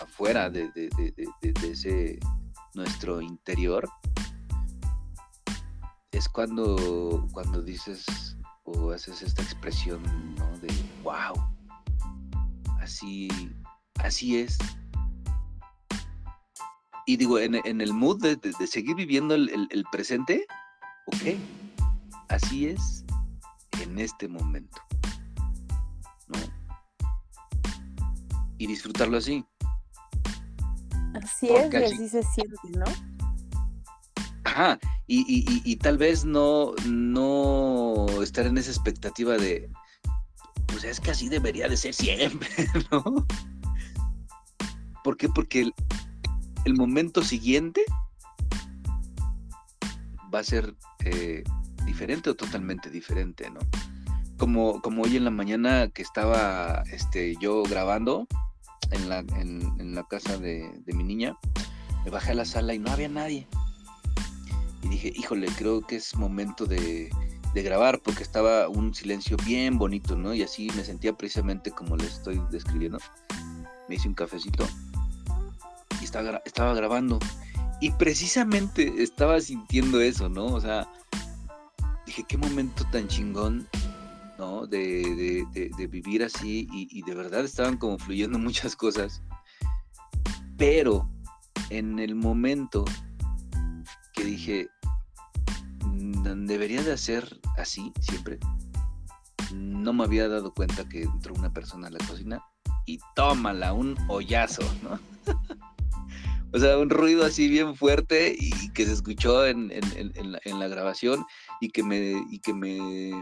afuera 0.00 0.50
de- 0.50 0.70
de 0.72 1.70
ese 1.70 2.18
nuestro 2.74 3.20
interior, 3.22 3.88
es 6.10 6.28
cuando, 6.28 7.28
cuando 7.32 7.62
dices 7.62 8.36
o 8.64 8.90
haces 8.90 9.22
esta 9.22 9.42
expresión 9.42 10.02
¿no? 10.36 10.58
de 10.58 10.68
wow, 11.04 11.34
así, 12.80 13.28
así 14.02 14.38
es. 14.38 14.58
Y 17.06 17.16
digo, 17.16 17.38
en, 17.38 17.54
en 17.54 17.80
el 17.80 17.92
mood 17.92 18.20
de, 18.22 18.36
de- 18.36 18.52
de 18.58 18.66
seguir 18.66 18.94
viviendo 18.96 19.34
el, 19.34 19.48
el- 19.50 19.68
el 19.70 19.84
presente, 19.92 20.46
ok, 21.06 21.36
así 22.28 22.66
es 22.66 23.04
en 23.82 23.98
este 23.98 24.26
momento. 24.28 24.80
¿no? 26.28 26.38
Y 28.58 28.66
disfrutarlo 28.66 29.18
así. 29.18 29.44
así 31.22 31.48
Porque 31.48 31.84
es 31.84 31.92
y 31.92 31.94
así- 31.94 31.94
así 31.94 32.08
se 32.08 32.22
siente, 32.22 32.56
¿no? 32.78 32.84
Ajá, 34.44 34.78
y, 35.06 35.20
y- 35.22 35.44
y- 35.52 35.62
y 35.72 35.76
tal 35.76 35.98
vez 35.98 36.24
no, 36.24 36.72
no 36.86 38.06
estar 38.22 38.46
en 38.46 38.56
esa 38.56 38.70
expectativa 38.70 39.36
de, 39.36 39.68
pues 40.68 40.84
es 40.84 41.00
que 41.00 41.10
así 41.10 41.28
debería 41.28 41.68
de 41.68 41.76
ser 41.76 41.92
siempre, 41.92 42.48
¿no? 42.92 43.26
¿Por 45.02 45.16
qué? 45.18 45.28
Porque 45.28 45.70
el, 46.64 46.74
momento 46.74 47.22
siguiente 47.22 47.84
va 50.32 50.40
a 50.40 50.44
ser 50.44 50.74
eh, 51.04 51.44
diferente 51.86 52.30
o 52.30 52.34
totalmente 52.34 52.90
diferente, 52.90 53.50
¿no? 53.50 53.60
Como, 54.36 54.80
como 54.82 55.02
hoy 55.02 55.16
en 55.16 55.24
la 55.24 55.30
mañana 55.30 55.88
que 55.88 56.02
estaba 56.02 56.82
este, 56.90 57.36
yo 57.40 57.62
grabando 57.62 58.26
en 58.90 59.08
la, 59.08 59.18
en, 59.18 59.94
la 59.94 60.02
casa 60.04 60.38
de, 60.38 60.68
de 60.84 60.92
mi 60.92 61.04
niña, 61.04 61.36
me 62.04 62.10
bajé 62.10 62.32
a 62.32 62.34
la 62.34 62.44
sala 62.44 62.74
y 62.74 62.78
no 62.78 62.90
había 62.90 63.08
nadie. 63.08 63.46
Y 64.82 64.88
dije, 64.88 65.12
híjole, 65.14 65.46
creo 65.56 65.80
que 65.82 65.96
es 65.96 66.16
momento 66.16 66.66
de, 66.66 67.10
de 67.54 67.62
grabar 67.62 68.00
porque 68.02 68.24
estaba 68.24 68.68
un 68.68 68.92
silencio 68.92 69.36
bien 69.46 69.78
bonito, 69.78 70.16
¿no? 70.16 70.34
Y 70.34 70.42
así 70.42 70.68
me 70.76 70.84
sentía 70.84 71.16
precisamente 71.16 71.70
como 71.70 71.96
les 71.96 72.14
estoy 72.14 72.42
describiendo. 72.50 72.98
Me 73.88 73.94
hice 73.94 74.08
un 74.08 74.14
cafecito 74.14 74.66
estaba, 76.04 76.42
estaba 76.44 76.74
grabando. 76.74 77.18
Y 77.80 77.90
precisamente 77.92 79.02
estaba 79.02 79.40
sintiendo 79.40 80.00
eso, 80.00 80.28
¿no? 80.28 80.46
O 80.46 80.60
sea, 80.60 80.88
dije, 82.06 82.24
qué 82.28 82.38
momento 82.38 82.84
tan 82.90 83.08
chingón, 83.08 83.68
¿no? 84.38 84.66
De, 84.66 85.44
vivir 85.90 86.22
así 86.22 86.68
y, 86.72 86.88
y 86.90 87.02
de 87.02 87.14
verdad 87.14 87.44
estaban 87.44 87.76
como 87.76 87.98
fluyendo 87.98 88.38
muchas 88.38 88.76
cosas. 88.76 89.22
Pero 90.56 91.08
en 91.70 91.98
el 91.98 92.14
momento 92.14 92.84
que 94.14 94.24
dije, 94.24 94.68
debería 96.46 96.82
de 96.82 96.92
hacer 96.92 97.40
así 97.56 97.92
siempre. 98.00 98.38
No 99.52 99.92
me 99.92 100.04
había 100.04 100.28
dado 100.28 100.52
cuenta 100.52 100.88
que 100.88 101.02
entró 101.02 101.34
una 101.34 101.52
persona 101.52 101.88
a 101.88 101.90
la 101.90 101.98
cocina 101.98 102.42
y 102.86 102.98
tómala, 103.14 103.72
un 103.72 103.96
hoyazo, 104.08 104.62
¿no? 104.82 104.98
o 106.54 106.58
sea, 106.58 106.78
un 106.78 106.88
ruido 106.88 107.24
así 107.24 107.48
bien 107.48 107.74
fuerte 107.74 108.34
y 108.38 108.70
que 108.70 108.86
se 108.86 108.92
escuchó 108.92 109.44
en, 109.44 109.70
la, 109.70 110.68
grabación 110.68 111.26
y 111.60 111.70
que 111.70 111.82
me, 111.82 112.24
y 112.30 112.38
que 112.38 112.54
me, 112.54 113.12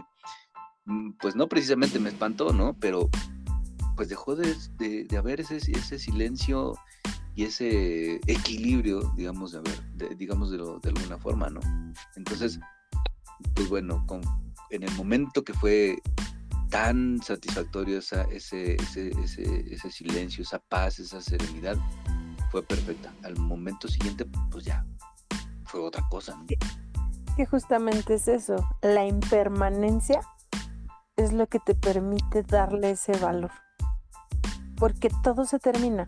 mm, 0.85 1.13
pues 1.19 1.35
no 1.35 1.49
precisamente 1.49 1.99
me 1.99 2.09
espantó, 2.09 2.53
¿no? 2.53 2.77
Pero 2.79 3.09
pues 3.95 4.07
dejó 4.07 4.35
de, 4.35 5.07
haber 5.17 5.41
ese, 5.41 5.57
ese 5.57 5.97
silencio 5.97 6.75
y 7.35 7.45
ese 7.45 8.15
equilibrio, 8.27 9.11
digamos, 9.17 9.51
de 9.51 9.57
haber, 9.59 10.17
digamos 10.17 10.51
de, 10.51 10.57
de 10.57 10.89
alguna 10.89 11.17
forma, 11.17 11.49
¿no? 11.49 11.59
Entonces, 12.15 12.59
pues 13.55 13.67
bueno, 13.67 14.05
con, 14.05 14.21
en 14.69 14.83
el 14.83 14.91
momento 14.91 15.43
que 15.43 15.53
fue 15.53 15.97
tan 16.69 17.21
satisfactorio 17.21 17.99
esa, 17.99 18.23
ese, 18.25 18.75
ese, 18.75 19.11
ese, 19.71 19.91
silencio, 19.91 20.43
esa 20.43 20.59
paz, 20.59 20.99
esa 20.99 21.21
serenidad, 21.21 21.77
fue 22.53 22.61
perfecta. 22.61 23.11
Al 23.23 23.35
momento 23.35 23.87
siguiente, 23.87 24.27
pues 24.51 24.63
ya, 24.63 24.85
fue 25.65 25.81
otra 25.81 26.07
cosa. 26.07 26.39
Que 27.35 27.47
justamente 27.47 28.13
es 28.13 28.27
eso, 28.27 28.55
la 28.83 29.07
impermanencia 29.07 30.21
es 31.15 31.33
lo 31.33 31.47
que 31.47 31.57
te 31.57 31.73
permite 31.73 32.43
darle 32.43 32.91
ese 32.91 33.13
valor. 33.17 33.49
Porque 34.77 35.09
todo 35.23 35.45
se 35.45 35.57
termina, 35.57 36.07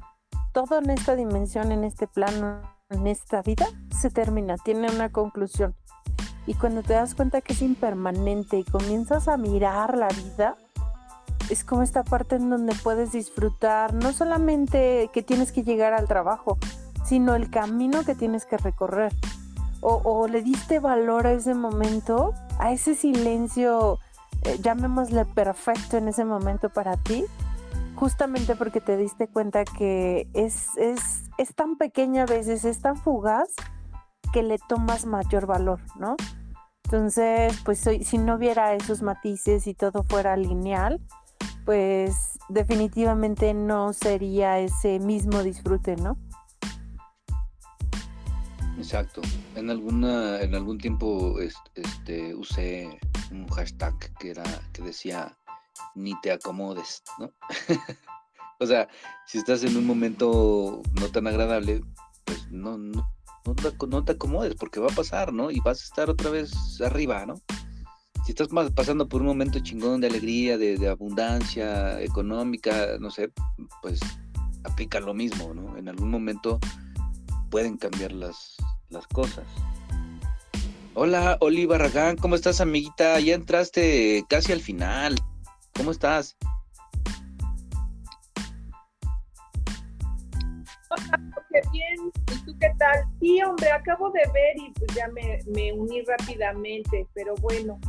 todo 0.54 0.78
en 0.78 0.92
esta 0.92 1.16
dimensión, 1.16 1.72
en 1.72 1.84
este 1.84 2.06
plano, 2.06 2.62
en 2.92 3.08
esta 3.08 3.42
vida, 3.42 3.66
se 3.90 4.12
termina, 4.12 4.56
tiene 4.58 4.92
una 4.92 5.12
conclusión. 5.12 5.76
Y 6.46 6.54
cuando 6.54 6.84
te 6.84 6.94
das 6.94 7.16
cuenta 7.16 7.42
que 7.42 7.54
es 7.54 7.64
impermanente 7.64 8.60
y 8.60 8.64
comienzas 8.66 9.28
a 9.28 9.38
mirar 9.38 9.98
la 9.98 10.10
vida, 10.10 10.58
es 11.50 11.64
como 11.64 11.82
esta 11.82 12.04
parte 12.04 12.36
en 12.36 12.50
donde 12.50 12.74
puedes 12.76 13.12
disfrutar 13.12 13.94
no 13.94 14.14
solamente 14.14 15.10
que 15.14 15.24
tienes 15.24 15.52
que 15.52 15.64
llegar 15.64 15.94
al 15.94 16.08
trabajo, 16.08 16.58
sino 17.06 17.36
el 17.36 17.50
camino 17.50 18.04
que 18.04 18.16
tienes 18.16 18.46
que 18.46 18.58
recorrer. 18.58 19.14
O, 19.82 20.28
le 20.28 20.42
diste 20.42 20.80
valor 20.80 21.28
a 21.28 21.34
ese 21.34 21.54
momento, 21.54 22.34
a 22.58 22.72
ese 22.72 22.96
silencio, 22.96 24.00
eh, 24.42 24.58
llamémosle 24.60 25.26
perfecto 25.26 25.98
en 25.98 26.08
ese 26.08 26.26
momento 26.26 26.70
para 26.70 26.98
ti, 26.98 27.24
justamente 27.94 28.56
porque 28.56 28.82
te 28.82 28.98
diste 28.98 29.28
cuenta 29.28 29.64
que 29.64 30.28
es, 30.34 30.70
es, 30.78 31.30
es 31.38 31.54
tan 31.54 31.78
pequeña 31.78 32.24
a 32.24 32.26
veces, 32.26 32.66
es 32.66 32.82
tan 32.82 32.98
fugaz 32.98 33.50
que 34.34 34.42
le 34.42 34.58
tomas 34.68 35.06
mayor 35.06 35.46
valor, 35.46 35.82
¿no? 36.00 36.16
Entonces, 36.86 37.60
pues 37.64 37.88
si 38.02 38.18
no 38.18 38.36
hubiera 38.36 38.74
esos 38.74 39.02
matices 39.02 39.68
y 39.68 39.74
todo 39.76 40.04
fuera 40.04 40.36
lineal, 40.38 41.00
pues 41.66 42.38
definitivamente 42.50 43.54
no 43.54 43.94
sería 43.94 44.60
ese 44.60 45.00
mismo 45.00 45.42
disfrute, 45.44 45.96
¿no? 45.96 46.18
Exacto. 48.78 49.22
En 49.56 49.70
alguna, 49.70 50.42
en 50.42 50.54
algún 50.54 50.78
tiempo 50.78 51.40
este, 51.40 52.36
usé 52.36 53.00
un 53.32 53.48
hashtag 53.48 53.98
que 54.20 54.32
era, 54.32 54.44
que 54.74 54.84
decía 54.84 55.36
ni 55.96 56.20
te 56.22 56.32
acomodes, 56.32 57.04
¿no? 57.20 57.32
o 58.60 58.66
sea, 58.66 58.88
si 59.26 59.38
estás 59.38 59.64
en 59.64 59.76
un 59.78 59.86
momento 59.86 60.82
no 60.94 61.10
tan 61.10 61.28
agradable, 61.28 61.82
pues 62.26 62.48
no, 62.52 62.78
no, 62.78 63.10
no 63.46 64.04
te, 64.04 64.12
acomodes 64.12 64.56
porque 64.56 64.80
va 64.80 64.88
a 64.88 64.96
pasar, 64.96 65.34
¿no? 65.34 65.52
Y 65.52 65.60
vas 65.62 65.82
a 65.82 65.86
estar 65.86 66.10
otra 66.10 66.30
vez 66.30 66.54
arriba, 66.82 67.26
¿no? 67.26 67.36
Si 68.26 68.32
estás 68.32 68.48
pasando 68.74 69.08
por 69.08 69.22
un 69.22 69.28
momento 69.28 69.60
chingón 69.60 70.02
de 70.02 70.08
alegría, 70.08 70.58
de, 70.58 70.88
abundancia 70.90 72.02
económica, 72.02 72.98
no 73.00 73.12
sé, 73.12 73.32
pues 73.84 74.00
aplica 74.64 75.00
lo 75.00 75.14
mismo, 75.14 75.54
¿no? 75.54 75.78
En 75.78 75.88
algún 75.88 76.10
momento 76.10 76.60
pueden 77.52 77.78
cambiar 77.78 78.14
las, 78.14 78.56
las 78.90 79.06
cosas. 79.06 79.46
Hola, 80.96 81.38
Oliva 81.40 81.78
Ragán, 81.78 82.18
¿cómo 82.18 82.34
estás, 82.34 82.62
amiguita? 82.62 83.20
Ya 83.20 83.36
entraste 83.36 84.26
casi 84.28 84.54
al 84.54 84.62
final. 84.62 85.16
¿Cómo 85.76 85.92
estás? 85.92 86.36
bien. 91.72 92.12
¿Y 92.32 92.46
tú 92.46 92.58
qué 92.60 92.72
tal? 92.78 93.04
Sí, 93.20 93.42
hombre, 93.44 93.72
acabo 93.72 94.10
de 94.12 94.22
ver 94.34 94.58
y 94.58 94.72
pues 94.72 94.96
ya 94.96 95.08
me, 95.10 95.74
uní 95.74 96.02
rápidamente, 96.02 97.08
pero 97.14 97.36
bueno. 97.36 97.80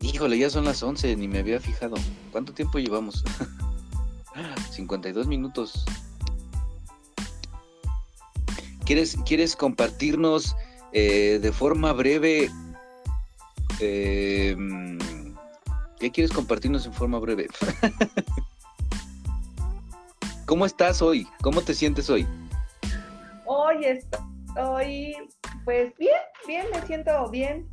Híjole, 0.00 0.38
ya 0.38 0.48
son 0.48 0.64
las 0.64 0.82
11, 0.82 1.14
ni 1.16 1.28
me 1.28 1.40
había 1.40 1.60
fijado. 1.60 1.96
¿Cuánto 2.32 2.54
tiempo 2.54 2.78
llevamos? 2.78 3.22
52 4.70 5.26
minutos. 5.26 5.84
¿Quieres, 8.86 9.16
quieres 9.26 9.54
compartirnos 9.54 10.56
eh, 10.92 11.38
de 11.40 11.52
forma 11.52 11.92
breve? 11.92 12.50
Eh, 13.78 14.56
¿Qué 15.98 16.10
quieres 16.10 16.32
compartirnos 16.32 16.86
en 16.86 16.94
forma 16.94 17.18
breve? 17.18 17.48
¿Cómo 20.46 20.64
estás 20.64 21.02
hoy? 21.02 21.28
¿Cómo 21.42 21.60
te 21.60 21.74
sientes 21.74 22.08
hoy? 22.08 22.26
Hoy 23.44 23.84
estoy, 23.84 25.14
pues 25.64 25.94
bien, 25.98 26.14
bien, 26.46 26.66
me 26.72 26.86
siento 26.86 27.30
bien. 27.30 27.68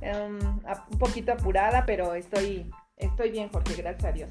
Em, 0.00 0.38
un 0.38 0.98
poquito 0.98 1.32
apurada, 1.32 1.84
pero 1.84 2.14
estoy, 2.14 2.70
estoy 2.96 3.30
bien, 3.30 3.50
Jorge, 3.50 3.74
gracias 3.76 4.04
a 4.04 4.12
Dios. 4.12 4.30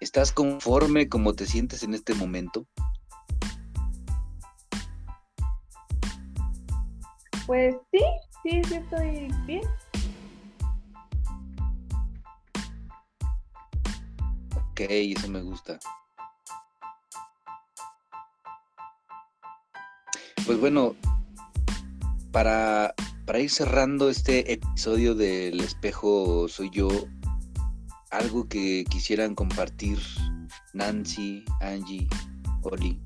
¿Estás 0.00 0.32
conforme 0.32 1.08
como 1.08 1.34
te 1.34 1.46
sientes 1.46 1.82
en 1.82 1.94
este 1.94 2.14
momento? 2.14 2.66
Pues 7.46 7.76
sí, 7.90 8.00
sí, 8.42 8.62
sí 8.64 8.74
estoy 8.74 9.32
bien. 9.46 9.62
Ok, 14.56 14.80
eso 14.80 15.28
me 15.28 15.42
gusta. 15.42 15.78
Pues 20.46 20.60
bueno, 20.60 20.94
para, 22.30 22.94
ir 23.32 23.50
cerrando 23.50 24.10
este 24.10 24.52
episodio 24.52 25.14
del 25.14 25.60
espejo 25.60 26.46
soy 26.48 26.70
yo, 26.70 26.88
algo 28.10 28.46
que 28.48 28.84
quisieran 28.84 29.34
compartir 29.34 29.98
Nancy, 30.72 31.44
Angie, 31.60 32.06
Oli. 32.62 33.00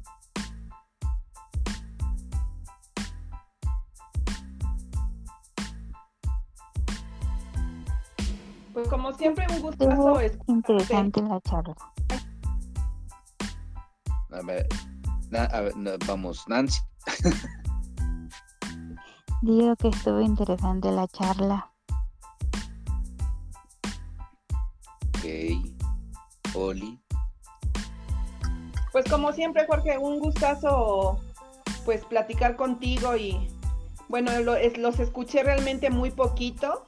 Pues 8.74 8.88
como 8.88 9.12
siempre 9.14 9.46
un 9.50 9.62
gusto 9.62 10.20
es 10.20 10.38
interesante 10.46 11.22
la 11.22 11.40
charla. 11.40 11.74
A 14.30 14.42
ver, 14.42 14.66
a 15.32 15.60
ver 15.60 15.74
vamos, 16.06 16.44
Nancy. 16.48 16.80
Digo 19.42 19.76
que 19.76 19.88
estuvo 19.88 20.20
interesante 20.20 20.90
la 20.90 21.06
charla. 21.06 21.70
Ok. 25.08 26.54
Oli. 26.54 26.98
Pues 28.92 29.04
como 29.08 29.32
siempre, 29.32 29.66
Jorge, 29.66 29.96
un 29.98 30.18
gustazo 30.18 31.20
pues 31.84 32.04
platicar 32.04 32.56
contigo 32.56 33.16
y 33.16 33.48
bueno, 34.08 34.32
los 34.40 34.98
escuché 34.98 35.42
realmente 35.42 35.90
muy 35.90 36.10
poquito. 36.10 36.84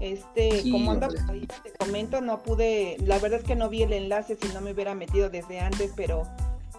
Este, 0.00 0.62
como 0.70 0.92
anda 0.92 1.08
te 1.08 1.72
comento, 1.78 2.22
no 2.22 2.42
pude, 2.42 2.96
la 3.04 3.18
verdad 3.18 3.40
es 3.40 3.46
que 3.46 3.54
no 3.54 3.68
vi 3.68 3.82
el 3.82 3.92
enlace 3.92 4.36
si 4.40 4.48
no 4.54 4.62
me 4.62 4.72
hubiera 4.72 4.94
metido 4.94 5.28
desde 5.28 5.60
antes, 5.60 5.92
pero, 5.94 6.22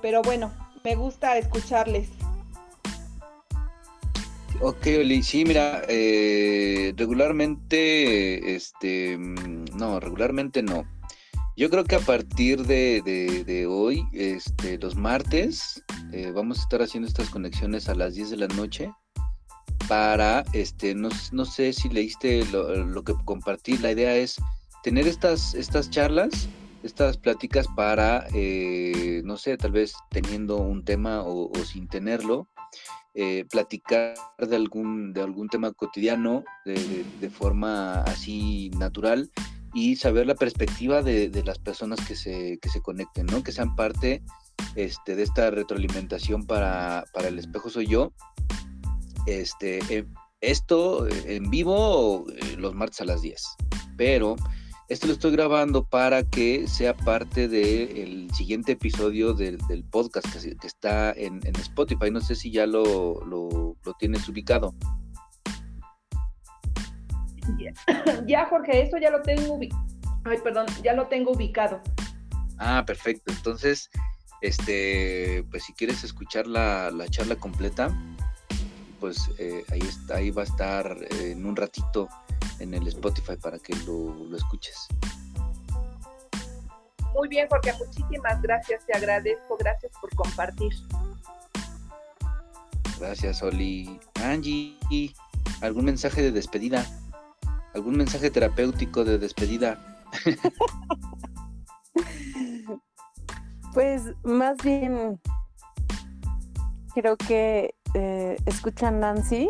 pero 0.02 0.24
bueno, 0.24 0.52
me 0.84 0.96
gusta 0.96 1.38
escucharles. 1.38 2.10
Ok, 4.60 4.86
Oli, 5.00 5.24
sí, 5.24 5.44
mira, 5.44 5.82
eh, 5.88 6.94
regularmente, 6.96 8.56
este, 8.56 9.18
mm, 9.18 9.66
no, 9.76 10.00
regularmente 10.00 10.62
no. 10.62 10.86
Yo 11.58 11.70
creo 11.70 11.84
que 11.84 11.96
a 11.96 12.00
partir 12.00 12.66
de, 12.66 13.02
de- 13.04 13.44
de 13.44 13.66
hoy, 13.66 14.04
este, 14.14 14.78
los 14.78 14.96
martes, 14.96 15.84
eh, 16.14 16.32
vamos 16.34 16.60
a 16.60 16.64
estar 16.64 16.82
haciendo 16.82 17.08
estas 17.08 17.30
conexiones 17.30 17.90
a 17.90 17.96
las 17.96 18.14
10 18.16 18.30
de 18.30 18.38
la 18.38 18.48
noche 18.48 18.92
para, 19.88 20.44
este, 20.54 20.94
no, 20.96 21.10
no 21.32 21.46
sé 21.46 21.74
si 21.74 21.90
leíste 21.90 22.46
lo, 22.52 22.76
lo 22.86 23.04
que 23.04 23.14
compartí, 23.26 23.78
la 23.80 23.92
idea 23.92 24.16
es 24.16 24.38
tener 24.84 25.08
estas, 25.08 25.54
estas 25.56 25.90
charlas, 25.90 26.48
estas 26.84 27.18
pláticas 27.18 27.68
para, 27.76 28.26
eh, 28.34 29.22
no 29.24 29.38
sé, 29.38 29.58
tal 29.58 29.72
vez 29.72 29.94
teniendo 30.10 30.58
un 30.58 30.84
tema 30.84 31.22
o, 31.24 31.52
o 31.52 31.56
sin 31.66 31.88
tenerlo, 31.88 32.48
eh, 33.14 33.46
platicar 33.50 34.14
de 34.40 34.56
algún, 34.56 35.12
de 35.14 35.22
algún 35.22 35.50
tema 35.50 35.72
cotidiano 35.74 36.44
de, 36.66 36.74
de- 36.76 37.06
de 37.20 37.30
forma 37.30 38.02
así 38.04 38.70
natural 38.78 39.30
y 39.74 39.96
saber 39.98 40.28
la 40.28 40.36
perspectiva 40.36 41.02
de, 41.02 41.30
de 41.30 41.44
las 41.44 41.60
personas 41.60 42.00
que 42.08 42.16
se, 42.16 42.58
que 42.62 42.70
se 42.70 42.82
conecten, 42.82 43.26
¿no? 43.26 43.44
Que 43.44 43.52
sean 43.52 43.76
parte 43.76 44.22
este, 44.76 45.16
de 45.16 45.24
esta 45.24 45.50
retroalimentación 45.52 46.46
para, 46.46 47.06
para 47.14 47.28
el 47.28 47.38
espejo 47.40 47.70
soy 47.70 47.88
yo. 47.88 48.12
Este, 49.28 49.80
eh, 49.90 50.06
esto 50.42 51.08
eh, 51.08 51.36
en 51.36 51.50
vivo 51.50 52.26
eh, 52.32 52.56
los 52.58 52.74
martes 52.74 53.02
a 53.02 53.06
las 53.06 53.22
10, 53.22 53.42
pero 53.98 54.36
esto 54.92 55.08
lo 55.08 55.14
estoy 55.14 55.32
grabando 55.32 55.86
para 55.86 56.24
que 56.24 56.68
sea 56.68 56.94
parte 56.94 57.48
del 57.48 58.30
siguiente 58.34 58.74
episodio 58.74 59.34
del, 59.34 59.58
del 59.70 59.86
podcast 59.86 60.28
que, 60.34 60.68
está 60.68 61.14
en, 61.14 61.40
en 61.46 61.56
Spotify. 61.56 62.12
No 62.12 62.20
sé 62.20 62.36
si 62.36 62.52
ya 62.52 62.66
lo, 62.66 63.24
lo, 63.26 63.78
lo 63.86 63.94
tienes 63.94 64.28
ubicado. 64.28 64.76
Ya, 68.28 68.46
Jorge, 68.46 68.84
eso 68.84 68.98
ya 68.98 69.10
lo 69.12 69.22
tengo 69.22 69.54
ubicado. 69.54 69.82
Ay, 70.26 70.38
perdón, 70.44 70.66
ya 70.84 70.94
lo 70.94 71.08
tengo 71.08 71.32
ubicado. 71.32 71.82
Ah, 72.58 72.84
perfecto. 72.86 73.32
Entonces, 73.32 73.90
este, 74.42 75.46
pues 75.50 75.64
si 75.64 75.74
quieres 75.74 76.04
escuchar 76.04 76.48
la, 76.48 76.92
la 76.92 77.08
charla 77.08 77.38
completa, 77.38 77.90
pues 79.00 79.32
eh, 79.40 79.64
ahí 79.72 79.82
está, 79.82 80.18
ahí 80.18 80.32
va 80.32 80.42
a 80.42 80.46
estar 80.46 80.98
eh, 81.12 81.32
en 81.32 81.46
un 81.46 81.56
ratito 81.56 82.10
en 82.60 82.74
el 82.74 82.88
Spotify 82.88 83.36
para 83.42 83.58
que 83.60 83.76
lo, 83.88 84.14
lo 84.14 84.38
escuches. 84.38 84.88
Muy 87.14 87.28
bien, 87.28 87.48
Jorge, 87.50 87.74
muchísimas 87.78 88.42
gracias, 88.42 88.86
te 88.86 88.94
agradezco, 88.94 89.58
gracias 89.58 89.92
por 90.00 90.14
compartir. 90.16 90.72
Gracias, 93.00 93.42
Oli. 93.42 94.00
Angie, 94.24 94.78
¿algún 95.62 95.86
mensaje 95.86 96.22
de 96.22 96.32
despedida? 96.32 96.86
¿Algún 97.74 97.98
mensaje 97.98 98.30
terapéutico 98.30 99.04
de 99.04 99.18
despedida? 99.18 99.80
Pues 103.74 104.02
más 104.24 104.58
bien 104.58 105.18
creo 106.94 107.16
que 107.16 107.74
eh, 107.94 108.36
escuchan 108.46 109.00
Nancy 109.00 109.50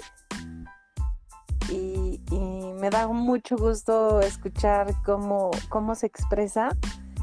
y, 1.70 2.22
y 2.30 2.71
me 2.82 2.90
da 2.90 3.08
mucho 3.08 3.58
gusto 3.58 4.22
escuchar 4.22 4.92
cómo, 5.06 5.52
cómo 5.70 5.94
se 5.94 6.08
expresa 6.08 6.76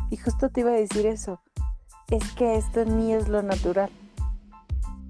y 0.08 0.16
justo 0.16 0.50
te 0.50 0.60
iba 0.60 0.70
a 0.70 0.74
decir 0.74 1.04
eso, 1.04 1.40
es 2.06 2.32
que 2.34 2.54
esto 2.54 2.82
en 2.82 2.96
mí 2.96 3.12
es 3.12 3.26
lo 3.26 3.42
natural. 3.42 3.90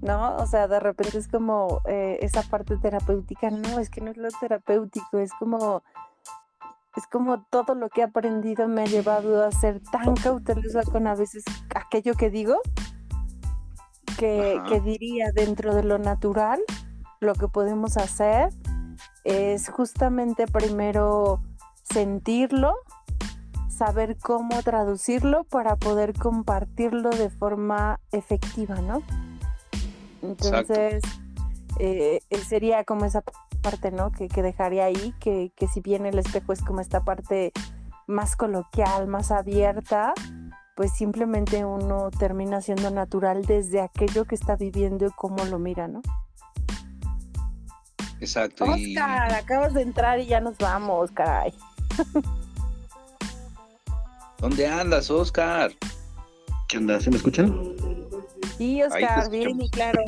¿No? 0.01 0.37
O 0.37 0.47
sea, 0.47 0.67
de 0.67 0.79
repente 0.79 1.19
es 1.19 1.27
como 1.27 1.81
eh, 1.85 2.17
esa 2.21 2.41
parte 2.41 2.77
terapéutica, 2.77 3.51
no, 3.51 3.77
es 3.77 3.91
que 3.91 4.01
no 4.01 4.09
es 4.09 4.17
lo 4.17 4.29
terapéutico, 4.39 5.19
es 5.19 5.31
como 5.33 5.83
es 6.95 7.05
como 7.05 7.43
todo 7.51 7.75
lo 7.75 7.89
que 7.89 8.01
he 8.01 8.03
aprendido 8.05 8.67
me 8.67 8.81
ha 8.81 8.85
llevado 8.85 9.45
a 9.45 9.51
ser 9.51 9.79
tan 9.91 10.15
cautelosa 10.15 10.81
con 10.83 11.05
a 11.05 11.13
veces 11.13 11.43
aquello 11.75 12.15
que 12.15 12.31
digo, 12.31 12.59
que 14.17 14.81
diría 14.83 15.31
dentro 15.31 15.75
de 15.75 15.83
lo 15.83 15.99
natural, 15.99 16.59
lo 17.19 17.35
que 17.35 17.47
podemos 17.47 17.97
hacer 17.97 18.49
es 19.23 19.69
justamente 19.69 20.45
primero 20.47 21.41
sentirlo, 21.83 22.75
saber 23.67 24.17
cómo 24.17 24.61
traducirlo 24.63 25.43
para 25.45 25.75
poder 25.75 26.13
compartirlo 26.13 27.09
de 27.09 27.29
forma 27.29 27.99
efectiva, 28.11 28.75
¿no? 28.75 29.01
Entonces, 30.21 31.01
eh, 31.79 32.19
sería 32.47 32.83
como 32.83 33.05
esa 33.05 33.23
parte, 33.61 33.91
¿no? 33.91 34.11
Que, 34.11 34.27
que 34.27 34.41
dejaría 34.41 34.85
ahí, 34.85 35.13
que, 35.19 35.51
que 35.55 35.67
si 35.67 35.81
bien 35.81 36.05
el 36.05 36.19
espejo 36.19 36.53
es 36.53 36.61
como 36.61 36.81
esta 36.81 37.03
parte 37.03 37.51
más 38.07 38.35
coloquial, 38.35 39.07
más 39.07 39.31
abierta, 39.31 40.13
pues 40.75 40.93
simplemente 40.93 41.65
uno 41.65 42.09
termina 42.09 42.61
siendo 42.61 42.89
natural 42.89 43.45
desde 43.45 43.81
aquello 43.81 44.25
que 44.25 44.35
está 44.35 44.55
viviendo 44.55 45.05
y 45.05 45.11
cómo 45.11 45.43
lo 45.45 45.59
mira, 45.59 45.87
¿no? 45.87 46.01
Exacto. 48.21 48.65
y- 48.77 48.95
Oscar, 48.97 49.33
acabas 49.33 49.73
de 49.73 49.81
entrar 49.81 50.19
y 50.19 50.25
ya 50.27 50.39
nos 50.41 50.57
vamos, 50.57 51.11
caray. 51.11 51.53
¿Dónde 54.39 54.67
andas, 54.67 55.09
Oscar? 55.11 55.71
¿Qué 56.67 56.77
onda? 56.77 56.99
¿Se 57.01 57.09
me 57.09 57.17
escuchan? 57.17 57.53
Sí, 58.57 58.81
Oscar, 58.83 59.29
bien 59.29 59.61
y 59.61 59.69
claro. 59.69 60.01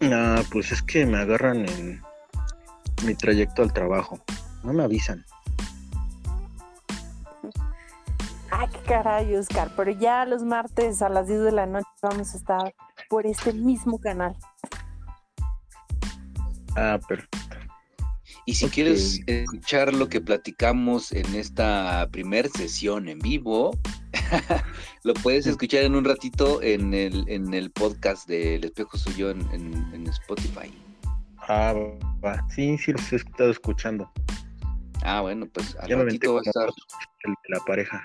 Ah, 0.00 0.42
pues 0.50 0.72
es 0.72 0.82
que 0.82 1.06
me 1.06 1.18
agarran 1.18 1.68
en 1.68 2.02
mi 3.04 3.14
trayecto 3.14 3.62
al 3.62 3.72
trabajo. 3.72 4.18
No 4.64 4.72
me 4.72 4.82
avisan. 4.82 5.24
Ay, 8.50 8.68
qué 8.72 8.78
caray, 8.86 9.34
Oscar, 9.36 9.70
pero 9.76 9.92
ya 9.92 10.24
los 10.24 10.42
martes 10.42 11.00
a 11.02 11.08
las 11.08 11.26
10 11.26 11.40
de 11.40 11.52
la 11.52 11.66
noche 11.66 11.86
vamos 12.02 12.34
a 12.34 12.36
estar 12.36 12.74
por 13.08 13.26
este 13.26 13.52
mismo 13.52 13.98
canal. 13.98 14.36
Ah, 16.76 16.98
pero 17.08 17.22
Y 18.46 18.54
si 18.54 18.68
quieres 18.68 19.20
escuchar 19.26 19.92
lo 19.94 20.08
que 20.08 20.20
platicamos 20.20 21.12
en 21.12 21.34
esta 21.34 22.08
primer 22.10 22.48
sesión 22.48 23.08
en 23.08 23.18
vivo, 23.18 23.76
lo 25.04 25.14
puedes 25.14 25.46
escuchar 25.46 25.84
en 25.84 25.94
un 25.94 26.04
ratito 26.04 26.60
en 26.62 26.92
el, 26.94 27.24
en 27.28 27.52
el 27.54 27.70
podcast 27.70 28.26
de 28.28 28.56
El 28.56 28.64
Espejo 28.64 28.96
Soy 28.98 29.14
Yo 29.14 29.30
en, 29.30 29.40
en- 29.52 29.90
en 29.94 30.06
Spotify. 30.08 30.72
ah, 31.48 31.74
va. 32.24 32.44
Sí, 32.50 32.76
sí 32.78 32.92
los 32.92 33.12
he 33.12 33.16
estado 33.16 33.50
escuchando. 33.50 34.10
Ah, 35.04 35.20
bueno, 35.20 35.46
pues 35.52 35.76
al 35.80 35.88
Ya 35.88 35.96
ratito 35.96 36.34
va 36.34 36.40
a 36.40 36.42
estar. 36.44 36.68
el 37.24 37.32
de 37.32 37.56
la 37.58 37.64
pareja. 37.64 38.04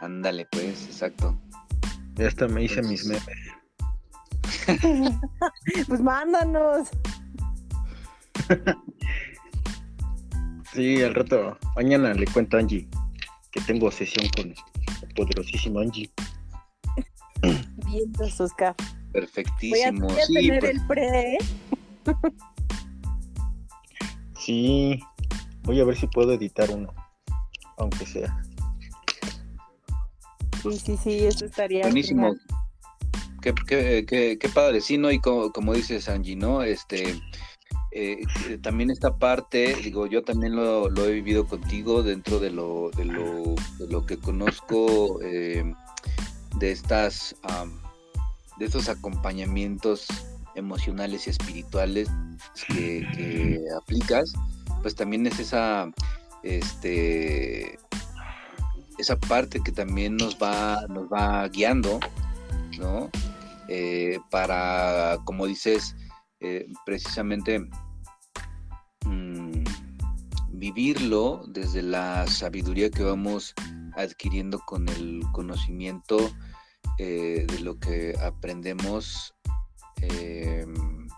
Ándale, 0.00 0.46
pues, 0.50 0.86
exacto. 0.86 1.38
Ya 2.16 2.28
hasta 2.28 2.46
me 2.48 2.64
hice 2.64 2.82
mis 2.82 3.06
memes. 3.06 3.24
Pues 5.88 6.00
mándanos. 6.00 6.88
Sí, 10.72 11.02
al 11.02 11.14
rato, 11.14 11.56
mañana 11.76 12.14
le 12.14 12.26
cuento 12.26 12.56
a 12.56 12.60
Angie 12.60 12.88
que 13.50 13.60
tengo 13.60 13.90
sesión 13.90 14.26
con 14.36 14.46
el 14.48 15.14
poderosísimo 15.14 15.78
Angie. 15.80 16.10
Vientos, 17.86 18.40
Oscar. 18.40 18.74
Voy 18.78 18.88
a, 18.88 19.12
Perfectísimo. 19.12 20.08
voy 20.08 20.18
a 20.20 20.26
Sí, 20.26 20.34
tener 20.34 20.60
pues, 20.60 20.74
el 20.74 20.86
pre, 20.86 21.34
¿eh? 21.34 21.38
Sí, 24.38 25.00
voy 25.62 25.80
a 25.80 25.84
ver 25.84 25.96
si 25.96 26.06
puedo 26.08 26.32
editar 26.32 26.68
uno, 26.70 26.92
aunque 27.78 28.04
sea. 28.06 28.42
Sí, 30.62 30.78
sí, 30.78 30.96
sí, 30.96 31.24
eso 31.26 31.44
estaría 31.46 31.82
buenísimo. 31.82 32.32
genial. 32.32 32.63
Qué, 33.52 34.06
qué, 34.40 34.48
padre, 34.48 34.80
sí, 34.80 34.96
¿no? 34.96 35.10
Y 35.10 35.18
como, 35.18 35.52
como 35.52 35.74
dices, 35.74 36.08
Angie, 36.08 36.34
¿no? 36.34 36.62
Este, 36.62 37.20
eh, 37.90 38.22
eh, 38.48 38.58
también 38.62 38.90
esta 38.90 39.18
parte, 39.18 39.76
digo, 39.82 40.06
yo 40.06 40.24
también 40.24 40.56
lo, 40.56 40.88
he 40.88 41.12
vivido 41.12 41.46
contigo 41.46 42.02
dentro 42.02 42.40
de 42.40 42.50
lo, 42.50 42.90
de 42.96 43.04
lo, 43.04 43.54
de 43.78 43.86
lo 43.86 44.06
que 44.06 44.18
conozco 44.18 45.20
eh, 45.22 45.62
de 46.56 46.72
estas, 46.72 47.36
de 48.58 48.64
estos 48.64 48.88
acompañamientos 48.88 50.06
emocionales 50.54 51.26
y 51.26 51.30
espirituales 51.30 52.08
que, 52.68 53.06
que 53.14 53.60
aplicas, 53.76 54.32
pues 54.82 54.94
también 54.94 55.26
es 55.26 55.38
esa, 55.38 55.92
este, 56.42 57.78
esa 58.98 59.16
parte 59.18 59.60
que 59.60 59.72
también 59.72 60.16
nos 60.16 60.36
va, 60.36 60.86
nos 60.88 61.06
va 61.08 61.46
guiando, 61.48 62.00
¿no? 62.78 63.10
Eh, 63.68 64.18
para, 64.30 65.18
como 65.24 65.46
dices, 65.46 65.96
eh, 66.40 66.66
precisamente 66.84 67.60
mm, 69.06 69.64
vivirlo 70.50 71.42
desde 71.48 71.82
la 71.82 72.26
sabiduría 72.26 72.90
que 72.90 73.02
vamos 73.02 73.54
adquiriendo 73.96 74.60
con 74.60 74.88
el 74.88 75.22
conocimiento 75.32 76.18
eh, 76.98 77.46
de 77.48 77.60
lo 77.60 77.78
que 77.78 78.14
aprendemos 78.20 79.34
em, 80.02 81.08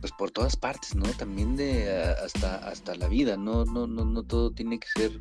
pues 0.00 0.12
por 0.12 0.30
todas 0.30 0.56
partes, 0.56 0.94
¿no? 0.94 1.04
También 1.18 1.56
de 1.56 1.90
hasta, 2.24 2.56
hasta 2.68 2.94
la 2.94 3.08
vida, 3.08 3.36
no, 3.36 3.64
no, 3.64 3.86
no, 3.86 4.04
no 4.04 4.22
todo 4.22 4.52
tiene 4.52 4.78
que 4.78 4.88
ser 4.94 5.20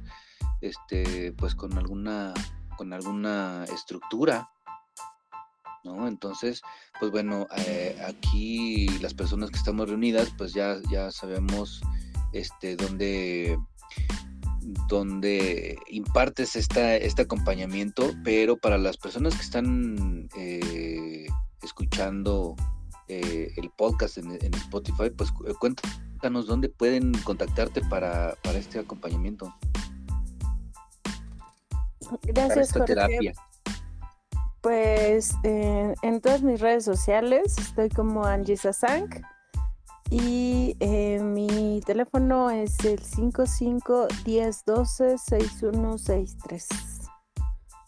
este, 0.62 1.34
pues 1.34 1.56
con 1.56 1.78
alguna, 1.78 2.34
con 2.78 2.94
alguna 2.94 3.66
estructura, 3.74 4.52
¿no? 5.88 6.08
Entonces, 6.08 6.62
pues 7.00 7.12
bueno, 7.12 7.48
eh, 7.58 8.00
aquí 8.08 8.88
las 9.00 9.14
personas 9.14 9.50
que 9.50 9.58
estamos 9.58 9.90
reunidas, 9.90 10.34
pues 10.38 10.54
ya, 10.54 10.78
ya 10.92 11.12
sabemos 11.12 11.82
este, 12.34 12.76
dónde, 12.76 13.58
dónde 14.88 15.78
impartes 15.90 16.56
esta, 16.56 16.96
este 16.96 17.24
acompañamiento, 17.24 18.12
pero 18.24 18.58
para 18.58 18.78
las 18.78 18.98
personas 18.98 19.36
que 19.36 19.42
están 19.42 20.30
eh, 20.38 21.28
escuchando 21.64 22.56
eh, 23.08 23.54
el 23.56 23.70
podcast 23.72 24.18
en, 24.18 24.54
Spotify, 24.54 25.10
pues 25.16 25.32
cuéntanos 25.60 26.48
dónde 26.48 26.70
pueden 26.70 27.14
contactarte 27.24 27.82
para, 27.90 28.36
para 28.44 28.60
este 28.60 28.80
acompañamiento. 28.80 29.54
Gracias, 32.24 32.74
Jorge. 32.74 33.34
Pues 34.68 35.34
en 35.44 36.20
todas 36.20 36.44
mis 36.44 36.60
redes 36.60 36.84
sociales 36.84 37.58
estoy 37.58 37.88
como 37.88 38.26
Angie 38.26 38.58
Sasank 38.58 39.22
y 40.10 40.76
eh, 40.82 41.22
mi 41.24 41.80
teléfono 41.86 42.50
es 42.50 42.78
el 42.84 43.00
55 43.00 44.10
10 44.26 44.66
12 44.66 45.18
6163. 45.20 46.68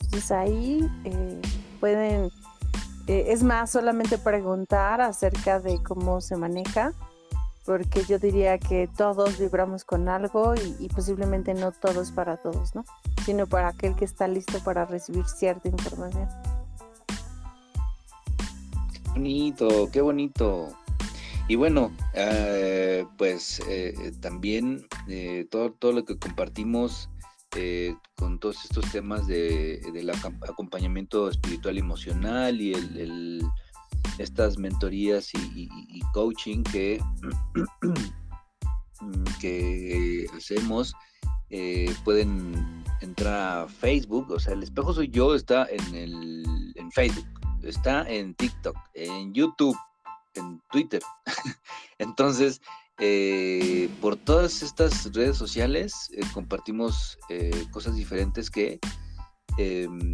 Entonces 0.03 0.31
ahí 0.31 0.89
eh, 1.03 1.41
pueden, 1.81 2.29
eh, 3.07 3.25
es 3.27 3.43
más, 3.43 3.71
solamente 3.71 4.17
preguntar 4.17 5.01
acerca 5.01 5.59
de 5.59 5.83
cómo 5.83 6.21
se 6.21 6.37
maneja, 6.37 6.93
porque 7.65 8.05
yo 8.05 8.19
diría 8.19 8.57
que 8.57 8.87
todos 8.95 9.37
vibramos 9.37 9.83
con 9.83 10.07
algo 10.07 10.55
y, 10.55 10.77
y 10.79 10.87
posiblemente 10.87 11.53
no 11.53 11.73
todos 11.73 12.13
para 12.13 12.37
todos, 12.37 12.73
¿no? 12.73 12.85
Sino 13.25 13.47
para 13.47 13.67
aquel 13.67 13.97
que 13.97 14.05
está 14.05 14.29
listo 14.29 14.59
para 14.63 14.85
recibir 14.85 15.25
cierta 15.25 15.67
información. 15.67 16.29
Bonito, 19.13 19.89
qué 19.91 20.01
bonito. 20.01 20.69
Y 21.49 21.55
bueno, 21.55 21.91
eh, 22.13 23.05
pues 23.17 23.59
eh, 23.67 23.95
eh, 23.99 24.11
también 24.21 24.85
todo, 25.49 25.71
todo 25.73 25.93
lo 25.93 26.05
que 26.05 26.17
compartimos 26.17 27.09
con 28.15 28.39
todos 28.39 28.63
estos 28.63 28.91
temas 28.91 29.25
de, 29.25 29.81
del 29.91 30.11
acompañamiento 30.11 31.27
espiritual 31.27 31.77
y 31.77 31.79
emocional 31.79 32.61
y 32.61 33.41
estas 34.19 34.59
mentorías 34.59 35.31
y, 35.33 35.67
coaching 36.13 36.61
que, 36.61 37.01
que 39.41 40.27
hacemos, 40.37 40.93
pueden 42.05 42.83
entrar 43.01 43.63
a 43.63 43.67
Facebook, 43.67 44.29
o 44.29 44.39
sea, 44.39 44.53
el 44.53 44.61
espejo 44.61 44.93
soy 44.93 45.09
yo, 45.09 45.33
está 45.33 45.65
en, 45.65 45.95
el, 45.95 46.73
en 46.75 46.91
Facebook, 46.91 47.38
está 47.69 48.09
en 48.09 48.33
TikTok, 48.33 48.75
en 48.93 49.33
YouTube 49.33 49.77
en 50.35 50.61
Twitter. 50.71 51.01
Entonces, 51.99 52.61
eh, 52.99 53.89
por 54.01 54.15
todas 54.17 54.61
estas 54.61 55.13
redes 55.13 55.37
sociales 55.37 56.09
eh, 56.13 56.21
compartimos 56.33 57.17
eh, 57.29 57.65
cosas 57.71 57.95
diferentes 57.95 58.49
que 58.49 58.79
em, 59.57 60.11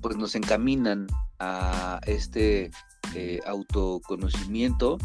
pues 0.00 0.16
nos 0.16 0.34
encaminan 0.34 1.06
a 1.40 2.00
este 2.06 2.70
autoconocimiento 3.46 4.98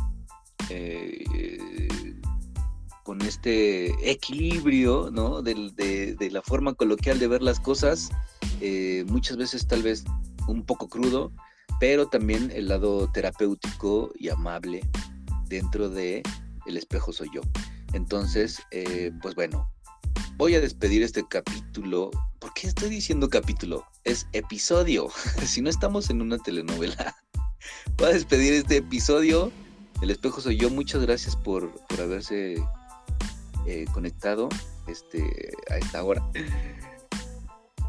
con 3.04 3.22
este 3.22 4.12
equilibrio 4.12 5.10
¿no? 5.12 5.42
de, 5.42 5.72
de, 6.18 6.32
la 6.32 6.42
forma 6.42 6.74
coloquial 6.74 7.20
de 7.20 7.28
ver 7.28 7.42
las 7.42 7.60
cosas, 7.60 8.10
muchas 9.08 9.38
veces 9.38 9.68
tal 9.68 9.84
vez 9.84 10.04
un 10.48 10.64
poco 10.64 10.90
crudo, 10.90 11.32
pero 11.80 12.08
también 12.08 12.52
el 12.52 12.68
lado 12.68 13.12
terapéutico 13.12 14.12
y 14.18 14.30
amable 14.30 14.82
dentro 15.48 15.90
de 15.90 16.24
El 16.66 16.78
espejo 16.78 17.12
soy 17.12 17.30
yo. 17.34 17.42
Entonces, 17.94 18.62
eh, 18.72 19.12
pues 19.22 19.36
bueno, 19.36 19.70
voy 20.38 20.56
a 20.56 20.62
despedir 20.62 21.04
este 21.04 21.26
capítulo. 21.28 22.12
¿Por 22.40 22.54
qué 22.54 22.68
estoy 22.68 22.90
diciendo 22.90 23.30
capítulo? 23.30 23.86
Es 24.04 24.28
episodio. 24.34 25.10
si 25.46 25.62
no 25.62 25.70
estamos 25.70 26.10
en 26.10 26.22
una 26.22 26.38
telenovela, 26.38 27.16
voy 27.98 28.08
a 28.08 28.14
despedir 28.14 28.54
este 28.54 28.78
episodio. 28.78 29.52
El 30.02 30.10
espejo 30.10 30.42
soy 30.42 30.58
yo. 30.58 30.70
Muchas 30.70 31.02
gracias 31.02 31.36
por, 31.36 31.74
haberse 32.02 32.56
eh, 33.68 33.86
conectado 33.94 34.50
este, 34.88 35.52
a 35.70 35.78
esta 35.78 36.04
hora. 36.04 36.24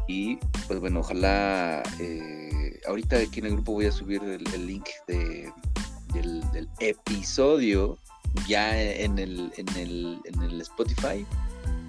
Y 0.07 0.37
pues 0.67 0.79
bueno, 0.79 0.99
ojalá 0.99 1.81
eh, 1.99 2.79
ahorita 2.87 3.17
aquí 3.17 3.39
en 3.39 3.47
el 3.47 3.53
grupo 3.53 3.73
voy 3.73 3.87
a 3.87 3.91
subir 3.91 4.21
el, 4.23 4.67
link 4.67 4.87
de, 5.07 5.51
del, 6.13 6.69
episodio 6.79 7.97
ya 8.47 8.79
en 8.79 9.17
el, 9.17 9.51
en 9.57 9.67
el, 9.77 10.21
en 10.25 10.41
el 10.43 10.61
Spotify 10.61 11.25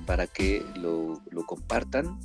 para 0.06 0.26
que 0.26 0.64
lo, 0.76 1.20
lo, 1.30 1.44
compartan. 1.44 2.18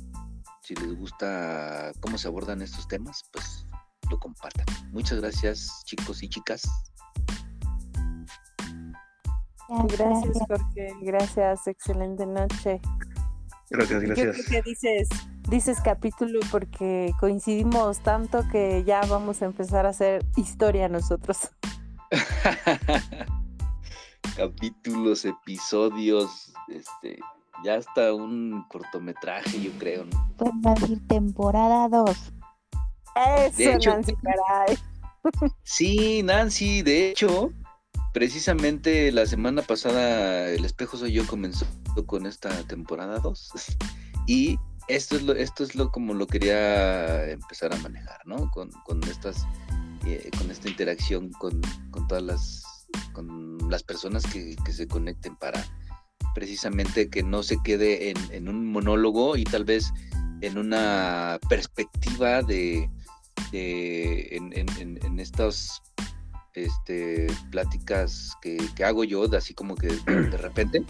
Si 0.62 0.74
les 0.76 0.96
gusta 0.96 1.92
cómo 2.00 2.16
se 2.16 2.28
abordan 2.28 2.62
estos 2.62 2.86
temas, 2.88 3.24
pues 3.32 3.66
lo 4.10 4.18
compartan. 4.18 4.66
Muchas 4.92 5.20
gracias 5.20 5.82
chicos 5.84 6.22
y 6.22 6.28
chicas. 6.28 6.62
Gracias 9.68 10.38
Jorge, 10.46 10.94
gracias, 11.00 11.66
excelente 11.66 12.26
noche. 12.26 12.80
Gracias, 13.72 14.02
gracias. 14.02 14.46
¿Qué 14.48 14.62
dices? 14.62 15.08
dices 15.48 15.78
capítulo 15.82 16.40
porque 16.50 17.12
coincidimos 17.18 18.00
tanto 18.00 18.46
que 18.50 18.84
ya 18.84 19.00
vamos 19.02 19.42
a 19.42 19.46
empezar 19.46 19.86
a 19.86 19.90
hacer 19.90 20.24
historia 20.36 20.88
nosotros. 20.88 21.50
Capítulos, 24.36 25.24
episodios, 25.24 26.52
este, 26.68 27.18
ya 27.64 27.76
hasta 27.76 28.14
un 28.14 28.64
cortometraje, 28.68 29.60
yo 29.60 29.70
creo. 29.78 30.04
¿no? 30.04 30.70
a 30.70 30.74
decir 30.74 31.06
temporada 31.06 31.88
2. 31.88 32.32
Eso, 33.56 33.90
Nancy, 33.90 34.14
caray. 34.16 34.78
Sí, 35.62 36.22
Nancy, 36.22 36.82
de 36.82 37.10
hecho, 37.10 37.52
precisamente 38.12 39.10
la 39.12 39.26
semana 39.26 39.62
pasada 39.62 40.48
El 40.48 40.64
espejo 40.64 40.96
soy 40.96 41.12
yo 41.12 41.26
comenzó 41.26 41.66
con 42.06 42.26
esta 42.26 42.50
temporada 42.64 43.18
2 43.18 43.52
y 44.26 44.58
esto 44.88 45.16
es 45.16 45.22
lo, 45.22 45.34
esto 45.34 45.64
es 45.64 45.74
lo 45.74 45.90
como 45.90 46.14
lo 46.14 46.26
quería 46.26 47.30
empezar 47.30 47.72
a 47.72 47.76
manejar, 47.78 48.20
¿no? 48.26 48.50
Con, 48.50 48.70
estas, 49.08 49.46
eh, 50.06 50.30
con 50.36 50.50
esta 50.50 50.68
interacción 50.68 51.30
con, 51.32 51.60
todas 52.08 52.22
las, 52.22 52.64
con 53.12 53.58
las 53.70 53.82
personas 53.82 54.24
que, 54.26 54.56
se 54.72 54.86
conecten 54.86 55.36
para 55.36 55.64
precisamente 56.34 57.10
que 57.10 57.22
no 57.22 57.42
se 57.42 57.58
quede 57.62 58.12
en, 58.32 58.48
un 58.48 58.66
monólogo 58.66 59.36
y 59.36 59.44
tal 59.44 59.64
vez 59.64 59.92
en 60.40 60.58
una 60.58 61.38
perspectiva 61.48 62.42
de, 62.42 62.90
en, 63.52 64.52
en, 64.52 65.20
estas 65.20 65.82
este, 66.54 67.28
pláticas 67.50 68.36
que, 68.40 68.58
que, 68.74 68.84
hago 68.84 69.04
yo, 69.04 69.24
así 69.36 69.54
como 69.54 69.74
que 69.74 69.88
de 69.88 70.36
repente, 70.36 70.84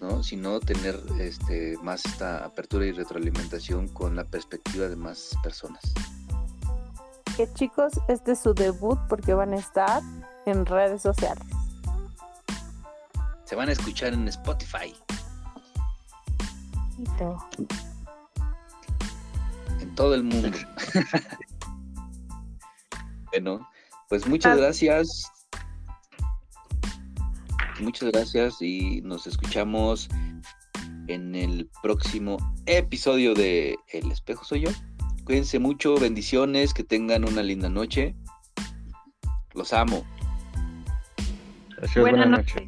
¿no? 0.00 0.22
sino 0.22 0.60
tener 0.60 1.00
este, 1.18 1.76
más 1.82 2.04
esta 2.04 2.44
apertura 2.44 2.86
y 2.86 2.92
retroalimentación 2.92 3.88
con 3.88 4.16
la 4.16 4.24
perspectiva 4.24 4.88
de 4.88 4.96
más 4.96 5.36
personas. 5.42 5.82
Que 7.36 7.52
chicos, 7.52 7.92
este 8.08 8.32
es 8.32 8.40
su 8.40 8.54
debut 8.54 8.98
porque 9.08 9.34
van 9.34 9.52
a 9.52 9.56
estar 9.56 10.02
en 10.46 10.64
redes 10.64 11.02
sociales. 11.02 11.44
Se 13.44 13.54
van 13.54 13.68
a 13.68 13.72
escuchar 13.72 14.12
en 14.12 14.26
Spotify. 14.28 14.94
En 19.80 19.94
todo 19.94 20.14
el 20.14 20.24
mundo. 20.24 20.58
bueno, 23.30 23.68
pues 24.08 24.26
muchas 24.26 24.56
gracias 24.56 25.30
muchas 27.80 28.10
gracias 28.10 28.60
y 28.62 29.00
nos 29.02 29.26
escuchamos 29.26 30.08
en 31.08 31.34
el 31.34 31.70
próximo 31.82 32.36
episodio 32.66 33.34
de 33.34 33.76
El 33.88 34.10
espejo 34.10 34.44
soy 34.44 34.62
yo. 34.62 34.70
Cuídense 35.24 35.58
mucho, 35.58 35.96
bendiciones, 35.96 36.72
que 36.72 36.84
tengan 36.84 37.28
una 37.28 37.42
linda 37.42 37.68
noche. 37.68 38.14
Los 39.54 39.72
amo. 39.72 40.04
buenas 41.96 42.28
noches. 42.28 42.62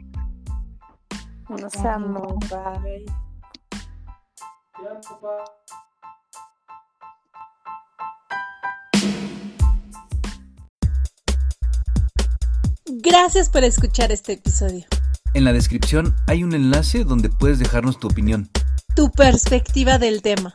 Los 1.49 1.77
amo, 1.77 2.39
bye. 2.51 3.07
Gracias 12.91 13.51
por 13.51 13.65
escuchar 13.65 14.13
este 14.13 14.33
episodio. 14.35 14.87
En 15.35 15.45
la 15.45 15.53
descripción 15.53 16.17
hay 16.27 16.43
un 16.43 16.55
enlace 16.55 17.05
donde 17.05 17.29
puedes 17.29 17.59
dejarnos 17.59 18.01
tu 18.01 18.09
opinión. 18.09 18.49
Tu 18.97 19.11
perspectiva 19.11 19.99
del 19.99 20.23
tema. 20.23 20.55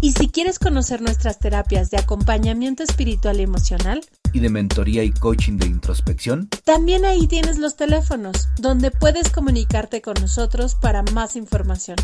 Y 0.00 0.12
si 0.12 0.28
quieres 0.28 0.58
conocer 0.58 1.02
nuestras 1.02 1.38
terapias 1.38 1.90
de 1.90 1.98
acompañamiento 1.98 2.82
espiritual 2.82 3.40
y 3.40 3.42
emocional, 3.42 4.00
y 4.32 4.40
de 4.40 4.48
mentoría 4.48 5.04
y 5.04 5.12
coaching 5.12 5.58
de 5.58 5.66
introspección, 5.66 6.48
también 6.64 7.04
ahí 7.04 7.26
tienes 7.26 7.58
los 7.58 7.76
teléfonos 7.76 8.48
donde 8.58 8.90
puedes 8.90 9.28
comunicarte 9.28 10.00
con 10.00 10.14
nosotros 10.20 10.76
para 10.76 11.02
más 11.02 11.36
información. 11.36 11.98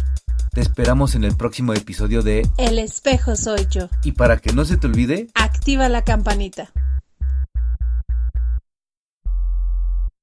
Te 0.52 0.60
esperamos 0.60 1.14
en 1.14 1.24
el 1.24 1.34
próximo 1.34 1.72
episodio 1.72 2.20
de 2.22 2.46
El 2.58 2.78
espejo 2.78 3.36
soy 3.36 3.66
yo. 3.70 3.88
Y 4.04 4.12
para 4.12 4.36
que 4.36 4.52
no 4.52 4.66
se 4.66 4.76
te 4.76 4.86
olvide, 4.86 5.28
activa 5.34 5.88
la 5.88 6.04
campanita. 6.04 6.70